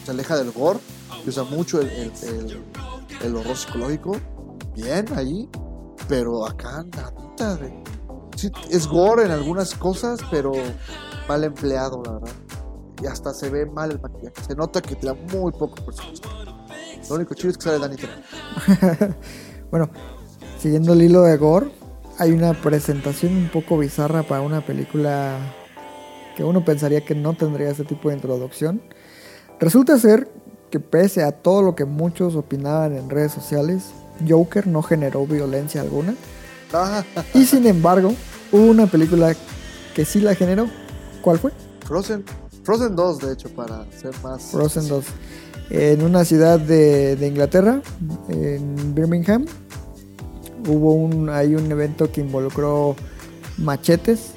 Se 0.04 0.10
aleja 0.10 0.36
del 0.36 0.50
gore, 0.52 0.78
y 1.24 1.28
usa 1.28 1.44
mucho 1.44 1.80
el, 1.80 1.88
el, 1.90 2.12
el- 2.22 2.62
el 3.22 3.36
horror 3.36 3.56
psicológico. 3.56 4.16
Bien 4.74 5.06
ahí, 5.14 5.48
pero 6.08 6.46
acá 6.46 6.84
nadita. 6.96 7.56
de- 7.56 7.82
Sí, 8.36 8.50
es 8.70 8.86
gore 8.88 9.24
en 9.26 9.30
algunas 9.30 9.74
cosas, 9.74 10.18
pero 10.30 10.52
mal 11.32 11.44
empleado, 11.44 12.02
la 12.04 12.12
verdad. 12.12 12.28
Y 13.02 13.06
hasta 13.06 13.32
se 13.32 13.48
ve 13.48 13.64
mal 13.64 13.90
el 13.90 14.00
maquillaje. 14.00 14.34
Se 14.46 14.54
nota 14.54 14.82
que 14.82 14.94
te 14.94 15.06
da 15.06 15.14
muy 15.14 15.50
poco 15.52 15.76
presupuesto. 15.76 16.28
Lo 17.08 17.14
único 17.16 17.34
chido 17.34 17.50
es 17.50 17.56
que 17.56 17.64
sale 17.64 17.78
Danny 17.78 17.96
Trejo. 17.96 19.14
Bueno, 19.70 19.88
siguiendo 20.58 20.92
el 20.92 21.00
hilo 21.00 21.22
de 21.22 21.38
Gore, 21.38 21.70
hay 22.18 22.32
una 22.32 22.52
presentación 22.52 23.34
un 23.34 23.48
poco 23.48 23.78
bizarra 23.78 24.22
para 24.22 24.42
una 24.42 24.60
película 24.60 25.38
que 26.36 26.44
uno 26.44 26.62
pensaría 26.62 27.02
que 27.02 27.14
no 27.14 27.32
tendría 27.32 27.70
ese 27.70 27.84
tipo 27.84 28.10
de 28.10 28.16
introducción. 28.16 28.82
Resulta 29.58 29.98
ser 29.98 30.28
que 30.70 30.78
pese 30.78 31.22
a 31.22 31.32
todo 31.32 31.62
lo 31.62 31.74
que 31.74 31.86
muchos 31.86 32.36
opinaban 32.36 32.94
en 32.94 33.08
redes 33.08 33.32
sociales, 33.32 33.92
Joker 34.28 34.66
no 34.66 34.82
generó 34.82 35.26
violencia 35.26 35.80
alguna. 35.80 36.14
Ah, 36.74 37.02
Y 37.32 37.46
sin 37.46 37.66
embargo, 37.66 38.14
hubo 38.52 38.66
una 38.66 38.86
película 38.86 39.34
que 39.94 40.04
sí 40.04 40.20
la 40.20 40.34
generó. 40.34 40.68
¿Cuál 41.22 41.38
fue? 41.38 41.52
Frozen. 41.86 42.24
Frozen 42.64 42.94
2, 42.94 43.18
de 43.20 43.32
hecho, 43.32 43.48
para 43.50 43.90
ser 43.92 44.14
más. 44.22 44.42
Frozen 44.50 44.88
2. 44.88 45.04
En 45.70 46.02
una 46.02 46.24
ciudad 46.24 46.60
de, 46.60 47.16
de 47.16 47.26
Inglaterra, 47.26 47.80
en 48.28 48.94
Birmingham, 48.94 49.46
hubo 50.68 50.92
un, 50.92 51.30
hay 51.30 51.54
un 51.54 51.70
evento 51.70 52.10
que 52.12 52.20
involucró 52.20 52.94
machetes 53.58 54.32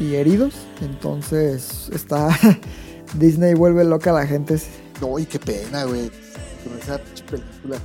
y 0.00 0.14
heridos. 0.14 0.54
Entonces 0.80 1.90
está 1.92 2.28
Disney 3.14 3.54
vuelve 3.54 3.84
loca 3.84 4.10
a 4.10 4.14
la 4.14 4.26
gente. 4.26 4.60
No, 5.00 5.18
y 5.18 5.26
qué 5.26 5.38
pena, 5.38 5.84
güey. 5.84 6.10
Con 6.64 6.78
esa 6.78 6.98
película. 7.28 7.78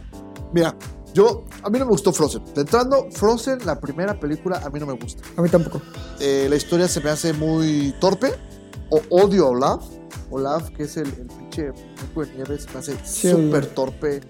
Mira, 0.54 0.76
yo. 1.18 1.44
A 1.64 1.70
mí 1.70 1.80
no 1.80 1.86
me 1.86 1.92
gustó 1.92 2.14
Frozen. 2.14 2.44
De 2.56 2.62
entrando, 2.62 3.08
Frozen, 3.12 3.66
la 3.66 3.80
primera 3.80 4.20
película, 4.20 4.62
a 4.66 4.70
mí 4.70 4.80
no 4.80 4.86
me 4.86 4.94
gusta. 4.94 5.22
A 5.36 5.42
mí 5.42 5.50
tampoco. 5.50 5.82
Eh, 6.20 6.48
la 6.50 6.56
historia 6.56 6.88
se 6.88 7.02
me 7.02 7.10
hace 7.10 7.34
muy 7.34 7.94
torpe. 8.00 8.34
O 8.90 9.02
odio 9.10 9.48
a 9.48 9.50
Olaf. 9.50 9.84
Olaf, 10.30 10.70
que 10.72 10.84
es 10.84 10.98
el, 10.98 11.08
el 11.08 11.28
pinche 11.28 11.72
muñeco 11.72 12.22
de 12.26 12.34
nieve, 12.36 12.60
se 12.60 12.70
me 12.72 12.80
hace 12.80 12.98
Sí, 13.04 13.30
súper 13.30 13.66
torpe. 13.68 14.22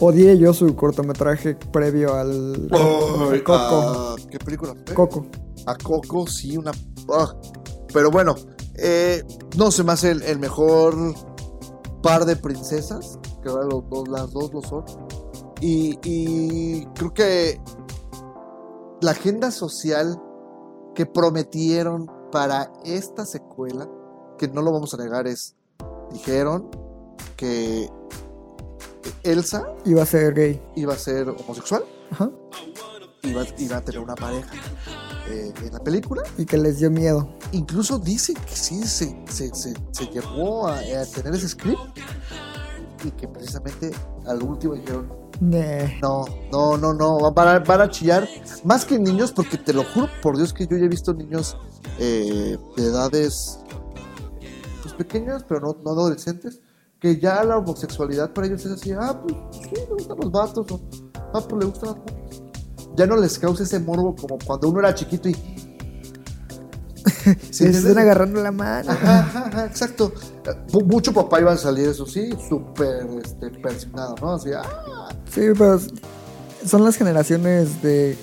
Odié 0.00 0.36
yo 0.38 0.52
su 0.52 0.74
cortometraje 0.74 1.54
previo 1.72 2.14
al, 2.14 2.68
al 2.72 3.42
Coco. 3.42 3.58
Ah, 3.58 4.16
¿Qué 4.30 4.38
película? 4.38 4.74
fue? 4.84 4.94
Coco. 4.94 5.26
A 5.66 5.74
Coco, 5.76 6.26
sí, 6.26 6.56
una. 6.56 6.72
ah. 7.12 7.34
Pero 7.92 8.10
bueno, 8.10 8.34
eh, 8.74 9.22
no 9.56 9.70
se 9.70 9.84
me 9.84 9.92
hace 9.92 10.10
el, 10.12 10.22
el 10.22 10.38
mejor 10.38 10.94
par 12.02 12.24
de 12.24 12.34
princesas, 12.36 13.18
que 13.42 13.48
ahora 13.48 13.64
los 13.66 13.88
dos, 13.88 14.08
las 14.08 14.30
dos 14.32 14.52
lo 14.52 14.62
son. 14.62 14.84
Y, 15.64 15.96
y 16.02 16.86
creo 16.94 17.14
que 17.14 17.60
la 19.00 19.12
agenda 19.12 19.50
social 19.52 20.20
que 20.94 21.06
prometieron 21.06 22.10
para 22.32 22.72
esta 22.84 23.24
secuela, 23.24 23.88
que 24.38 24.48
no 24.48 24.60
lo 24.62 24.72
vamos 24.72 24.92
a 24.94 24.96
negar, 24.96 25.26
es. 25.28 25.54
Dijeron 26.12 26.68
que 27.36 27.88
Elsa 29.22 29.64
Iba 29.84 30.02
a 30.02 30.06
ser 30.06 30.34
gay. 30.34 30.60
iba 30.74 30.92
a 30.94 30.96
ser 30.98 31.28
homosexual, 31.28 31.84
Ajá. 32.10 32.30
iba, 33.22 33.44
iba 33.58 33.76
a 33.76 33.80
tener 33.80 34.00
una 34.00 34.14
pareja. 34.14 34.50
eh, 35.30 35.52
en 35.64 35.72
la 35.72 35.78
película 35.78 36.22
Y 36.36 36.44
que 36.44 36.58
les 36.58 36.78
dio 36.80 36.90
miedo. 36.90 37.28
incluso 37.52 37.98
dice 37.98 38.34
que 38.34 38.54
sí 38.56 38.82
se, 38.84 39.16
se, 39.30 39.54
se, 39.54 39.74
se 39.92 40.06
llevó 40.08 40.66
a, 40.66 40.78
a 40.78 41.06
tener 41.14 41.34
ese 41.34 41.48
script 41.48 41.80
y 43.04 43.10
que 43.12 43.26
precisamente 43.28 43.90
al 44.26 44.42
último 44.42 44.74
dijeron 44.74 45.21
No, 46.00 46.24
no, 46.52 46.78
no, 46.78 46.94
no, 46.94 47.32
van 47.32 47.48
a, 47.48 47.58
van 47.58 47.80
a 47.80 47.90
chillar 47.90 48.28
más 48.64 48.84
que 48.84 48.96
niños 48.96 49.32
porque 49.32 49.58
te 49.58 49.72
lo 49.72 49.82
juro 49.82 50.08
por 50.22 50.36
Dios 50.36 50.52
que 50.52 50.68
yo 50.68 50.76
ya 50.76 50.84
he 50.84 50.88
visto 50.88 51.12
niños 51.12 51.56
eh, 51.98 52.56
de 52.76 52.82
edades 52.84 53.58
pues, 54.82 54.94
pequeñas 54.94 55.44
pero 55.48 55.60
no, 55.60 55.76
no 55.82 55.90
adolescentes 55.90 56.60
que 57.00 57.18
ya 57.18 57.42
la 57.42 57.58
homosexualidad 57.58 58.32
para 58.32 58.46
ellos 58.46 58.64
es 58.64 58.70
así, 58.70 58.92
ah, 58.92 59.20
pues 59.20 59.34
sí, 59.50 59.70
le 59.74 59.86
gustan 59.86 60.16
los 60.18 60.30
vatos 60.30 60.70
o 60.70 60.80
ah, 61.34 61.40
pues 61.40 61.64
le 61.64 61.66
gustan 61.66 61.88
las 61.88 61.98
mujeres. 61.98 62.42
Ya 62.94 63.06
no 63.08 63.16
les 63.16 63.36
causa 63.36 63.64
ese 63.64 63.80
morbo 63.80 64.14
como 64.14 64.38
cuando 64.38 64.68
uno 64.68 64.78
era 64.78 64.94
chiquito 64.94 65.28
y... 65.28 65.36
¿Sí 67.24 67.32
Se 67.50 67.64
entiendes? 67.64 67.76
están 67.84 67.98
agarrando 67.98 68.42
la 68.42 68.52
mano. 68.52 68.90
Ajá, 68.90 69.18
ajá, 69.20 69.46
ajá, 69.48 69.66
exacto. 69.66 70.12
Mu- 70.72 70.82
Mucho 70.86 71.12
papá 71.12 71.40
iba 71.40 71.52
a 71.52 71.56
salir, 71.56 71.88
eso 71.88 72.06
sí, 72.06 72.30
súper 72.48 73.06
este, 73.24 73.50
persignado, 73.50 74.14
¿no? 74.20 74.34
Así, 74.34 74.50
ah, 74.52 74.62
Sí, 75.30 75.42
pero 75.56 75.80
son 76.66 76.84
las 76.84 76.96
generaciones 76.96 77.82
de 77.82 78.16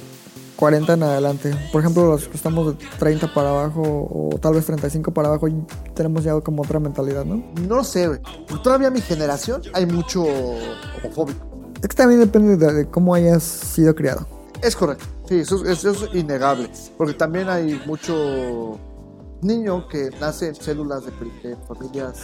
40 0.55 0.93
en 0.93 1.03
adelante. 1.03 1.55
Por 1.71 1.81
ejemplo, 1.81 2.05
los 2.07 2.27
que 2.27 2.35
estamos 2.37 2.77
de 2.77 2.85
30 2.99 3.33
para 3.33 3.49
abajo 3.49 3.81
o 3.83 4.37
tal 4.41 4.53
vez 4.53 4.65
35 4.65 5.13
para 5.13 5.29
abajo 5.29 5.47
y 5.47 5.55
tenemos 5.95 6.23
ya 6.23 6.39
como 6.41 6.63
otra 6.63 6.79
mentalidad, 6.79 7.23
¿no? 7.25 7.43
no 7.67 7.75
lo 7.77 7.83
sé, 7.83 8.07
güey. 8.07 8.19
Porque 8.47 8.63
Todavía 8.63 8.89
mi 8.91 9.01
generación 9.01 9.61
hay 9.73 9.85
mucho 9.85 10.23
homofóbico. 11.03 11.47
Es 11.81 11.87
que 11.87 11.95
también 11.95 12.19
depende 12.19 12.57
de, 12.57 12.73
de 12.73 12.85
cómo 12.89 13.13
hayas 13.13 13.41
sido 13.43 13.95
criado. 13.95 14.27
Es 14.61 14.75
correcto. 14.75 15.05
Sí, 15.27 15.39
eso, 15.39 15.65
es- 15.65 15.83
eso 15.83 16.05
es 16.05 16.13
innegable. 16.15 16.69
Porque 16.97 17.13
también 17.13 17.49
hay 17.49 17.81
mucho 17.85 18.77
niño 19.41 19.87
que 19.87 20.09
nace 20.19 20.47
en 20.49 20.55
células 20.55 21.03
de, 21.05 21.11
de 21.49 21.55
familias 21.67 22.19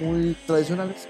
muy, 0.00 0.36
tradicionales 0.46 1.08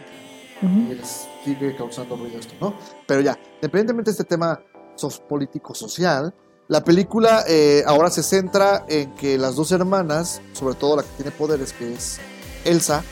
y 0.90 0.94
les 0.94 1.26
sigue 1.44 1.76
causando 1.76 2.16
ruido 2.16 2.38
esto, 2.38 2.54
¿no? 2.60 2.74
Pero 3.06 3.20
ya, 3.20 3.38
independientemente 3.56 4.10
de 4.10 4.12
este 4.12 4.24
tema 4.24 4.60
sos- 4.94 5.20
político-social, 5.20 6.32
la 6.68 6.82
película 6.82 7.44
eh, 7.46 7.82
ahora 7.86 8.08
se 8.08 8.22
centra 8.22 8.84
en 8.88 9.14
que 9.16 9.36
las 9.36 9.56
dos 9.56 9.72
hermanas, 9.72 10.40
sobre 10.52 10.76
todo 10.76 10.96
la 10.96 11.02
que 11.02 11.08
tiene 11.16 11.30
poderes, 11.32 11.72
que 11.74 11.92
es 11.92 12.18
Elsa, 12.64 13.02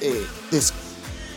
eh, 0.00 0.24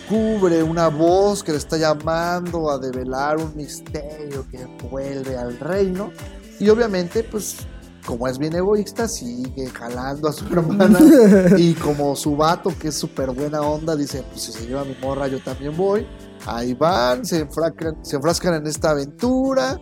descubre 0.08 0.64
una 0.64 0.88
voz 0.88 1.44
que 1.44 1.52
le 1.52 1.58
está 1.58 1.76
llamando 1.76 2.72
a 2.72 2.78
develar 2.78 3.38
un 3.38 3.54
misterio 3.58 4.46
que 4.50 4.66
vuelve 4.90 5.36
al 5.36 5.60
reino. 5.60 6.12
Y 6.60 6.70
obviamente, 6.70 7.24
pues, 7.24 7.58
como 8.06 8.26
es 8.30 8.38
bien 8.38 8.56
egoísta, 8.56 9.10
sigue 9.10 9.68
jalando 9.68 10.30
a 10.30 10.34
su 10.34 10.46
hermana. 10.52 10.98
y 11.58 11.74
como 11.74 12.16
su 12.16 12.38
vato, 12.38 12.74
que 12.80 12.88
es 12.88 12.96
súper 12.96 13.32
buena 13.32 13.62
onda, 13.62 13.98
dice, 13.98 14.24
pues 14.32 14.44
si 14.44 14.54
se 14.54 14.66
lleva 14.66 14.86
mi 14.86 14.96
morra, 15.02 15.28
yo 15.28 15.44
también 15.44 15.76
voy. 15.76 16.08
Ahí 16.46 16.74
van, 16.74 17.26
se 17.26 17.40
enfrascan, 17.40 18.06
se 18.06 18.16
enfrascan 18.16 18.54
en 18.54 18.68
esta 18.68 18.92
aventura. 18.92 19.78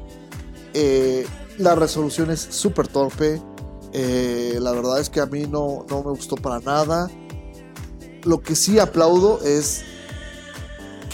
Eh, 0.74 1.28
la 1.60 1.76
resolución 1.76 2.32
es 2.32 2.40
súper 2.40 2.88
torpe. 2.88 3.40
Eh, 3.94 4.58
la 4.60 4.72
verdad 4.72 5.00
es 5.00 5.12
que 5.12 5.20
a 5.20 5.28
mí 5.28 5.46
no, 5.46 5.86
no 5.88 6.04
me 6.04 6.10
gustó 6.10 6.36
para 6.36 6.60
nada. 6.62 7.12
Lo 8.24 8.40
que 8.40 8.56
sí 8.56 8.80
aplaudo 8.80 9.40
es 9.44 9.84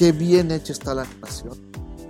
qué 0.02 0.12
bien 0.12 0.50
hecha 0.50 0.74
está 0.74 0.96
la 0.96 1.04
animación. 1.04 1.54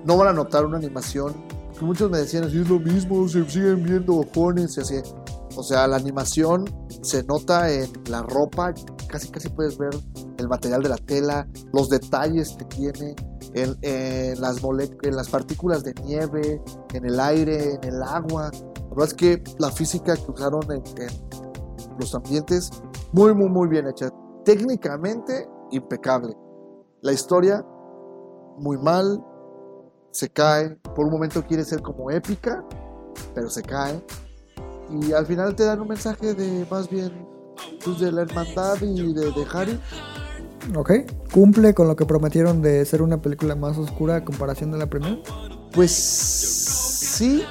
No 0.06 0.16
van 0.16 0.30
a 0.30 0.32
notar 0.32 0.66
una 0.66 0.78
animación 0.78 1.34
que 1.78 1.84
muchos 1.84 2.10
me 2.10 2.20
decían 2.20 2.46
es 2.46 2.54
lo 2.54 2.80
mismo, 2.80 3.28
se 3.28 3.44
siguen 3.50 3.84
viendo 3.84 4.16
ojones 4.16 4.78
y 4.78 4.80
así. 4.80 5.02
O 5.58 5.62
sea, 5.62 5.90
la 5.90 5.98
animación 5.98 6.64
se 7.02 7.22
nota 7.24 7.70
en 7.70 7.92
la 8.10 8.24
ropa, 8.24 8.74
casi 9.10 9.28
casi 9.28 9.50
puedes 9.50 9.78
ver 9.78 9.90
el 10.38 10.48
material 10.48 10.82
de 10.84 10.88
la 10.88 10.96
tela, 10.96 11.46
los 11.74 11.90
detalles 11.90 12.56
que 12.58 12.64
tiene. 12.64 13.14
en, 13.56 13.78
en 13.82 14.40
las 14.40 14.62
en 14.64 15.14
las 15.18 15.28
partículas 15.28 15.84
de 15.84 15.94
nieve, 16.06 16.62
en 16.94 17.06
el 17.06 17.20
aire, 17.20 17.74
en 17.74 17.84
el 17.84 18.02
agua. 18.04 18.52
La 18.54 18.90
verdad 18.92 19.08
es 19.08 19.14
que 19.14 19.44
la 19.60 19.70
física 19.70 20.16
que 20.16 20.32
usaron 20.32 20.64
en, 20.72 20.82
en 20.96 21.10
los 22.00 22.16
ambientes, 22.16 22.70
muy, 23.12 23.34
muy, 23.34 23.50
muy 23.50 23.68
bien 23.68 23.86
hecha. 23.90 24.10
Técnicamente, 24.46 25.46
impecable. 25.72 26.34
La 27.02 27.12
historia, 27.12 27.66
muy 28.58 28.78
mal, 28.78 29.24
se 30.12 30.30
cae. 30.30 30.72
Por 30.96 31.06
un 31.06 31.12
momento 31.12 31.46
quiere 31.46 31.64
ser 31.64 31.82
como 31.82 32.12
épica, 32.12 32.64
pero 33.34 33.50
se 33.50 33.62
cae. 33.62 34.04
Y 34.90 35.14
al 35.14 35.26
final 35.26 35.56
te 35.56 35.64
dan 35.64 35.80
un 35.82 35.88
mensaje 35.88 36.34
de 36.34 36.66
más 36.70 36.90
bien 36.90 37.28
pues, 37.84 38.00
de 38.00 38.12
la 38.12 38.24
hermandad 38.24 38.76
y 38.82 39.14
de, 39.14 39.32
de 39.32 39.46
Harry. 39.54 39.80
Ok. 40.76 40.92
Cumple 41.34 41.74
con 41.74 41.88
lo 41.88 41.96
que 41.96 42.06
prometieron 42.06 42.62
de 42.62 42.86
ser 42.86 43.02
una 43.02 43.22
película 43.22 43.56
más 43.56 43.78
oscura 43.78 44.18
a 44.18 44.26
comparación 44.26 44.72
de 44.72 44.78
la 44.78 44.88
primera. 44.88 45.18
Pues 45.74 45.92
sí, 45.92 47.44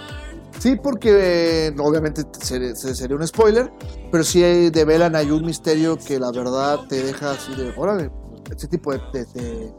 sí, 0.59 0.77
porque 0.77 1.69
eh, 1.69 1.75
obviamente 1.79 2.23
sería, 2.43 2.75
sería 2.77 3.17
un 3.17 3.27
spoiler, 3.27 3.73
pero 4.13 4.23
sí 4.23 4.43
develan 4.71 5.17
ahí 5.17 5.31
un 5.31 5.45
misterio 5.45 5.97
que 5.97 6.21
la 6.21 6.31
verdad 6.31 6.81
te 6.89 7.03
deja 7.03 7.33
así 7.33 7.55
de, 7.57 7.73
órale, 7.77 8.11
ese 8.55 8.69
tipo 8.69 8.93
de, 8.93 9.01
de- 9.13 9.25
de 9.25 9.75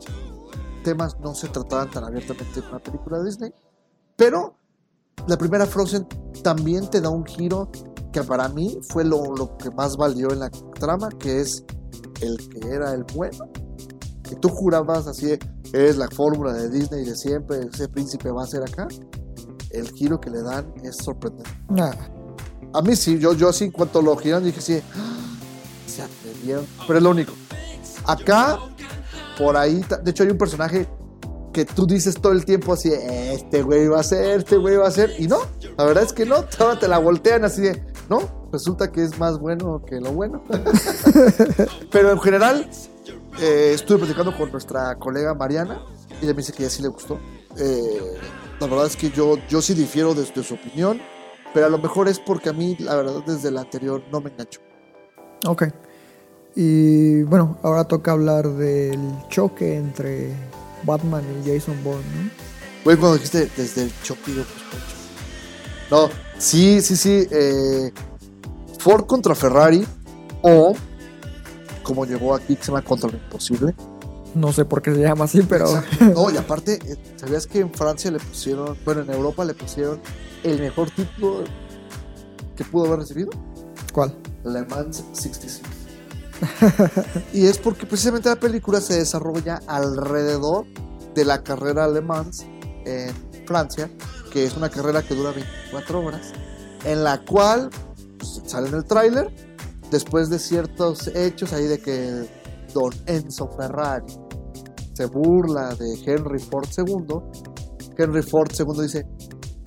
temas 0.84 1.18
no 1.20 1.34
se 1.36 1.48
trataban 1.50 1.90
tan 1.92 2.04
abiertamente 2.04 2.60
en 2.60 2.66
una 2.68 2.80
película 2.80 3.20
de 3.20 3.26
Disney. 3.26 3.54
Pero 4.16 4.56
la 5.28 5.38
primera 5.38 5.66
Frozen 5.66 6.08
también 6.44 6.90
te 6.90 7.02
da 7.02 7.10
un 7.10 7.26
giro 7.26 7.70
que 8.12 8.24
para 8.24 8.50
mí 8.50 8.78
fue 8.90 9.04
lo, 9.06 9.36
lo 9.36 9.58
que 9.58 9.72
más 9.72 9.96
valió 9.98 10.32
en 10.32 10.40
la 10.40 10.50
trama, 10.50 11.10
que 11.20 11.42
es 11.42 11.64
el 12.22 12.50
que 12.50 12.68
era 12.68 12.94
el 12.94 13.04
bueno. 13.16 13.46
Que 14.24 14.36
tú 14.36 14.50
jurabas 14.50 15.08
así, 15.08 15.38
es 15.74 15.98
la 15.98 16.08
fórmula 16.10 16.54
de 16.54 16.70
Disney 16.70 17.06
de 17.06 17.16
siempre, 17.16 17.68
ese 17.72 17.88
príncipe 17.88 18.30
va 18.32 18.44
a 18.44 18.48
ser 18.48 18.64
acá. 18.64 18.88
El 19.70 19.90
giro 19.92 20.20
que 20.20 20.30
le 20.30 20.42
dan 20.42 20.74
es 20.84 20.98
sorprendente. 20.98 21.50
Nah. 21.70 21.92
A 22.74 22.82
mí 22.82 22.96
sí, 22.96 23.20
yo, 23.20 23.34
yo 23.34 23.50
así 23.50 23.66
en 23.66 23.72
cuanto 23.72 24.02
lo 24.02 24.16
giraron 24.16 24.46
dije 24.46 24.62
sí, 24.62 24.82
"Ah, 24.96 25.36
se 25.88 26.02
atrevieron, 26.02 26.66
pero 26.88 26.98
es 27.00 27.04
lo 27.04 27.10
único. 27.10 27.34
Acá, 28.06 28.60
por 29.38 29.58
ahí, 29.58 29.84
de 30.04 30.12
hecho 30.12 30.24
hay 30.24 30.30
un 30.30 30.38
personaje 30.38 30.88
que 31.52 31.66
tú 31.66 31.86
dices 31.86 32.16
todo 32.16 32.32
el 32.32 32.46
tiempo 32.46 32.74
así, 32.74 32.92
este 32.94 33.62
güey 33.62 33.88
va 33.88 34.00
a 34.00 34.04
ser, 34.04 34.40
este 34.40 34.58
güey 34.58 34.78
va 34.78 34.88
a 34.88 34.92
ser, 34.92 35.14
y 35.20 35.28
no, 35.28 35.40
la 35.78 35.86
verdad 35.86 36.04
es 36.04 36.14
que 36.14 36.26
no, 36.26 36.46
ahora 36.60 36.80
te 36.80 36.88
la 36.88 36.98
voltean 36.98 37.44
así 37.44 37.62
de, 37.62 37.84
no, 38.10 38.48
resulta 38.52 38.92
que 38.92 39.04
es 39.04 39.18
más 39.20 39.40
bueno 39.40 39.84
que 39.86 40.00
lo 40.00 40.12
bueno. 40.12 40.44
pero 41.92 42.12
en 42.12 42.20
general, 42.20 42.70
eh, 43.42 43.72
estuve 43.74 44.00
platicando 44.00 44.36
con 44.36 44.52
nuestra 44.52 44.96
colega 44.96 45.34
Mariana, 45.34 45.82
y 46.22 46.26
ella 46.26 46.34
me 46.34 46.38
dice 46.38 46.54
que 46.54 46.64
a 46.64 46.66
ella 46.66 46.76
sí 46.76 46.82
le 46.82 46.90
gustó. 46.90 47.20
Eh, 47.58 48.18
la 48.60 48.68
verdad 48.68 48.86
es 48.86 48.96
que 48.96 49.10
yo, 49.10 49.38
yo 49.50 49.62
sí 49.62 49.74
difiero 49.74 50.14
de, 50.14 50.24
de 50.24 50.44
su 50.44 50.54
opinión, 50.54 51.02
pero 51.54 51.66
a 51.66 51.70
lo 51.70 51.78
mejor 51.78 52.08
es 52.08 52.20
porque 52.20 52.50
a 52.50 52.54
mí, 52.54 52.78
la 52.80 52.96
verdad, 52.96 53.24
desde 53.26 53.52
la 53.52 53.62
anterior 53.62 54.02
no 54.12 54.22
me 54.22 54.30
enganchó. 54.30 54.62
Ok. 55.48 55.64
Y 56.56 57.24
bueno, 57.24 57.58
ahora 57.64 57.86
toca 57.86 58.12
hablar 58.12 58.48
del 58.50 59.00
choque 59.30 59.76
entre 59.78 60.34
Batman 60.84 61.24
y 61.44 61.50
Jason 61.50 61.82
Bourne, 61.84 62.04
¿no? 62.16 62.30
Güey, 62.84 62.98
cuando 62.98 63.16
dijiste 63.16 63.50
desde 63.56 63.84
el 63.84 63.92
choque, 64.04 64.34
yo, 64.36 64.44
pues. 64.44 65.92
No, 65.92 66.10
sí, 66.38 66.82
sí, 66.82 66.96
sí. 66.96 67.28
eh, 67.32 67.92
Ford 68.80 69.06
contra 69.06 69.36
Ferrari 69.36 69.86
o, 70.42 70.74
como 71.84 72.06
llegó 72.06 72.34
aquí, 72.34 72.56
que 72.56 72.64
se 72.64 72.72
llama 72.72 72.82
Contra 72.84 73.10
lo 73.10 73.18
Imposible. 73.18 73.76
No 74.34 74.52
sé 74.54 74.64
por 74.66 74.82
qué 74.82 74.94
se 74.96 75.02
llama 75.02 75.26
así, 75.26 75.42
pero 75.44 75.66
Exacto. 75.66 76.06
No, 76.06 76.32
y 76.32 76.38
aparte, 76.38 76.80
eh, 76.86 76.98
¿sabías 77.18 77.46
que 77.46 77.60
en 77.60 77.72
Francia 77.72 78.10
le 78.10 78.20
pusieron, 78.20 78.78
bueno, 78.86 79.02
en 79.02 79.12
Europa 79.12 79.44
le 79.46 79.54
pusieron 79.54 80.00
el 80.44 80.60
mejor 80.60 80.90
título 80.90 81.44
que 82.56 82.64
pudo 82.64 82.88
haber 82.88 83.00
recibido? 83.00 83.30
¿cuál? 83.92 84.16
Le 84.44 84.66
Mans 84.66 85.04
66. 85.14 85.62
y 87.34 87.46
es 87.46 87.58
porque 87.58 87.86
precisamente 87.86 88.30
la 88.30 88.40
película 88.40 88.82
se 88.82 88.96
desarrolla 88.96 89.62
alrededor 89.68 90.66
de 91.14 91.26
la 91.26 91.44
carrera 91.44 91.88
Le 91.88 92.02
Mans 92.02 92.46
en 92.86 93.14
Francia, 93.46 93.90
que 94.32 94.46
es 94.46 94.56
una 94.56 94.70
carrera 94.70 95.02
que 95.04 95.16
dura 95.16 95.32
24 95.32 96.00
horas, 96.04 96.32
en 96.86 97.04
la 97.04 97.24
cual 97.24 97.70
pues, 98.18 98.42
sale 98.46 98.70
en 98.70 98.76
el 98.76 98.86
tráiler, 98.86 99.34
después 99.92 100.30
de 100.30 100.40
ciertos 100.40 101.08
hechos 101.08 101.54
ahí 101.54 101.66
de 101.66 101.80
que 101.80 102.28
don 102.74 102.94
Enzo 103.06 103.50
Ferrari 103.58 104.06
se 104.94 105.06
burla 105.06 105.76
de 105.76 105.94
Henry 106.06 106.40
Ford 106.40 106.68
II, 106.78 107.18
Henry 107.98 108.24
Ford 108.24 108.52
II 108.58 108.82
dice, 108.82 109.06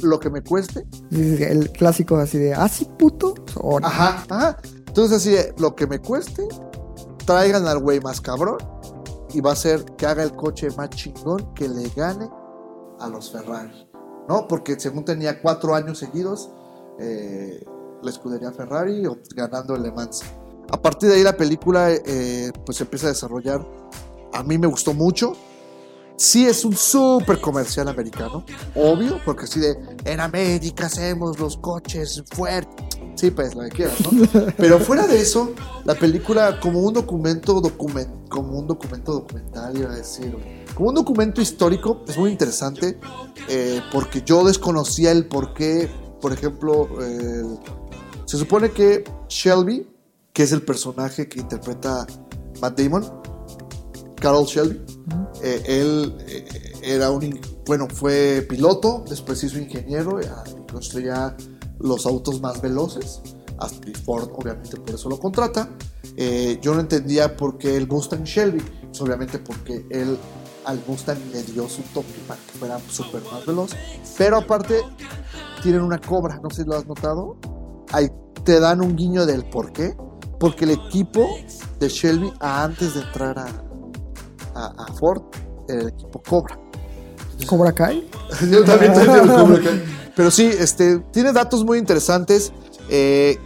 lo 0.00 0.18
que 0.18 0.30
me 0.30 0.42
cueste, 0.42 0.86
El 1.10 1.70
clásico 1.70 2.16
así 2.16 2.38
de, 2.38 2.54
¿ah, 2.54 2.68
sí, 2.68 2.88
puto? 2.98 3.34
Ahora. 3.56 3.86
Ajá, 3.86 4.24
ajá. 4.28 4.58
Entonces 4.94 5.16
así, 5.16 5.30
de, 5.30 5.52
lo 5.58 5.74
que 5.74 5.88
me 5.88 5.98
cueste, 5.98 6.46
traigan 7.26 7.66
al 7.66 7.80
güey 7.80 7.98
más 7.98 8.20
cabrón 8.20 8.58
y 9.32 9.40
va 9.40 9.50
a 9.50 9.56
ser 9.56 9.84
que 9.96 10.06
haga 10.06 10.22
el 10.22 10.36
coche 10.36 10.68
más 10.76 10.90
chingón 10.90 11.52
que 11.52 11.68
le 11.68 11.88
gane 11.96 12.30
a 13.00 13.08
los 13.08 13.32
Ferrari, 13.32 13.90
¿no? 14.28 14.46
Porque 14.46 14.78
según 14.78 15.04
tenía 15.04 15.42
cuatro 15.42 15.74
años 15.74 15.98
seguidos 15.98 16.48
eh, 17.00 17.64
la 18.04 18.08
escudería 18.08 18.52
Ferrari 18.52 19.02
ganando 19.34 19.74
el 19.74 19.82
Le 19.82 19.90
Mans. 19.90 20.22
A 20.70 20.80
partir 20.80 21.08
de 21.08 21.16
ahí 21.16 21.24
la 21.24 21.36
película 21.36 21.90
eh, 21.90 22.52
pues 22.64 22.78
se 22.78 22.84
empieza 22.84 23.06
a 23.06 23.10
desarrollar. 23.10 23.66
A 24.32 24.44
mí 24.44 24.58
me 24.58 24.68
gustó 24.68 24.94
mucho. 24.94 25.32
Sí 26.16 26.46
es 26.46 26.64
un 26.64 26.76
súper 26.76 27.40
comercial 27.40 27.88
americano, 27.88 28.44
obvio, 28.76 29.20
porque 29.24 29.46
así 29.46 29.58
de, 29.58 29.76
en 30.04 30.20
América 30.20 30.86
hacemos 30.86 31.40
los 31.40 31.56
coches 31.56 32.22
fuertes. 32.30 33.03
Sí, 33.14 33.30
pues, 33.30 33.54
la 33.54 33.68
que 33.68 33.76
quieras, 33.76 33.96
¿no? 34.00 34.26
Pero 34.56 34.78
fuera 34.80 35.06
de 35.06 35.20
eso, 35.20 35.52
la 35.84 35.94
película 35.94 36.58
como 36.60 36.80
un 36.80 36.94
documento, 36.94 37.60
document, 37.60 38.28
como 38.28 38.58
un 38.58 38.66
documento 38.66 39.12
documental, 39.12 39.76
iba 39.78 39.90
a 39.90 39.96
decir, 39.96 40.36
como 40.74 40.88
un 40.88 40.96
documento 40.96 41.40
histórico, 41.40 42.02
es 42.08 42.18
muy 42.18 42.30
interesante, 42.30 42.98
eh, 43.48 43.80
porque 43.92 44.22
yo 44.22 44.44
desconocía 44.44 45.12
el 45.12 45.26
por 45.26 45.54
qué, 45.54 45.88
por 46.20 46.32
ejemplo, 46.32 46.88
se 48.24 48.38
supone 48.38 48.72
que 48.72 49.04
Shelby, 49.28 49.86
que 50.32 50.42
es 50.42 50.52
el 50.52 50.62
personaje 50.62 51.28
que 51.28 51.40
interpreta 51.40 52.06
Matt 52.60 52.80
Damon, 52.80 53.04
Carol 54.16 54.46
Shelby, 54.46 54.80
eh, 55.42 55.62
él 55.66 56.16
eh, 56.26 56.46
era 56.82 57.10
un, 57.10 57.38
bueno, 57.66 57.86
fue 57.88 58.46
piloto, 58.48 59.04
después 59.08 59.44
hizo 59.44 59.58
ingeniero 59.58 60.20
y 60.20 60.72
construía 60.72 61.36
los 61.80 62.06
autos 62.06 62.40
más 62.40 62.60
veloces. 62.60 63.20
Hasta- 63.58 63.88
y 63.88 63.94
Ford, 63.94 64.30
obviamente, 64.34 64.76
por 64.76 64.94
eso 64.94 65.08
lo 65.08 65.18
contrata. 65.18 65.68
Eh, 66.16 66.58
yo 66.60 66.74
no 66.74 66.80
entendía 66.80 67.36
por 67.36 67.56
qué 67.58 67.76
el 67.76 67.86
Mustang 67.88 68.24
Shelby, 68.24 68.60
pues, 68.60 69.00
obviamente 69.00 69.38
porque 69.38 69.84
él 69.90 70.16
al 70.64 70.80
Mustang 70.86 71.18
le 71.32 71.42
dio 71.42 71.68
su 71.68 71.82
toque 71.94 72.12
para 72.26 72.40
que 72.40 72.58
fuera 72.58 72.78
súper 72.88 73.22
más 73.32 73.44
veloz. 73.46 73.70
Pero 74.18 74.38
aparte, 74.38 74.80
tienen 75.62 75.82
una 75.82 75.98
cobra, 76.00 76.40
no 76.42 76.50
sé 76.50 76.62
si 76.62 76.68
lo 76.68 76.76
has 76.76 76.86
notado. 76.86 77.36
Ahí 77.92 78.08
te 78.44 78.60
dan 78.60 78.80
un 78.80 78.96
guiño 78.96 79.26
del 79.26 79.44
por 79.48 79.72
qué. 79.72 79.94
Porque 80.40 80.64
el 80.64 80.72
equipo 80.72 81.26
de 81.78 81.88
Shelby, 81.88 82.32
antes 82.40 82.94
de 82.94 83.00
entrar 83.02 83.38
a, 83.38 83.46
a, 84.54 84.66
a 84.84 84.92
Ford, 84.94 85.22
era 85.68 85.82
el 85.82 85.88
equipo 85.88 86.20
Cobra. 86.28 86.58
¿Cobra 87.46 87.72
Kai? 87.72 88.08
Yo 88.50 88.64
también 88.64 88.92
tenía 88.94 89.22
el 89.22 89.28
Cobra 89.28 89.60
Kai. 89.62 89.82
Pero 90.16 90.30
sí, 90.30 90.46
este, 90.46 90.98
tiene 91.12 91.32
datos 91.32 91.64
muy 91.64 91.78
interesantes. 91.78 92.52
Eh, 92.88 93.38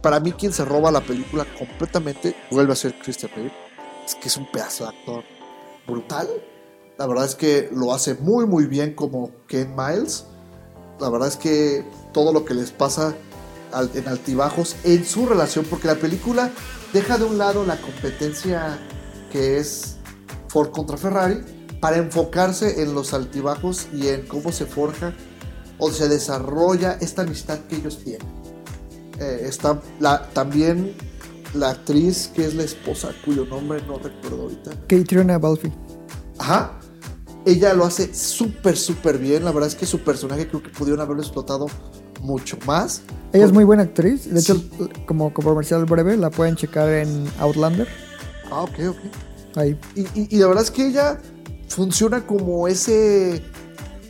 para 0.00 0.20
mí, 0.20 0.32
quien 0.32 0.52
se 0.52 0.64
roba 0.64 0.90
la 0.90 1.00
película 1.00 1.46
completamente 1.58 2.34
vuelve 2.50 2.72
a 2.72 2.76
ser 2.76 2.98
Christian 2.98 3.30
Bale. 3.36 3.52
Es 4.04 4.14
que 4.14 4.28
es 4.28 4.36
un 4.36 4.50
pedazo 4.50 4.84
de 4.84 4.90
actor 4.90 5.24
brutal. 5.86 6.28
La 6.98 7.06
verdad 7.06 7.26
es 7.26 7.34
que 7.34 7.68
lo 7.72 7.92
hace 7.92 8.14
muy, 8.14 8.46
muy 8.46 8.66
bien 8.66 8.94
como 8.94 9.30
Ken 9.46 9.74
Miles. 9.76 10.24
La 10.98 11.10
verdad 11.10 11.28
es 11.28 11.36
que 11.36 11.84
todo 12.12 12.32
lo 12.32 12.44
que 12.44 12.54
les 12.54 12.70
pasa 12.70 13.14
en 13.94 14.08
altibajos 14.08 14.76
en 14.84 15.04
su 15.04 15.26
relación, 15.26 15.66
porque 15.68 15.88
la 15.88 15.96
película 15.96 16.50
deja 16.92 17.18
de 17.18 17.24
un 17.24 17.36
lado 17.36 17.64
la 17.66 17.76
competencia 17.80 18.78
que 19.30 19.58
es 19.58 19.96
Ford 20.48 20.70
contra 20.70 20.96
Ferrari 20.96 21.44
para 21.80 21.98
enfocarse 21.98 22.82
en 22.82 22.94
los 22.94 23.12
altibajos 23.12 23.88
y 23.92 24.08
en 24.08 24.26
cómo 24.26 24.50
se 24.52 24.64
forja 24.64 25.12
o 25.78 25.90
se 25.90 26.08
desarrolla 26.08 26.98
esta 27.00 27.22
amistad 27.22 27.58
que 27.68 27.76
ellos 27.76 27.98
tienen. 28.02 28.26
Eh, 29.20 29.40
está 29.48 29.80
la, 30.00 30.28
también 30.30 30.94
la 31.54 31.70
actriz 31.70 32.30
que 32.34 32.44
es 32.44 32.54
la 32.54 32.64
esposa, 32.64 33.10
cuyo 33.24 33.44
nombre 33.46 33.80
no 33.86 33.98
recuerdo 33.98 34.42
ahorita. 34.42 34.70
Catriona 34.88 35.38
Balfe. 35.38 35.72
Ajá. 36.38 36.78
Ella 37.46 37.72
lo 37.74 37.84
hace 37.84 38.12
súper, 38.12 38.76
súper 38.76 39.18
bien. 39.18 39.44
La 39.44 39.52
verdad 39.52 39.68
es 39.68 39.74
que 39.76 39.86
su 39.86 40.00
personaje 40.00 40.48
creo 40.48 40.62
que 40.62 40.68
pudieron 40.70 41.00
haberlo 41.00 41.22
explotado 41.22 41.66
mucho 42.20 42.58
más. 42.66 43.02
Ella 43.32 43.44
es 43.44 43.52
muy 43.52 43.62
buena 43.64 43.84
actriz. 43.84 44.28
De 44.32 44.40
hecho, 44.40 44.56
Sí. 44.56 44.68
como 45.06 45.32
comercial 45.32 45.84
breve, 45.84 46.16
la 46.16 46.30
pueden 46.30 46.56
checar 46.56 46.88
en 46.90 47.26
Outlander. 47.38 47.86
Ah, 48.50 48.62
ok, 48.62 48.78
ok. 48.90 48.96
Ahí. 49.56 49.78
Y, 49.94 50.00
y- 50.20 50.28
y 50.30 50.36
la 50.38 50.48
verdad 50.48 50.64
es 50.64 50.70
que 50.72 50.88
ella 50.88 51.20
funciona 51.68 52.26
como 52.26 52.66
ese 52.68 53.42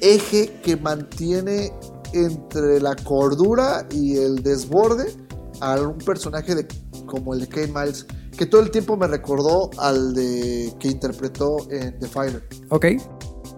eje 0.01 0.61
que 0.62 0.76
mantiene 0.76 1.72
entre 2.12 2.80
la 2.80 2.94
cordura 2.97 3.86
y 3.90 4.16
el 4.16 4.42
desborde 4.42 5.14
a 5.61 5.80
un 5.80 5.99
personaje 5.99 6.55
de, 6.55 6.66
como 7.07 7.34
el 7.34 7.40
de 7.40 7.49
Kate 7.49 7.72
Miles, 7.72 8.07
que 8.36 8.47
todo 8.47 8.61
el 8.61 8.70
tiempo 8.70 8.97
me 8.97 9.07
recordó 9.07 9.70
al 9.78 10.14
de 10.14 10.74
que 10.78 10.88
interpretó 10.88 11.57
en 11.70 11.99
The 11.99 12.07
Fighter. 12.07 12.49
Ok. 12.70 12.86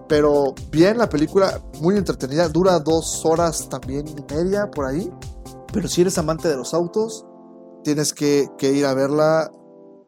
Pero 0.07 0.55
bien, 0.71 0.97
la 0.97 1.07
película 1.07 1.61
muy 1.81 1.95
entretenida, 1.95 2.49
dura 2.49 2.79
dos 2.79 3.23
horas 3.25 3.69
también 3.69 4.05
y 4.07 4.33
media 4.33 4.69
por 4.71 4.85
ahí. 4.85 5.11
Pero 5.71 5.87
si 5.87 6.01
eres 6.01 6.17
amante 6.17 6.47
de 6.47 6.55
los 6.55 6.73
autos, 6.73 7.25
tienes 7.83 8.13
que, 8.13 8.47
que 8.57 8.71
ir 8.71 8.85
a 8.85 8.93
verla 8.95 9.51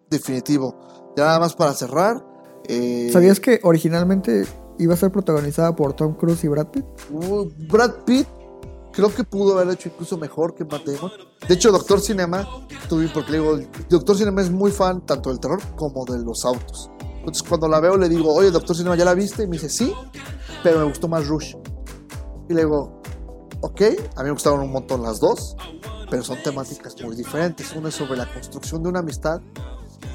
definitivo. 0.10 0.76
Ya 1.16 1.26
nada 1.26 1.40
más 1.40 1.54
para 1.56 1.74
cerrar. 1.74 2.26
eh, 2.68 3.10
¿Sabías 3.14 3.40
que 3.40 3.60
originalmente 3.64 4.46
iba 4.80 4.94
a 4.94 4.98
ser 4.98 5.12
protagonizada 5.12 5.76
por 5.76 5.94
Tom 5.94 6.16
Cruise 6.16 6.44
y 6.44 6.48
Brad 6.48 6.68
Pitt? 6.68 6.86
Brad 7.70 7.92
Pitt 8.06 8.28
creo 8.92 9.14
que 9.14 9.24
pudo 9.24 9.58
haber 9.58 9.74
hecho 9.74 9.90
incluso 9.90 10.18
mejor 10.18 10.54
que 10.54 10.66
Matt 10.66 10.86
Damon. 10.86 11.12
De 11.48 11.54
hecho, 11.54 11.72
Doctor 11.72 12.02
Cinema, 12.02 12.48
tuve 12.90 13.08
porque 13.14 13.32
le 13.32 13.40
digo, 13.40 13.60
Doctor 13.90 14.18
Cinema 14.18 14.42
es 14.42 14.52
muy 14.52 14.72
fan 14.72 15.06
tanto 15.06 15.30
del 15.30 15.40
terror 15.40 15.62
como 15.76 16.06
de 16.06 16.20
los 16.20 16.46
autos. 16.46 16.92
Entonces, 17.20 17.44
cuando 17.44 17.68
la 17.68 17.80
veo, 17.80 17.98
le 17.98 18.10
digo, 18.10 18.34
oye, 18.34 18.52
Doctor 18.52 18.76
Cinema, 18.76 18.96
¿ya 18.96 19.06
la 19.06 19.14
viste? 19.14 19.44
Y 19.44 19.48
me 19.48 19.54
dice, 19.54 19.70
sí, 19.70 19.94
pero 20.64 20.80
me 20.80 20.86
gustó 20.86 21.08
más 21.08 21.28
Rush. 21.28 21.56
Y 22.50 22.54
le 22.54 22.62
digo, 22.62 23.02
ok, 23.62 23.82
a 24.16 24.22
mí 24.22 24.26
me 24.26 24.32
gustaron 24.32 24.62
un 24.62 24.72
montón 24.72 25.04
las 25.04 25.20
dos, 25.20 25.56
pero 26.10 26.24
son 26.24 26.42
temáticas 26.44 26.96
muy 27.04 27.16
diferentes. 27.16 27.76
Una 27.76 27.90
es 27.90 27.96
sobre 27.96 28.18
la 28.18 28.32
construcción 28.32 28.84
de 28.84 28.90
una 28.90 29.00
amistad 29.00 29.40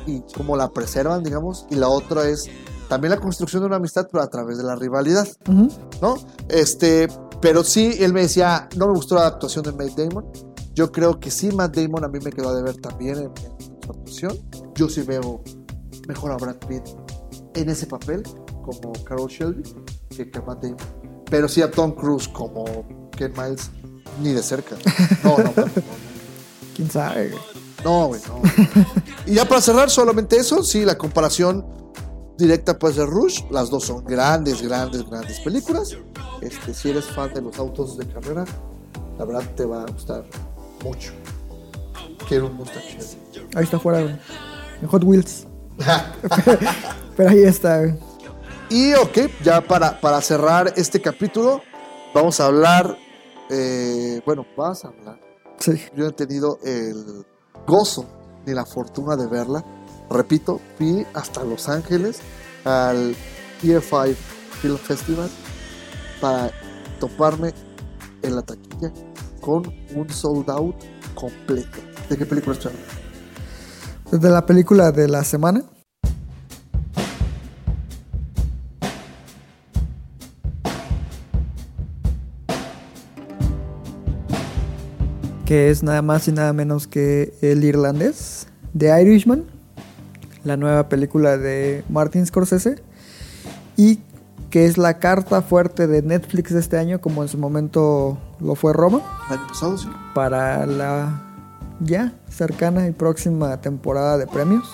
y 0.07 0.21
cómo 0.37 0.57
la 0.57 0.69
preservan, 0.71 1.23
digamos, 1.23 1.67
y 1.71 1.77
la 1.77 1.89
otra 1.89 2.29
es 2.29 2.49
también 2.89 3.11
la 3.11 3.21
construcción 3.21 3.63
de 3.63 3.67
una 3.67 3.77
amistad, 3.77 4.09
pero 4.11 4.23
a 4.23 4.29
través 4.29 4.59
de 4.59 4.65
la 4.65 4.77
rivalidad. 4.77 5.27
¿no? 6.01 6.17
Este, 6.49 7.09
pero 7.41 7.65
sí, 7.65 7.97
él 8.01 8.13
me 8.13 8.23
decía, 8.23 8.69
no 8.77 8.87
me 8.87 8.95
gustó 8.95 9.17
la 9.17 9.27
actuación 9.27 9.65
de 9.65 9.73
Matt 9.73 9.97
Damon. 9.97 10.25
Yo 10.75 10.93
creo 10.93 11.19
que 11.19 11.31
sí, 11.31 11.51
Matt 11.53 11.77
Damon 11.77 12.05
a 12.05 12.09
mí 12.09 12.19
me 12.23 12.31
quedó 12.31 12.55
de 12.55 12.63
ver 12.63 12.77
también 12.77 13.17
en, 13.17 13.25
en 13.25 13.83
su 13.83 13.91
actuación. 13.91 14.39
Yo 14.75 14.89
sí 14.89 15.03
veo 15.03 15.43
mejor 16.07 16.33
a 16.33 16.37
Brad 16.37 16.57
Pitt 16.69 16.83
en 17.55 17.69
ese 17.71 17.87
papel, 17.87 18.23
como 18.63 18.93
Carol 19.05 19.29
Shelby, 19.29 19.63
que, 20.11 20.31
que 20.31 20.39
a 20.39 20.43
Matt 20.43 20.63
Damon. 20.63 20.79
Pero 21.31 21.49
sí 21.49 21.63
a 21.63 21.71
Tom 21.71 21.93
Cruise 21.93 22.29
como 22.29 22.65
Ken 23.11 23.33
Miles, 23.37 23.71
ni 24.23 24.33
de 24.33 24.43
cerca. 24.43 24.77
No, 25.25 25.39
no, 25.39 25.45
no. 25.45 25.65
no. 25.65 25.73
¿Quién 26.77 26.91
sabe? 26.91 27.33
No, 27.85 28.09
güey, 28.09 28.21
no. 28.29 28.43
y 29.27 29.35
ya 29.35 29.47
para 29.47 29.61
cerrar, 29.61 29.91
solamente 29.91 30.37
eso, 30.37 30.63
sí, 30.63 30.85
la 30.85 30.99
comparación 30.99 31.65
directa 32.37 32.79
puede 32.79 32.95
ser 32.95 33.07
Rush. 33.09 33.43
Las 33.51 33.71
dos 33.71 33.85
son 33.85 34.05
grandes, 34.05 34.63
grandes, 34.63 35.09
grandes 35.09 35.41
películas. 35.41 35.97
Este, 36.41 36.75
si 36.75 36.91
eres 36.91 37.07
fan 37.07 37.33
de 37.35 37.43
los 37.43 37.59
autos 37.59 37.97
de 37.97 38.07
carrera, 38.07 38.45
la 39.19 39.25
verdad 39.25 39.43
te 39.55 39.65
va 39.65 39.83
a 39.83 39.87
gustar 39.87 40.25
mucho. 40.85 41.13
Quiero 42.29 42.47
un 42.47 42.55
Mustang 42.55 42.83
Chevy. 42.83 43.49
Ahí 43.55 43.65
está 43.65 43.77
afuera, 43.79 44.03
güey. 44.03 44.17
En 44.83 44.89
Hot 44.89 45.05
Wheels. 45.05 45.47
Pero 47.17 47.31
ahí 47.31 47.43
está, 47.45 47.79
güey. 47.79 47.95
Y 48.69 48.95
ok, 48.95 49.19
ya 49.45 49.61
para, 49.61 50.01
para 50.01 50.21
cerrar 50.21 50.73
este 50.77 51.01
capítulo, 51.01 51.63
vamos 52.15 52.41
a 52.41 52.47
hablar. 52.47 52.97
eh, 53.49 54.21
bueno, 54.27 54.45
vas 54.57 54.85
a 54.85 54.89
hablar. 54.89 55.21
Sí. 55.59 55.81
Yo 55.95 56.05
no 56.05 56.11
he 56.11 56.13
tenido 56.13 56.59
el 56.65 57.25
gozo 57.67 58.05
ni 58.45 58.53
la 58.53 58.67
fortuna 58.67 59.17
de 59.17 59.27
verla. 59.27 59.65
Repito, 60.11 60.61
fui 60.79 61.07
hasta 61.15 61.45
Los 61.45 61.69
Ángeles 61.69 62.21
al 62.65 63.15
Pier 63.61 63.83
5 63.83 64.15
Film 64.61 64.79
Festival 64.79 65.29
para 66.21 66.51
toparme 67.01 67.53
en 68.23 68.37
la 68.37 68.43
taquilla 68.43 68.93
con 69.41 69.73
un 69.95 70.11
sold 70.11 70.51
out 70.51 70.77
completo. 71.15 71.79
¿De 72.09 72.17
qué 72.17 72.27
película 72.27 72.57
hablando? 72.57 72.79
Desde 74.11 74.31
la 74.31 74.47
película 74.47 74.93
de 74.93 75.09
la 75.09 75.25
semana. 75.25 75.65
Que 85.45 85.71
es 85.71 85.83
nada 85.83 86.03
más 86.03 86.27
y 86.27 86.33
nada 86.33 86.53
menos 86.53 86.89
que 86.89 87.35
El 87.41 87.63
Irlandés 87.63 88.49
de 88.75 89.01
Irishman, 89.01 89.45
la 90.47 90.57
nueva 90.57 90.89
película 90.89 91.37
de 91.37 91.85
Martin 91.89 92.25
Scorsese, 92.25 92.83
y 93.77 94.01
que 94.51 94.67
es 94.67 94.79
la 94.79 94.99
carta 94.99 95.43
fuerte 95.43 95.87
de 95.87 96.03
Netflix 96.03 96.55
de 96.55 96.61
este 96.61 96.79
año, 96.79 97.01
como 97.01 97.23
en 97.23 97.29
su 97.29 97.37
momento 97.37 98.17
lo 98.41 98.55
fue 98.55 98.73
Roma 98.73 99.01
¿El 99.29 99.39
año 99.39 99.49
pasado, 99.49 99.77
sí? 99.77 99.89
para 100.15 100.65
la 100.67 101.23
ya 101.81 102.13
cercana 102.29 102.87
y 102.87 102.93
próxima 102.93 103.61
temporada 103.61 104.17
de 104.19 104.27
premios. 104.27 104.67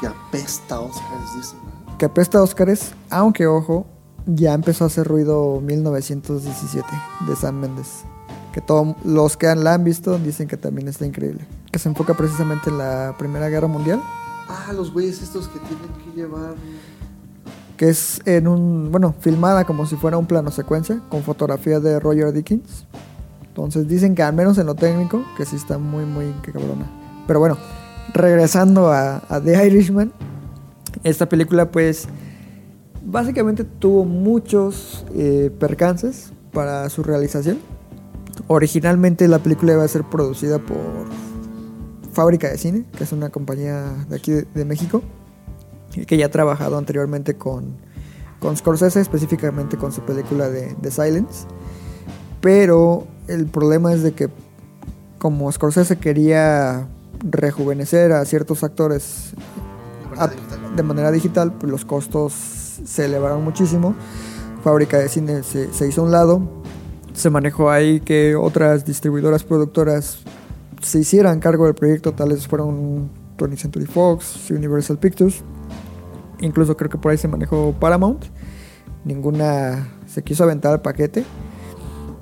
Que 0.00 0.06
apesta 0.06 0.80
Oscars, 0.80 1.36
dicen. 1.36 1.58
Que 1.98 2.06
apesta 2.06 2.38
a 2.38 2.42
Óscares, 2.42 2.92
aunque 3.10 3.46
ojo, 3.46 3.86
ya 4.26 4.54
empezó 4.54 4.84
a 4.84 4.86
hacer 4.86 5.06
ruido 5.06 5.60
1917 5.60 6.86
de 7.26 7.36
Sam 7.36 7.60
Mendes. 7.60 8.04
Que 8.52 8.60
todos 8.60 8.96
los 9.04 9.36
que 9.36 9.54
la 9.54 9.74
han 9.74 9.84
visto 9.84 10.18
dicen 10.18 10.48
que 10.48 10.56
también 10.56 10.88
está 10.88 11.04
increíble. 11.04 11.46
Que 11.72 11.78
se 11.78 11.88
enfoca 11.88 12.14
precisamente 12.14 12.70
en 12.70 12.78
la 12.78 13.14
Primera 13.18 13.48
Guerra 13.48 13.66
Mundial. 13.66 14.00
Ah, 14.48 14.72
los 14.72 14.92
güeyes 14.92 15.22
estos 15.22 15.48
que 15.48 15.58
tienen 15.58 15.88
que 16.04 16.20
llevar. 16.20 16.54
Que 17.76 17.88
es 17.88 18.20
en 18.24 18.48
un, 18.48 18.90
bueno, 18.90 19.14
filmada 19.20 19.64
como 19.64 19.86
si 19.86 19.96
fuera 19.96 20.16
un 20.16 20.26
plano 20.26 20.50
secuencia 20.50 21.00
con 21.08 21.22
fotografía 21.22 21.80
de 21.80 22.00
Roger 22.00 22.32
Dickens. 22.32 22.86
Entonces 23.48 23.88
dicen 23.88 24.14
que 24.14 24.22
al 24.22 24.34
menos 24.34 24.58
en 24.58 24.66
lo 24.66 24.74
técnico, 24.74 25.22
que 25.36 25.44
sí 25.44 25.56
está 25.56 25.78
muy, 25.78 26.04
muy 26.04 26.32
cabrona. 26.42 26.86
Pero 27.26 27.40
bueno, 27.40 27.56
regresando 28.14 28.92
a, 28.92 29.22
a 29.28 29.40
The 29.40 29.66
Irishman, 29.66 30.12
esta 31.02 31.28
película 31.28 31.70
pues 31.70 32.08
básicamente 33.06 33.64
tuvo 33.64 34.04
muchos 34.04 35.04
eh, 35.14 35.50
percances 35.58 36.32
para 36.52 36.88
su 36.90 37.02
realización. 37.02 37.58
Originalmente 38.48 39.28
la 39.28 39.38
película 39.38 39.74
iba 39.74 39.84
a 39.84 39.88
ser 39.88 40.04
producida 40.04 40.58
por 40.58 40.76
Fábrica 42.16 42.48
de 42.48 42.56
Cine, 42.56 42.84
que 42.96 43.04
es 43.04 43.12
una 43.12 43.28
compañía 43.28 43.92
de 44.08 44.16
aquí 44.16 44.32
de, 44.32 44.46
de 44.54 44.64
México, 44.64 45.02
y 45.94 46.06
que 46.06 46.16
ya 46.16 46.26
ha 46.26 46.30
trabajado 46.30 46.78
anteriormente 46.78 47.34
con, 47.36 47.76
con 48.40 48.56
Scorsese, 48.56 49.00
específicamente 49.02 49.76
con 49.76 49.92
su 49.92 50.00
película 50.00 50.48
de, 50.48 50.74
de 50.80 50.90
Silence. 50.90 51.46
Pero 52.40 53.06
el 53.28 53.46
problema 53.46 53.92
es 53.92 54.02
de 54.02 54.12
que 54.12 54.28
como 55.18 55.52
Scorsese 55.52 55.96
quería 55.98 56.88
rejuvenecer 57.20 58.12
a 58.12 58.24
ciertos 58.24 58.64
actores 58.64 59.32
a- 60.16 60.30
de 60.74 60.82
manera 60.82 61.10
digital, 61.10 61.52
pues 61.52 61.70
los 61.70 61.84
costos 61.84 62.32
se 62.84 63.04
elevaron 63.04 63.44
muchísimo. 63.44 63.94
Fábrica 64.64 64.98
de 64.98 65.08
cine 65.08 65.42
se, 65.42 65.72
se 65.72 65.86
hizo 65.86 66.00
a 66.00 66.04
un 66.04 66.12
lado. 66.12 66.40
Se 67.14 67.28
manejó 67.30 67.70
ahí 67.70 68.00
que 68.00 68.36
otras 68.36 68.84
distribuidoras 68.84 69.44
productoras 69.44 70.18
se 70.86 71.00
hicieran 71.00 71.40
cargo 71.40 71.64
del 71.64 71.74
proyecto, 71.74 72.12
tales 72.12 72.46
fueron 72.46 73.10
20th 73.36 73.56
Century 73.56 73.86
Fox, 73.86 74.50
Universal 74.50 74.98
Pictures. 74.98 75.42
Incluso 76.40 76.76
creo 76.76 76.88
que 76.88 76.98
por 76.98 77.10
ahí 77.10 77.18
se 77.18 77.26
manejó 77.28 77.74
Paramount. 77.78 78.24
Ninguna 79.04 79.88
se 80.06 80.22
quiso 80.22 80.44
aventar 80.44 80.72
al 80.72 80.82
paquete 80.82 81.24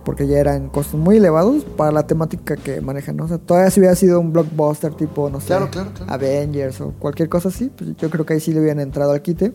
porque 0.05 0.27
ya 0.27 0.39
eran 0.39 0.69
costos 0.69 1.01
muy 1.01 1.17
elevados 1.17 1.65
para 1.65 1.91
la 1.91 2.07
temática 2.07 2.57
que 2.57 2.81
manejan. 2.81 3.17
¿no? 3.17 3.25
O 3.25 3.29
sea, 3.29 3.39
todavía 3.39 3.71
si 3.71 3.81
hubiera 3.81 3.97
sido 3.97 4.21
un 4.21 4.33
blockbuster 4.33 4.95
tipo, 4.95 5.29
no 5.31 5.41
sé, 5.41 5.49
Claro, 5.49 5.71
claro, 5.71 5.91
claro. 5.95 6.13
Avengers 6.13 6.81
o 6.81 6.93
cualquier 6.99 7.29
cosa 7.29 7.49
así, 7.49 7.71
pues 7.75 7.97
yo 7.97 8.11
creo 8.11 8.25
que 8.25 8.35
ahí 8.35 8.41
sí 8.41 8.53
le 8.53 8.61
hubieran 8.61 8.81
entrado 8.81 9.13
al 9.13 9.23
quite. 9.23 9.53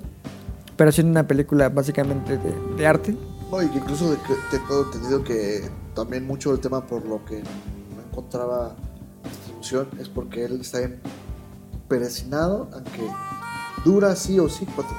Pero 0.76 0.92
siendo 0.92 1.12
una 1.12 1.28
película 1.28 1.70
básicamente 1.70 2.38
de, 2.38 2.54
de 2.78 2.88
arte, 2.88 3.16
No, 3.52 3.62
y 3.62 3.68
que 3.70 3.80
incluso 3.80 4.16
tengo 4.52 4.86
entendido 4.86 5.24
que 5.24 5.62
también 5.96 6.26
mucho 6.26 6.52
del 6.52 6.62
tema 6.62 6.86
por 6.86 7.06
lo 7.06 7.24
que 7.26 7.42
no 7.42 8.02
encontraba 8.10 8.76
es 10.00 10.10
porque 10.10 10.46
él 10.46 10.62
está 10.62 10.80
emperecinado 10.82 12.70
a 12.74 12.84
que 12.84 13.08
dura 13.86 14.16
sí 14.16 14.40
o 14.40 14.50
sí 14.50 14.66
cuatro. 14.76 14.96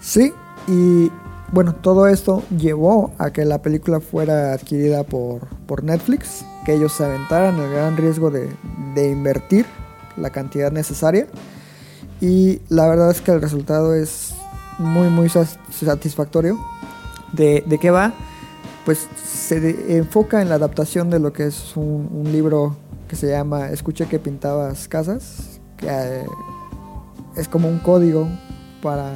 Sí, 0.00 0.32
y 0.66 1.10
bueno, 1.52 1.74
todo 1.74 2.06
esto 2.06 2.42
llevó 2.56 3.12
a 3.18 3.30
que 3.30 3.44
la 3.44 3.62
película 3.62 4.00
fuera 4.00 4.52
adquirida 4.52 5.04
por, 5.04 5.46
por 5.66 5.84
Netflix, 5.84 6.44
que 6.64 6.74
ellos 6.74 6.92
se 6.92 7.04
aventaran 7.04 7.58
el 7.58 7.70
gran 7.70 7.96
riesgo 7.96 8.30
de, 8.30 8.50
de 8.94 9.10
invertir 9.10 9.66
la 10.16 10.30
cantidad 10.30 10.70
necesaria. 10.70 11.26
Y 12.20 12.60
la 12.68 12.86
verdad 12.86 13.10
es 13.10 13.20
que 13.20 13.30
el 13.30 13.40
resultado 13.40 13.94
es 13.94 14.34
muy, 14.78 15.08
muy 15.08 15.28
satisfactorio. 15.28 16.58
¿De, 17.32 17.62
de 17.66 17.78
qué 17.78 17.90
va? 17.90 18.12
Pues 18.84 19.08
se 19.24 19.96
enfoca 19.96 20.42
en 20.42 20.48
la 20.48 20.56
adaptación 20.56 21.08
de 21.10 21.20
lo 21.20 21.32
que 21.32 21.46
es 21.46 21.76
un 21.76 22.28
libro 22.32 22.76
que 23.10 23.16
se 23.16 23.28
llama 23.28 23.70
Escuché 23.70 24.06
que 24.06 24.20
pintabas 24.20 24.86
casas, 24.86 25.60
que 25.76 25.88
eh, 25.88 26.24
es 27.36 27.48
como 27.48 27.66
un 27.66 27.80
código 27.80 28.28
para 28.80 29.12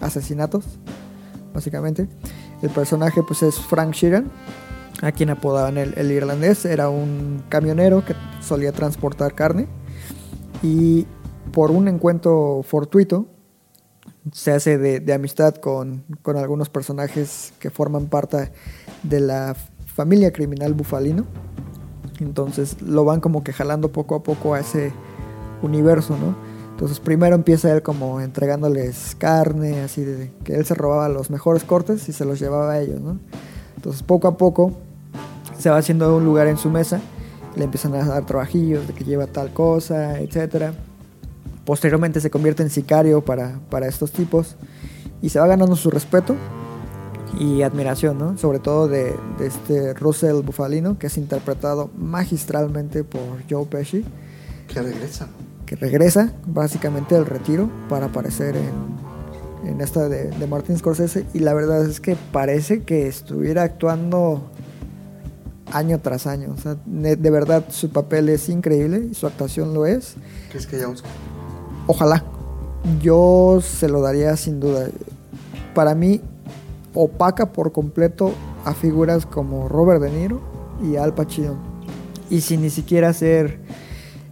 asesinatos, 0.00 0.64
básicamente. 1.54 2.08
El 2.60 2.70
personaje 2.70 3.22
pues 3.22 3.44
es 3.44 3.54
Frank 3.54 3.92
Sheeran, 3.92 4.32
a 5.00 5.12
quien 5.12 5.30
apodaban 5.30 5.78
el, 5.78 5.96
el 5.96 6.10
irlandés. 6.10 6.64
Era 6.64 6.88
un 6.88 7.44
camionero 7.48 8.04
que 8.04 8.16
solía 8.40 8.72
transportar 8.72 9.36
carne 9.36 9.68
y 10.60 11.06
por 11.52 11.70
un 11.70 11.86
encuentro 11.86 12.64
fortuito 12.64 13.28
se 14.32 14.50
hace 14.50 14.76
de, 14.76 14.98
de 14.98 15.12
amistad 15.12 15.54
con, 15.54 16.02
con 16.22 16.36
algunos 16.36 16.68
personajes 16.68 17.52
que 17.60 17.70
forman 17.70 18.06
parte 18.06 18.50
de 19.04 19.20
la 19.20 19.54
familia 19.86 20.32
criminal 20.32 20.74
bufalino. 20.74 21.26
Entonces 22.22 22.80
lo 22.82 23.04
van 23.04 23.20
como 23.20 23.44
que 23.44 23.52
jalando 23.52 23.92
poco 23.92 24.14
a 24.14 24.22
poco 24.22 24.54
a 24.54 24.60
ese 24.60 24.92
universo, 25.62 26.16
¿no? 26.16 26.34
Entonces 26.70 26.98
primero 27.00 27.34
empieza 27.34 27.72
él 27.72 27.82
como 27.82 28.20
entregándoles 28.20 29.14
carne, 29.18 29.80
así 29.80 30.02
de 30.02 30.32
que 30.44 30.54
él 30.54 30.64
se 30.64 30.74
robaba 30.74 31.08
los 31.08 31.30
mejores 31.30 31.64
cortes 31.64 32.08
y 32.08 32.12
se 32.12 32.24
los 32.24 32.40
llevaba 32.40 32.72
a 32.72 32.80
ellos, 32.80 33.00
¿no? 33.00 33.18
Entonces 33.76 34.02
poco 34.02 34.28
a 34.28 34.36
poco 34.36 34.72
se 35.58 35.70
va 35.70 35.76
haciendo 35.76 36.16
un 36.16 36.24
lugar 36.24 36.48
en 36.48 36.56
su 36.56 36.70
mesa, 36.70 37.00
le 37.56 37.64
empiezan 37.64 37.94
a 37.94 38.04
dar 38.04 38.26
trabajillos 38.26 38.86
de 38.86 38.94
que 38.94 39.04
lleva 39.04 39.26
tal 39.26 39.52
cosa, 39.52 40.18
etcétera. 40.18 40.72
Posteriormente 41.64 42.20
se 42.20 42.30
convierte 42.30 42.62
en 42.62 42.70
sicario 42.70 43.24
para, 43.24 43.60
para 43.70 43.86
estos 43.86 44.10
tipos 44.10 44.56
y 45.20 45.28
se 45.28 45.38
va 45.38 45.46
ganando 45.46 45.76
su 45.76 45.90
respeto 45.90 46.34
y 47.38 47.62
admiración, 47.62 48.18
¿no? 48.18 48.36
Sobre 48.38 48.58
todo 48.58 48.88
de, 48.88 49.14
de 49.38 49.46
este 49.46 49.94
Russell 49.94 50.42
Bufalino, 50.42 50.98
que 50.98 51.06
es 51.06 51.16
interpretado 51.16 51.90
magistralmente 51.96 53.04
por 53.04 53.22
Joe 53.48 53.66
Pesci, 53.66 54.04
Que 54.68 54.82
regresa. 54.82 55.28
que 55.66 55.76
regresa 55.76 56.32
básicamente 56.46 57.14
del 57.14 57.26
retiro 57.26 57.70
para 57.88 58.06
aparecer 58.06 58.56
en, 58.56 59.68
en 59.70 59.80
esta 59.80 60.08
de, 60.08 60.30
de 60.30 60.46
Martin 60.46 60.76
Scorsese. 60.78 61.24
Y 61.32 61.38
la 61.40 61.54
verdad 61.54 61.84
es 61.84 62.00
que 62.00 62.16
parece 62.32 62.82
que 62.82 63.06
estuviera 63.08 63.62
actuando 63.62 64.50
año 65.72 66.00
tras 66.00 66.26
año. 66.26 66.52
O 66.56 66.60
sea, 66.60 66.76
de 66.84 67.30
verdad 67.30 67.64
su 67.70 67.90
papel 67.90 68.28
es 68.28 68.48
increíble 68.50 69.08
y 69.10 69.14
su 69.14 69.26
actuación 69.26 69.72
lo 69.72 69.86
es. 69.86 70.14
¿Crees 70.50 70.66
que 70.66 70.84
Oscar? 70.84 71.10
Ojalá. 71.86 72.24
Yo 73.00 73.60
se 73.62 73.88
lo 73.88 74.00
daría 74.02 74.36
sin 74.36 74.58
duda. 74.60 74.88
Para 75.74 75.94
mí, 75.94 76.20
opaca 76.94 77.52
por 77.52 77.72
completo 77.72 78.32
a 78.64 78.74
figuras 78.74 79.26
como 79.26 79.68
Robert 79.68 80.02
De 80.02 80.10
Niro 80.10 80.40
y 80.82 80.96
Al 80.96 81.14
Pacino. 81.14 81.56
Y 82.30 82.40
sin 82.40 82.62
ni 82.62 82.70
siquiera 82.70 83.12
ser 83.12 83.60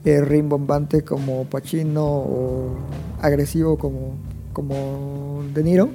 eh, 0.04 0.20
rimbombante 0.22 1.02
como 1.02 1.44
Pacino 1.44 2.04
o 2.06 2.76
agresivo 3.20 3.78
como, 3.78 4.14
como 4.52 5.42
De 5.54 5.62
Niro. 5.62 5.90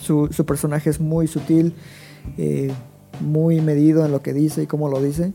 Su, 0.00 0.28
su 0.30 0.44
personaje 0.44 0.90
es 0.90 1.00
muy 1.00 1.26
sutil, 1.26 1.74
eh, 2.36 2.70
muy 3.20 3.60
medido 3.60 4.04
en 4.04 4.12
lo 4.12 4.22
que 4.22 4.32
dice 4.32 4.62
y 4.62 4.66
cómo 4.66 4.88
lo 4.88 5.02
dice, 5.02 5.32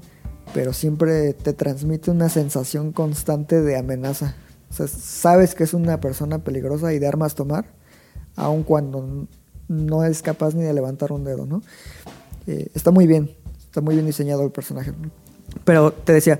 pero 0.53 0.71
siempre 0.71 1.33
te 1.33 1.53
transmite 1.53 2.11
una 2.11 2.29
sensación 2.29 2.91
constante 2.91 3.61
de 3.61 3.77
amenaza. 3.77 4.35
Sabes 4.69 5.53
que 5.53 5.63
es 5.63 5.73
una 5.73 5.99
persona 5.99 6.43
peligrosa 6.43 6.93
y 6.93 6.99
de 6.99 7.07
armas 7.07 7.35
tomar, 7.35 7.65
aun 8.35 8.63
cuando 8.63 9.27
no 9.67 10.03
es 10.03 10.21
capaz 10.21 10.53
ni 10.55 10.63
de 10.63 10.73
levantar 10.73 11.11
un 11.11 11.23
dedo, 11.23 11.45
¿no? 11.45 11.61
Eh, 12.47 12.69
está 12.73 12.91
muy 12.91 13.07
bien, 13.07 13.29
está 13.63 13.81
muy 13.81 13.95
bien 13.95 14.05
diseñado 14.05 14.43
el 14.43 14.51
personaje. 14.51 14.93
Pero 15.63 15.91
te 15.93 16.13
decía, 16.13 16.39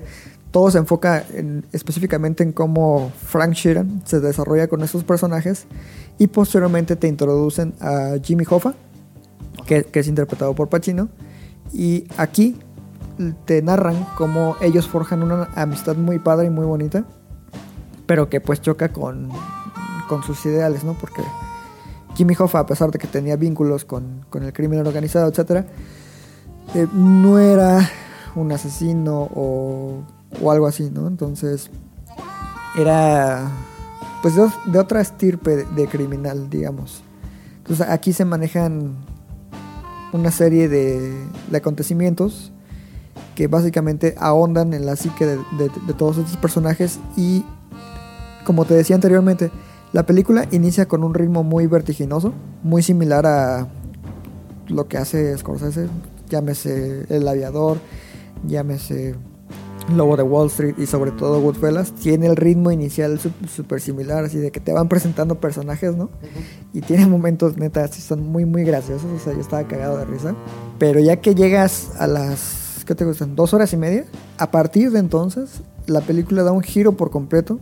todo 0.50 0.70
se 0.70 0.78
enfoca 0.78 1.24
en- 1.32 1.64
específicamente 1.72 2.42
en 2.42 2.52
cómo 2.52 3.10
Frank 3.22 3.52
Sheeran 3.54 4.02
se 4.04 4.20
desarrolla 4.20 4.68
con 4.68 4.82
esos 4.82 5.02
personajes 5.04 5.66
y 6.18 6.26
posteriormente 6.28 6.96
te 6.96 7.08
introducen 7.08 7.74
a 7.80 8.16
Jimmy 8.22 8.44
Hoffa, 8.48 8.74
que, 9.66 9.84
que 9.84 10.00
es 10.00 10.08
interpretado 10.08 10.54
por 10.54 10.68
Pacino, 10.68 11.08
y 11.72 12.06
aquí 12.16 12.58
te 13.46 13.62
narran 13.62 14.06
cómo 14.16 14.56
ellos 14.60 14.88
forjan 14.88 15.22
una 15.22 15.48
amistad 15.54 15.96
muy 15.96 16.18
padre 16.18 16.46
y 16.48 16.50
muy 16.50 16.66
bonita, 16.66 17.04
pero 18.06 18.28
que 18.28 18.40
pues 18.40 18.60
choca 18.60 18.92
con, 18.92 19.28
con 20.08 20.22
sus 20.22 20.44
ideales, 20.46 20.84
¿no? 20.84 20.94
Porque 20.94 21.22
Jimmy 22.14 22.34
Hoffa, 22.38 22.60
a 22.60 22.66
pesar 22.66 22.90
de 22.90 22.98
que 22.98 23.06
tenía 23.06 23.36
vínculos 23.36 23.84
con, 23.84 24.24
con 24.30 24.42
el 24.42 24.52
crimen 24.52 24.86
organizado, 24.86 25.28
etc., 25.28 25.64
eh, 26.74 26.86
no 26.92 27.38
era 27.38 27.88
un 28.34 28.50
asesino 28.52 29.28
o, 29.34 30.02
o 30.40 30.50
algo 30.50 30.66
así, 30.66 30.90
¿no? 30.90 31.06
Entonces, 31.06 31.70
era 32.76 33.48
pues 34.22 34.34
de, 34.36 34.78
otra 34.78 35.00
estirpe 35.00 35.64
de, 35.64 35.86
criminal, 35.86 36.48
digamos. 36.48 37.02
Entonces, 37.58 37.86
aquí 37.88 38.12
se 38.12 38.24
manejan 38.24 38.94
una 40.12 40.30
serie 40.30 40.68
de, 40.68 41.12
acontecimientos 41.54 42.52
que 43.34 43.48
básicamente 43.48 44.14
ahondan 44.18 44.72
en 44.72 44.86
la 44.86 44.96
psique 44.96 45.26
de 45.26 45.94
todos 45.98 46.18
estos 46.18 46.36
personajes 46.36 46.98
y 47.16 47.44
como 48.44 48.64
te 48.64 48.74
decía 48.74 48.94
anteriormente, 48.94 49.50
la 49.94 50.04
película 50.04 50.48
inicia 50.50 50.86
con 50.86 51.04
un 51.04 51.14
ritmo 51.14 51.44
muy 51.44 51.68
vertiginoso, 51.68 52.32
muy 52.64 52.82
similar 52.82 53.26
a 53.26 53.68
lo 54.66 54.88
que 54.88 54.98
hace 54.98 55.38
Scorsese, 55.38 55.86
llámese 56.28 57.06
El 57.10 57.28
Aviador, 57.28 57.78
llámese 58.44 59.14
Lobo 59.94 60.16
de 60.16 60.24
Wall 60.24 60.48
Street 60.48 60.74
y 60.78 60.86
sobre 60.86 61.12
todo 61.12 61.40
Goodfellas, 61.40 61.92
tiene 61.92 62.26
el 62.26 62.34
ritmo 62.34 62.72
inicial 62.72 63.20
súper 63.48 63.80
similar, 63.80 64.24
así 64.24 64.38
de 64.38 64.50
que 64.50 64.58
te 64.58 64.72
van 64.72 64.88
presentando 64.88 65.36
personajes, 65.36 65.94
¿no? 65.94 66.10
Y 66.72 66.80
tiene 66.80 67.06
momentos 67.06 67.56
neta, 67.56 67.84
así 67.84 68.00
son 68.00 68.20
muy, 68.20 68.44
muy 68.44 68.64
graciosos, 68.64 69.08
o 69.12 69.18
sea, 69.20 69.32
yo 69.32 69.40
estaba 69.40 69.62
cagado 69.68 69.96
de 69.98 70.06
risa. 70.06 70.34
Pero 70.80 70.98
ya 70.98 71.20
que 71.20 71.36
llegas 71.36 71.92
a 72.00 72.08
las, 72.08 72.82
¿qué 72.84 72.96
te 72.96 73.04
gustan? 73.04 73.36
Dos 73.36 73.54
horas 73.54 73.72
y 73.72 73.76
media, 73.76 74.06
a 74.38 74.50
partir 74.50 74.90
de 74.90 74.98
entonces, 74.98 75.60
la 75.86 76.00
película 76.00 76.42
da 76.42 76.50
un 76.50 76.62
giro 76.62 76.96
por 76.96 77.12
completo. 77.12 77.60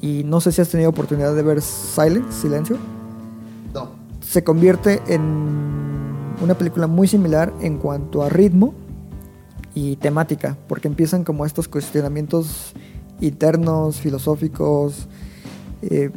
Y 0.00 0.22
no 0.24 0.40
sé 0.40 0.52
si 0.52 0.60
has 0.60 0.68
tenido 0.68 0.90
oportunidad 0.90 1.34
de 1.34 1.42
ver 1.42 1.60
Silence, 1.60 2.42
Silencio. 2.42 2.76
No. 3.74 3.90
Se 4.20 4.44
convierte 4.44 5.00
en 5.08 5.22
una 6.42 6.54
película 6.54 6.86
muy 6.86 7.08
similar 7.08 7.52
en 7.60 7.78
cuanto 7.78 8.22
a 8.22 8.28
ritmo 8.28 8.74
y 9.74 9.96
temática, 9.96 10.56
porque 10.68 10.88
empiezan 10.88 11.24
como 11.24 11.44
estos 11.44 11.68
cuestionamientos 11.68 12.72
internos, 13.20 13.96
filosóficos, 14.00 15.08
eh, 15.82 16.10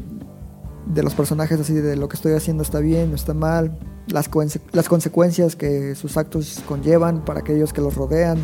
de 0.86 1.04
los 1.04 1.14
personajes, 1.14 1.60
así 1.60 1.74
de 1.74 1.96
lo 1.96 2.08
que 2.10 2.16
estoy 2.16 2.34
haciendo 2.34 2.64
está 2.64 2.80
bien, 2.80 3.10
no 3.10 3.16
está 3.16 3.34
mal, 3.34 3.78
las, 4.08 4.30
conse- 4.30 4.62
las 4.72 4.90
consecuencias 4.90 5.56
que 5.56 5.96
sus 5.96 6.18
actos 6.18 6.62
conllevan 6.68 7.24
para 7.24 7.40
aquellos 7.42 7.72
que 7.72 7.82
los 7.82 7.96
rodean, 7.96 8.40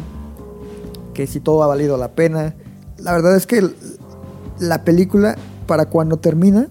que 1.13 1.25
si 1.27 1.39
todo 1.39 1.63
ha 1.63 1.67
valido 1.67 1.97
la 1.97 2.09
pena. 2.09 2.55
La 2.97 3.13
verdad 3.13 3.35
es 3.35 3.47
que 3.47 3.67
la 4.59 4.83
película, 4.83 5.35
para 5.65 5.85
cuando 5.85 6.17
termina, 6.17 6.67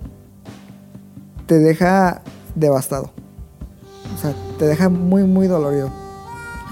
te 1.47 1.59
deja 1.59 2.23
devastado. 2.55 3.11
O 4.15 4.19
sea, 4.19 4.35
te 4.59 4.67
deja 4.67 4.89
muy, 4.89 5.25
muy 5.25 5.47
dolorido. 5.47 5.91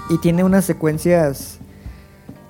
Y 0.09 0.17
tiene 0.17 0.43
unas 0.43 0.65
secuencias 0.65 1.59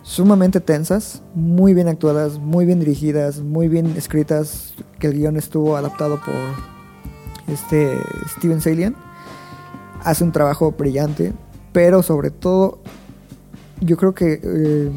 sumamente 0.01 0.59
tensas, 0.59 1.23
muy 1.33 1.73
bien 1.73 1.87
actuadas, 1.87 2.37
muy 2.39 2.65
bien 2.65 2.79
dirigidas, 2.79 3.39
muy 3.39 3.67
bien 3.67 3.95
escritas, 3.97 4.73
que 4.99 5.07
el 5.07 5.13
guion 5.13 5.35
estuvo 5.35 5.75
adaptado 5.75 6.19
por 6.23 6.35
este 7.47 7.97
Steven 8.37 8.61
Salian. 8.61 8.95
Hace 10.03 10.23
un 10.23 10.31
trabajo 10.31 10.71
brillante, 10.71 11.33
pero 11.73 12.03
sobre 12.03 12.29
todo 12.29 12.79
yo 13.81 13.97
creo 13.97 14.13
que 14.13 14.39
eh, 14.43 14.91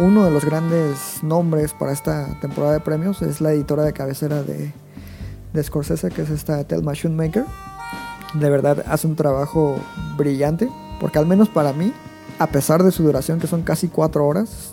uno 0.00 0.24
de 0.24 0.30
los 0.30 0.46
grandes 0.46 1.22
nombres 1.22 1.74
para 1.74 1.92
esta 1.92 2.26
temporada 2.40 2.72
de 2.72 2.80
premios 2.80 3.20
es 3.20 3.42
la 3.42 3.52
editora 3.52 3.84
de 3.84 3.92
cabecera 3.92 4.42
de, 4.42 4.72
de 5.52 5.62
Scorsese, 5.62 6.08
que 6.08 6.22
es 6.22 6.30
esta 6.30 6.64
Thelma 6.64 6.94
Schoonmaker. 6.94 7.44
De 8.32 8.48
verdad 8.48 8.82
hace 8.88 9.06
un 9.06 9.14
trabajo 9.14 9.76
brillante, 10.16 10.70
porque 11.00 11.18
al 11.18 11.26
menos 11.26 11.50
para 11.50 11.74
mí, 11.74 11.92
a 12.38 12.46
pesar 12.46 12.82
de 12.82 12.92
su 12.92 13.02
duración, 13.02 13.40
que 13.40 13.46
son 13.46 13.60
casi 13.60 13.88
cuatro 13.88 14.26
horas, 14.26 14.72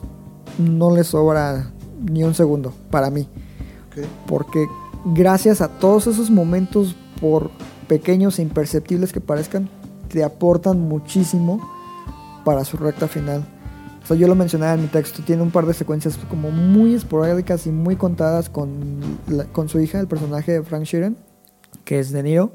no 0.57 0.95
le 0.95 1.03
sobra 1.03 1.71
ni 1.99 2.23
un 2.23 2.33
segundo 2.33 2.73
para 2.89 3.09
mí. 3.09 3.27
Porque 4.27 4.65
gracias 5.03 5.59
a 5.59 5.67
todos 5.67 6.07
esos 6.07 6.31
momentos, 6.31 6.95
por 7.19 7.51
pequeños 7.89 8.39
e 8.39 8.43
imperceptibles 8.43 9.11
que 9.11 9.19
parezcan, 9.19 9.69
te 10.07 10.23
aportan 10.23 10.79
muchísimo 10.79 11.59
para 12.45 12.63
su 12.63 12.77
recta 12.77 13.09
final. 13.09 13.56
O 14.07 14.11
sea, 14.11 14.15
yo 14.15 14.29
lo 14.29 14.35
mencionaba 14.35 14.73
en 14.73 14.83
mi 14.83 14.87
texto, 14.87 15.21
tiene 15.21 15.41
un 15.41 15.51
par 15.51 15.65
de 15.65 15.73
secuencias 15.73 16.17
como 16.29 16.49
muy 16.49 16.93
esporádicas 16.93 17.67
y 17.67 17.71
muy 17.71 17.97
contadas 17.97 18.49
con, 18.49 19.01
con 19.51 19.67
su 19.67 19.81
hija, 19.81 19.99
el 19.99 20.07
personaje 20.07 20.53
de 20.53 20.63
Frank 20.63 20.83
Sheeran, 20.83 21.17
que 21.83 21.99
es 21.99 22.13
De 22.13 22.23
Niro. 22.23 22.53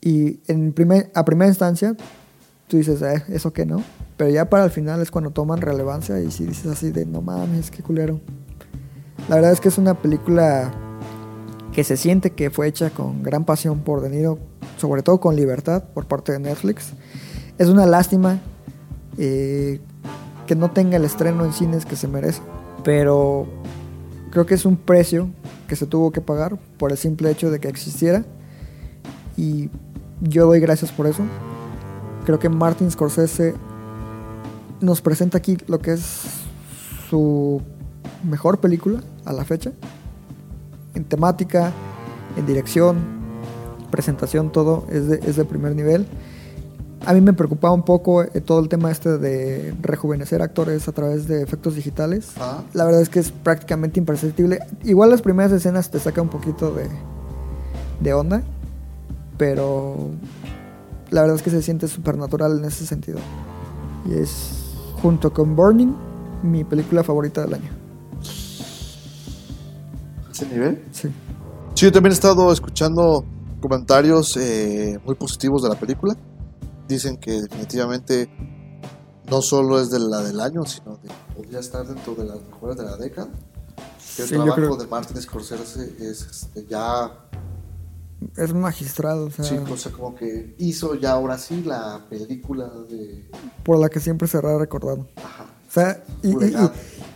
Y 0.00 0.40
a 1.14 1.26
primera 1.26 1.48
instancia, 1.48 1.94
tú 2.66 2.78
dices, 2.78 3.02
eh, 3.02 3.24
¿eso 3.28 3.52
qué 3.52 3.66
no? 3.66 3.82
Pero 4.16 4.30
ya 4.30 4.48
para 4.48 4.64
el 4.64 4.70
final 4.70 5.02
es 5.02 5.10
cuando 5.10 5.32
toman 5.32 5.60
relevancia 5.60 6.18
y 6.18 6.30
si 6.30 6.46
dices 6.46 6.72
así 6.72 6.92
de, 6.92 7.04
no 7.04 7.20
mames, 7.20 7.70
qué 7.70 7.82
culero. 7.82 8.18
La 9.28 9.34
verdad 9.34 9.52
es 9.52 9.60
que 9.60 9.68
es 9.68 9.76
una 9.76 10.00
película 10.00 10.72
que 11.74 11.84
se 11.84 11.98
siente 11.98 12.30
que 12.30 12.48
fue 12.48 12.68
hecha 12.68 12.88
con 12.88 13.22
gran 13.22 13.44
pasión 13.44 13.80
por 13.80 14.00
De 14.00 14.08
Niro, 14.08 14.38
sobre 14.78 15.02
todo 15.02 15.20
con 15.20 15.36
libertad 15.36 15.84
por 15.92 16.06
parte 16.06 16.32
de 16.32 16.38
Netflix. 16.38 16.94
Es 17.58 17.68
una 17.68 17.84
lástima 17.84 18.40
eh, 19.18 19.82
que 20.48 20.56
no 20.56 20.70
tenga 20.70 20.96
el 20.96 21.04
estreno 21.04 21.44
en 21.44 21.52
cines 21.52 21.84
que 21.84 21.94
se 21.94 22.08
merece, 22.08 22.40
pero 22.82 23.46
creo 24.30 24.46
que 24.46 24.54
es 24.54 24.64
un 24.64 24.78
precio 24.78 25.28
que 25.68 25.76
se 25.76 25.86
tuvo 25.86 26.10
que 26.10 26.22
pagar 26.22 26.58
por 26.78 26.90
el 26.90 26.96
simple 26.96 27.30
hecho 27.30 27.50
de 27.50 27.60
que 27.60 27.68
existiera 27.68 28.24
y 29.36 29.68
yo 30.22 30.46
doy 30.46 30.58
gracias 30.58 30.90
por 30.90 31.06
eso. 31.06 31.22
Creo 32.24 32.38
que 32.38 32.48
Martin 32.48 32.90
Scorsese 32.90 33.54
nos 34.80 35.02
presenta 35.02 35.36
aquí 35.36 35.58
lo 35.66 35.80
que 35.80 35.92
es 35.92 36.22
su 37.10 37.60
mejor 38.24 38.58
película 38.58 39.02
a 39.26 39.34
la 39.34 39.44
fecha. 39.44 39.72
En 40.94 41.04
temática, 41.04 41.72
en 42.38 42.46
dirección, 42.46 42.96
presentación, 43.90 44.50
todo 44.50 44.86
es 44.90 45.08
de, 45.08 45.20
es 45.26 45.36
de 45.36 45.44
primer 45.44 45.76
nivel. 45.76 46.06
A 47.08 47.14
mí 47.14 47.22
me 47.22 47.32
preocupaba 47.32 47.72
un 47.72 47.84
poco 47.84 48.22
eh, 48.22 48.42
todo 48.44 48.60
el 48.60 48.68
tema 48.68 48.90
este 48.90 49.16
de 49.16 49.74
rejuvenecer 49.80 50.42
actores 50.42 50.88
a 50.88 50.92
través 50.92 51.26
de 51.26 51.42
efectos 51.42 51.74
digitales. 51.74 52.32
Ah. 52.38 52.60
La 52.74 52.84
verdad 52.84 53.00
es 53.00 53.08
que 53.08 53.18
es 53.18 53.32
prácticamente 53.32 53.98
imperceptible. 53.98 54.58
Igual 54.84 55.08
las 55.08 55.22
primeras 55.22 55.50
escenas 55.52 55.90
te 55.90 55.98
saca 56.00 56.20
un 56.20 56.28
poquito 56.28 56.70
de, 56.74 56.86
de 58.00 58.12
onda, 58.12 58.42
pero 59.38 60.10
la 61.08 61.22
verdad 61.22 61.36
es 61.36 61.42
que 61.42 61.48
se 61.48 61.62
siente 61.62 61.88
súper 61.88 62.18
natural 62.18 62.58
en 62.58 62.66
ese 62.66 62.84
sentido. 62.84 63.20
Y 64.06 64.12
es, 64.12 64.74
junto 65.00 65.32
con 65.32 65.56
Burning, 65.56 65.94
mi 66.42 66.62
película 66.62 67.02
favorita 67.02 67.40
del 67.40 67.54
año. 67.54 67.70
¿Ese 70.30 70.46
nivel? 70.46 70.84
Sí. 70.92 71.08
Sí, 71.72 71.86
yo 71.86 71.90
también 71.90 72.12
he 72.12 72.14
estado 72.14 72.52
escuchando 72.52 73.24
comentarios 73.62 74.36
eh, 74.36 75.00
muy 75.06 75.14
positivos 75.14 75.62
de 75.62 75.70
la 75.70 75.74
película. 75.74 76.14
Dicen 76.88 77.16
que 77.18 77.42
definitivamente 77.42 78.28
no 79.30 79.42
solo 79.42 79.80
es 79.80 79.90
de 79.90 79.98
la 79.98 80.22
del 80.22 80.40
año, 80.40 80.64
sino 80.64 80.96
de 81.02 81.10
podría 81.36 81.60
estar 81.60 81.86
dentro 81.86 82.14
de 82.14 82.24
las 82.24 82.40
mejores 82.42 82.76
de 82.76 82.84
la 82.84 82.96
década. 82.96 83.28
Que 84.16 84.22
el 84.22 84.28
Sí, 84.28 84.34
trabajo 84.34 84.54
creo- 84.56 84.76
de 84.76 84.86
Martin 84.86 85.20
Scorsese 85.20 85.92
es 86.00 86.22
este, 86.22 86.64
ya, 86.66 87.12
Es 88.36 88.52
magistrado, 88.52 89.26
o 89.26 89.30
sea, 89.30 89.44
sí, 89.44 89.56
o 89.56 89.76
sea, 89.76 89.92
como 89.92 90.14
que 90.16 90.56
hizo 90.58 90.94
ya 90.96 91.12
ahora 91.12 91.38
sí 91.38 91.62
la 91.62 92.04
película 92.10 92.68
de... 92.90 93.30
por 93.62 93.78
la 93.78 93.88
que 93.88 94.00
siempre 94.00 94.26
será 94.26 94.58
recordado. 94.58 95.06
Ajá. 95.16 95.44
O 95.68 95.70
sea, 95.72 96.02
y, 96.22 96.30
y- 96.30 96.34
legado. 96.36 96.72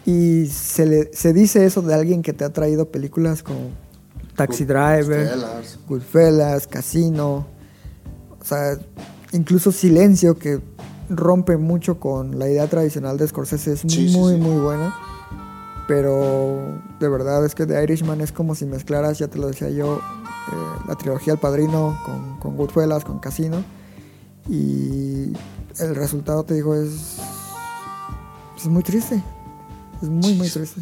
y- 0.07 0.43
y 0.43 0.47
se, 0.49 0.87
le, 0.87 1.13
se 1.13 1.33
dice 1.33 1.65
eso 1.65 1.83
de 1.83 1.95
alguien 1.95 2.23
que 2.23 2.33
te 2.33 2.45
ha 2.45 2.53
traído 2.53 2.89
películas 2.91 3.43
como 3.43 3.71
Taxi 4.37 4.65
Driver. 4.65 5.29
Goodfellas, 5.89 6.67
Casino, 6.69 7.47
o 8.41 8.45
sea, 8.45 8.79
incluso 9.33 9.73
Silencio, 9.73 10.39
que 10.39 10.61
rompe 11.09 11.57
mucho 11.57 11.99
con 12.01 12.39
la 12.39 12.49
idea 12.49 12.67
tradicional 12.69 13.19
de 13.19 13.29
Scorsese, 13.29 13.73
es 13.75 13.81
Sí, 13.81 14.09
sí, 14.09 14.17
muy, 14.17 14.35
sí. 14.35 14.41
muy 14.41 14.61
buena. 14.61 14.95
Pero 15.89 16.81
de 17.01 17.09
verdad 17.09 17.45
es 17.45 17.55
que 17.55 17.67
The 17.67 17.83
Irishman 17.83 18.21
es 18.21 18.33
como 18.33 18.55
si 18.55 18.65
mezclaras, 18.67 19.19
ya 19.19 19.29
te 19.29 19.39
lo 19.39 19.49
decía 19.49 19.69
yo, 19.69 19.97
eh, 19.97 20.83
la 20.89 20.95
trilogía 20.95 21.33
El 21.35 21.39
Padrino 21.41 21.99
con, 22.05 22.39
con 22.39 22.57
Goodfellas, 22.57 23.05
con 23.05 23.19
Casino. 23.19 23.63
Y 24.49 25.33
el 25.79 25.95
resultado, 25.95 26.45
te 26.45 26.55
digo, 26.55 26.75
es, 26.75 27.19
es 28.57 28.67
muy 28.67 28.83
triste. 28.83 29.23
Es 30.01 30.09
muy, 30.09 30.35
muy 30.35 30.49
triste. 30.49 30.81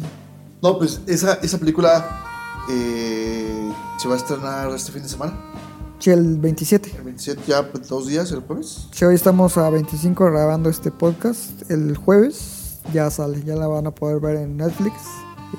No, 0.61 0.77
pues 0.77 1.01
esa, 1.07 1.33
esa 1.35 1.57
película 1.57 2.21
eh, 2.69 3.71
se 3.97 4.07
va 4.07 4.13
a 4.13 4.17
estrenar 4.17 4.69
este 4.71 4.91
fin 4.91 5.01
de 5.03 5.09
semana. 5.09 5.33
Sí, 6.01 6.09
el 6.09 6.39
27. 6.39 6.93
El 6.97 7.03
27 7.03 7.41
ya, 7.47 7.71
pues, 7.71 7.87
dos 7.87 8.07
días, 8.07 8.31
el 8.31 8.39
jueves. 8.39 8.87
Sí, 8.91 9.05
hoy 9.05 9.13
estamos 9.13 9.55
a 9.57 9.69
25 9.69 10.25
grabando 10.25 10.67
este 10.67 10.89
podcast. 10.89 11.69
El 11.69 11.95
jueves 11.95 12.79
ya 12.91 13.11
sale, 13.11 13.43
ya 13.43 13.55
la 13.55 13.67
van 13.67 13.85
a 13.85 13.91
poder 13.91 14.19
ver 14.19 14.37
en 14.37 14.57
Netflix. 14.57 14.95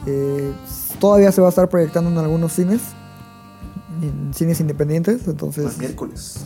Eh, 0.04 0.52
todavía 0.98 1.30
se 1.30 1.40
va 1.40 1.46
a 1.46 1.50
estar 1.50 1.68
proyectando 1.68 2.10
en 2.10 2.18
algunos 2.18 2.54
cines, 2.54 2.80
en 4.02 4.34
cines 4.34 4.58
independientes. 4.58 5.28
Entonces, 5.28 5.74
El 5.74 5.78
miércoles. 5.78 6.38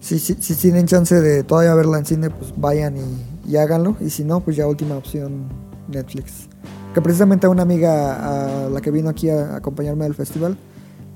si, 0.00 0.18
si, 0.18 0.34
si 0.34 0.54
tienen 0.56 0.86
chance 0.86 1.14
de 1.20 1.44
todavía 1.44 1.72
verla 1.76 1.98
en 1.98 2.06
cine, 2.06 2.30
pues 2.30 2.52
vayan 2.56 2.96
y, 2.96 3.52
y 3.52 3.56
háganlo. 3.58 3.94
Y 4.00 4.10
si 4.10 4.24
no, 4.24 4.40
pues 4.40 4.56
ya 4.56 4.66
última 4.66 4.96
opción 4.96 5.44
Netflix. 5.86 6.48
Que 6.94 7.00
precisamente 7.00 7.46
a 7.46 7.50
una 7.50 7.62
amiga 7.62 8.64
a 8.66 8.68
la 8.70 8.80
que 8.80 8.90
vino 8.90 9.08
aquí 9.08 9.30
a 9.30 9.54
acompañarme 9.54 10.04
al 10.04 10.16
festival, 10.16 10.58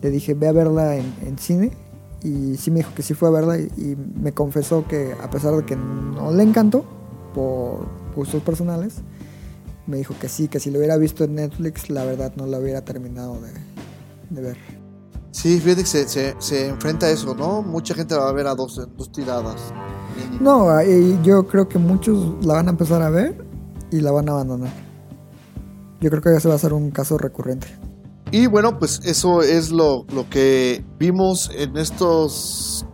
le 0.01 0.11
dije, 0.11 0.35
ve 0.35 0.47
a 0.47 0.53
verla 0.53 0.95
en, 0.95 1.13
en 1.23 1.37
cine. 1.37 1.73
Y 2.23 2.57
sí 2.57 2.71
me 2.71 2.81
dijo 2.81 2.93
que 2.95 3.03
sí 3.03 3.15
fue 3.15 3.29
a 3.29 3.33
verla 3.33 3.59
y, 3.59 3.71
y 3.77 3.97
me 3.97 4.33
confesó 4.33 4.87
que 4.87 5.15
a 5.23 5.31
pesar 5.31 5.55
de 5.55 5.65
que 5.65 5.77
no 5.77 6.31
le 6.33 6.43
encantó 6.43 6.85
por 7.35 7.87
gustos 8.15 8.43
personales, 8.43 8.97
me 9.87 9.97
dijo 9.97 10.15
que 10.21 10.29
sí, 10.29 10.49
que 10.49 10.61
si 10.61 10.71
lo 10.71 10.79
hubiera 10.79 10.97
visto 10.97 11.25
en 11.25 11.35
Netflix, 11.37 11.91
la 11.91 12.05
verdad 12.05 12.33
no 12.37 12.47
la 12.47 12.59
hubiera 12.59 12.85
terminado 12.85 13.41
de, 13.41 13.53
de 14.31 14.43
ver. 14.43 14.57
Sí, 15.33 15.61
fíjate 15.61 15.83
que 15.83 15.89
se, 15.89 16.09
se, 16.09 16.35
se 16.39 16.69
enfrenta 16.69 17.07
a 17.07 17.11
eso, 17.11 17.35
¿no? 17.35 17.63
Mucha 17.63 17.95
gente 17.95 18.15
la 18.15 18.23
va 18.23 18.31
a 18.31 18.33
ver 18.33 18.47
a 18.47 18.55
dos, 18.55 18.81
dos 18.97 19.13
tiradas. 19.13 19.73
No, 20.41 20.83
y 20.83 21.19
yo 21.23 21.47
creo 21.47 21.69
que 21.69 21.79
muchos 21.79 22.45
la 22.45 22.55
van 22.55 22.67
a 22.67 22.71
empezar 22.71 23.01
a 23.03 23.11
ver 23.11 23.45
y 23.91 24.01
la 24.01 24.11
van 24.11 24.29
a 24.29 24.33
abandonar. 24.33 24.73
Yo 26.01 26.11
creo 26.11 26.23
que 26.23 26.33
ya 26.33 26.41
se 26.41 26.49
va 26.49 26.55
a 26.55 26.57
hacer 26.57 26.73
un 26.73 26.91
caso 26.91 27.17
recurrente. 27.17 27.69
Y 28.33 28.47
bueno, 28.47 28.79
pues 28.79 29.01
eso 29.05 29.43
es 29.43 29.71
lo, 29.71 30.05
lo 30.13 30.29
que 30.29 30.85
vimos 30.99 31.51
en 31.55 31.77
estos... 31.77 32.87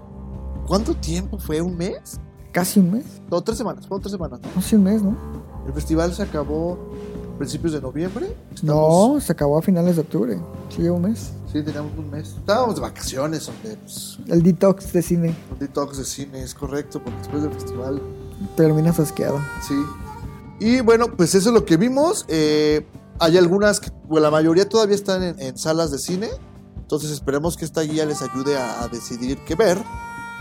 ¿Cuánto 0.67 0.95
tiempo 0.95 1.39
fue? 1.39 1.61
¿Un 1.61 1.77
mes? 1.77 2.19
Casi 2.53 2.81
un 2.81 2.91
mes. 2.91 3.05
No, 3.31 3.41
tres 3.43 3.59
semanas, 3.59 3.87
fueron 3.87 4.03
tres 4.03 4.13
semanas. 4.13 4.41
No 4.55 4.63
sé, 4.63 4.77
un 4.77 4.85
mes, 4.85 5.03
¿no? 5.03 5.17
El 5.67 5.73
festival 5.75 6.13
se 6.15 6.23
acabó 6.23 6.79
a 7.35 7.39
principios 7.39 7.73
de 7.75 7.81
noviembre. 7.81 8.35
No, 8.63 9.19
se 9.21 9.31
acabó 9.31 9.59
a 9.59 9.63
finales 9.63 9.97
de 9.97 10.03
octubre. 10.03 10.39
Sí, 10.71 10.83
lleva 10.83 10.97
un 10.97 11.03
mes. 11.03 11.33
Sí, 11.53 11.63
teníamos 11.63 11.93
un 11.97 12.11
mes. 12.11 12.29
Estábamos 12.31 12.75
de 12.77 12.81
vacaciones, 12.81 13.49
hombre. 13.49 13.77
Pues, 13.77 14.19
El 14.27 14.43
detox 14.43 14.93
de 14.93 15.03
cine. 15.03 15.35
un 15.53 15.59
detox 15.59 15.99
de 15.99 16.05
cine, 16.05 16.43
es 16.43 16.55
correcto, 16.55 17.01
porque 17.03 17.19
después 17.19 17.43
del 17.43 17.53
festival 17.53 18.03
Terminas 18.57 18.99
asqueado. 18.99 19.39
Sí. 19.67 19.75
Y 20.59 20.81
bueno, 20.81 21.07
pues 21.17 21.35
eso 21.35 21.51
es 21.51 21.55
lo 21.55 21.65
que 21.65 21.77
vimos. 21.77 22.25
Eh, 22.29 22.87
hay 23.19 23.39
algunas, 23.39 23.81
que, 23.81 23.91
bueno, 24.09 24.25
la 24.25 24.31
mayoría 24.31 24.69
todavía 24.69 24.95
están 24.95 25.23
en, 25.23 25.57
salas 25.57 25.91
de 25.91 25.99
cine. 25.99 26.29
Entonces 26.77 27.11
esperemos 27.11 27.57
que 27.57 27.65
esta 27.65 27.81
guía 27.83 28.07
les 28.07 28.23
ayude 28.23 28.57
a, 28.57 28.89
decidir 28.89 29.39
qué 29.45 29.55
ver. 29.55 29.79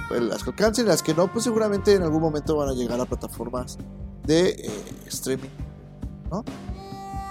Pues, 0.08 0.22
las 0.22 0.44
que 0.44 0.52
alcancen, 0.52 0.88
las 0.88 1.02
que 1.02 1.14
no, 1.14 1.32
pues 1.32 1.44
seguramente 1.44 1.94
en 1.94 2.04
algún 2.04 2.22
momento 2.22 2.56
van 2.58 2.70
a 2.70 2.74
llegar 2.74 3.00
a 3.00 3.06
plataformas 3.06 3.78
de 4.26 4.50
eh, 4.50 4.84
streaming. 5.08 5.50
¿no? 6.32 6.44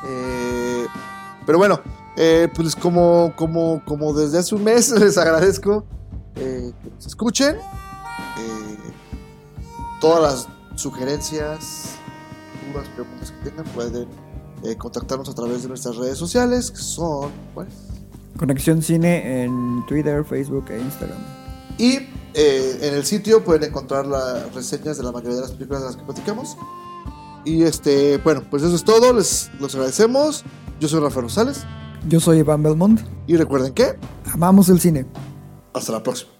Eh, 0.06 0.86
pero 1.46 1.58
bueno, 1.58 1.80
eh, 2.16 2.48
pues 2.54 2.74
como, 2.74 3.32
como, 3.36 3.82
como 3.84 4.12
desde 4.12 4.38
hace 4.38 4.54
un 4.54 4.64
mes 4.64 4.90
les 5.00 5.16
agradezco 5.18 5.84
que 6.34 6.72
nos 6.94 7.06
escuchen. 7.06 7.56
Todas 10.00 10.22
las 10.22 10.48
sugerencias, 10.78 11.94
dudas, 12.70 12.88
preguntas 12.88 13.30
que 13.30 13.50
tengan 13.50 13.64
pueden 13.72 14.08
eh, 14.64 14.76
contactarnos 14.76 15.28
a 15.28 15.34
través 15.34 15.62
de 15.62 15.68
nuestras 15.68 15.96
redes 15.96 16.18
sociales, 16.18 16.70
que 16.70 16.78
son, 16.78 17.30
¿cuáles? 17.54 17.74
Conexión 18.38 18.82
Cine 18.82 19.44
en 19.44 19.84
Twitter, 19.86 20.24
Facebook 20.24 20.64
e 20.70 20.80
Instagram. 20.80 21.18
Y 21.78 21.98
eh, 22.34 22.78
en 22.82 22.94
el 22.94 23.04
sitio 23.04 23.44
pueden 23.44 23.64
encontrar 23.70 24.06
las 24.06 24.52
reseñas 24.54 24.96
de 24.96 25.04
la 25.04 25.12
mayoría 25.12 25.36
de 25.36 25.42
las 25.42 25.52
películas 25.52 25.82
de 25.82 25.86
las 25.88 25.96
que 25.96 26.02
platicamos. 26.04 26.56
Y 27.44 27.62
este, 27.62 28.18
bueno, 28.18 28.42
pues 28.50 28.62
eso 28.62 28.74
es 28.74 28.84
todo, 28.84 29.12
les 29.12 29.50
los 29.60 29.74
agradecemos. 29.74 30.44
Yo 30.80 30.88
soy 30.88 30.98
Rafael 31.00 31.24
Rosales 31.26 31.64
Yo 32.08 32.18
soy 32.18 32.38
Iván 32.38 32.62
Belmont. 32.62 33.00
y 33.28 33.36
recuerden 33.36 33.72
que 33.72 33.96
Amamos 34.32 34.68
el 34.68 34.80
cine. 34.80 35.06
hasta 35.72 35.92
la 35.92 36.02
próxima. 36.02 36.32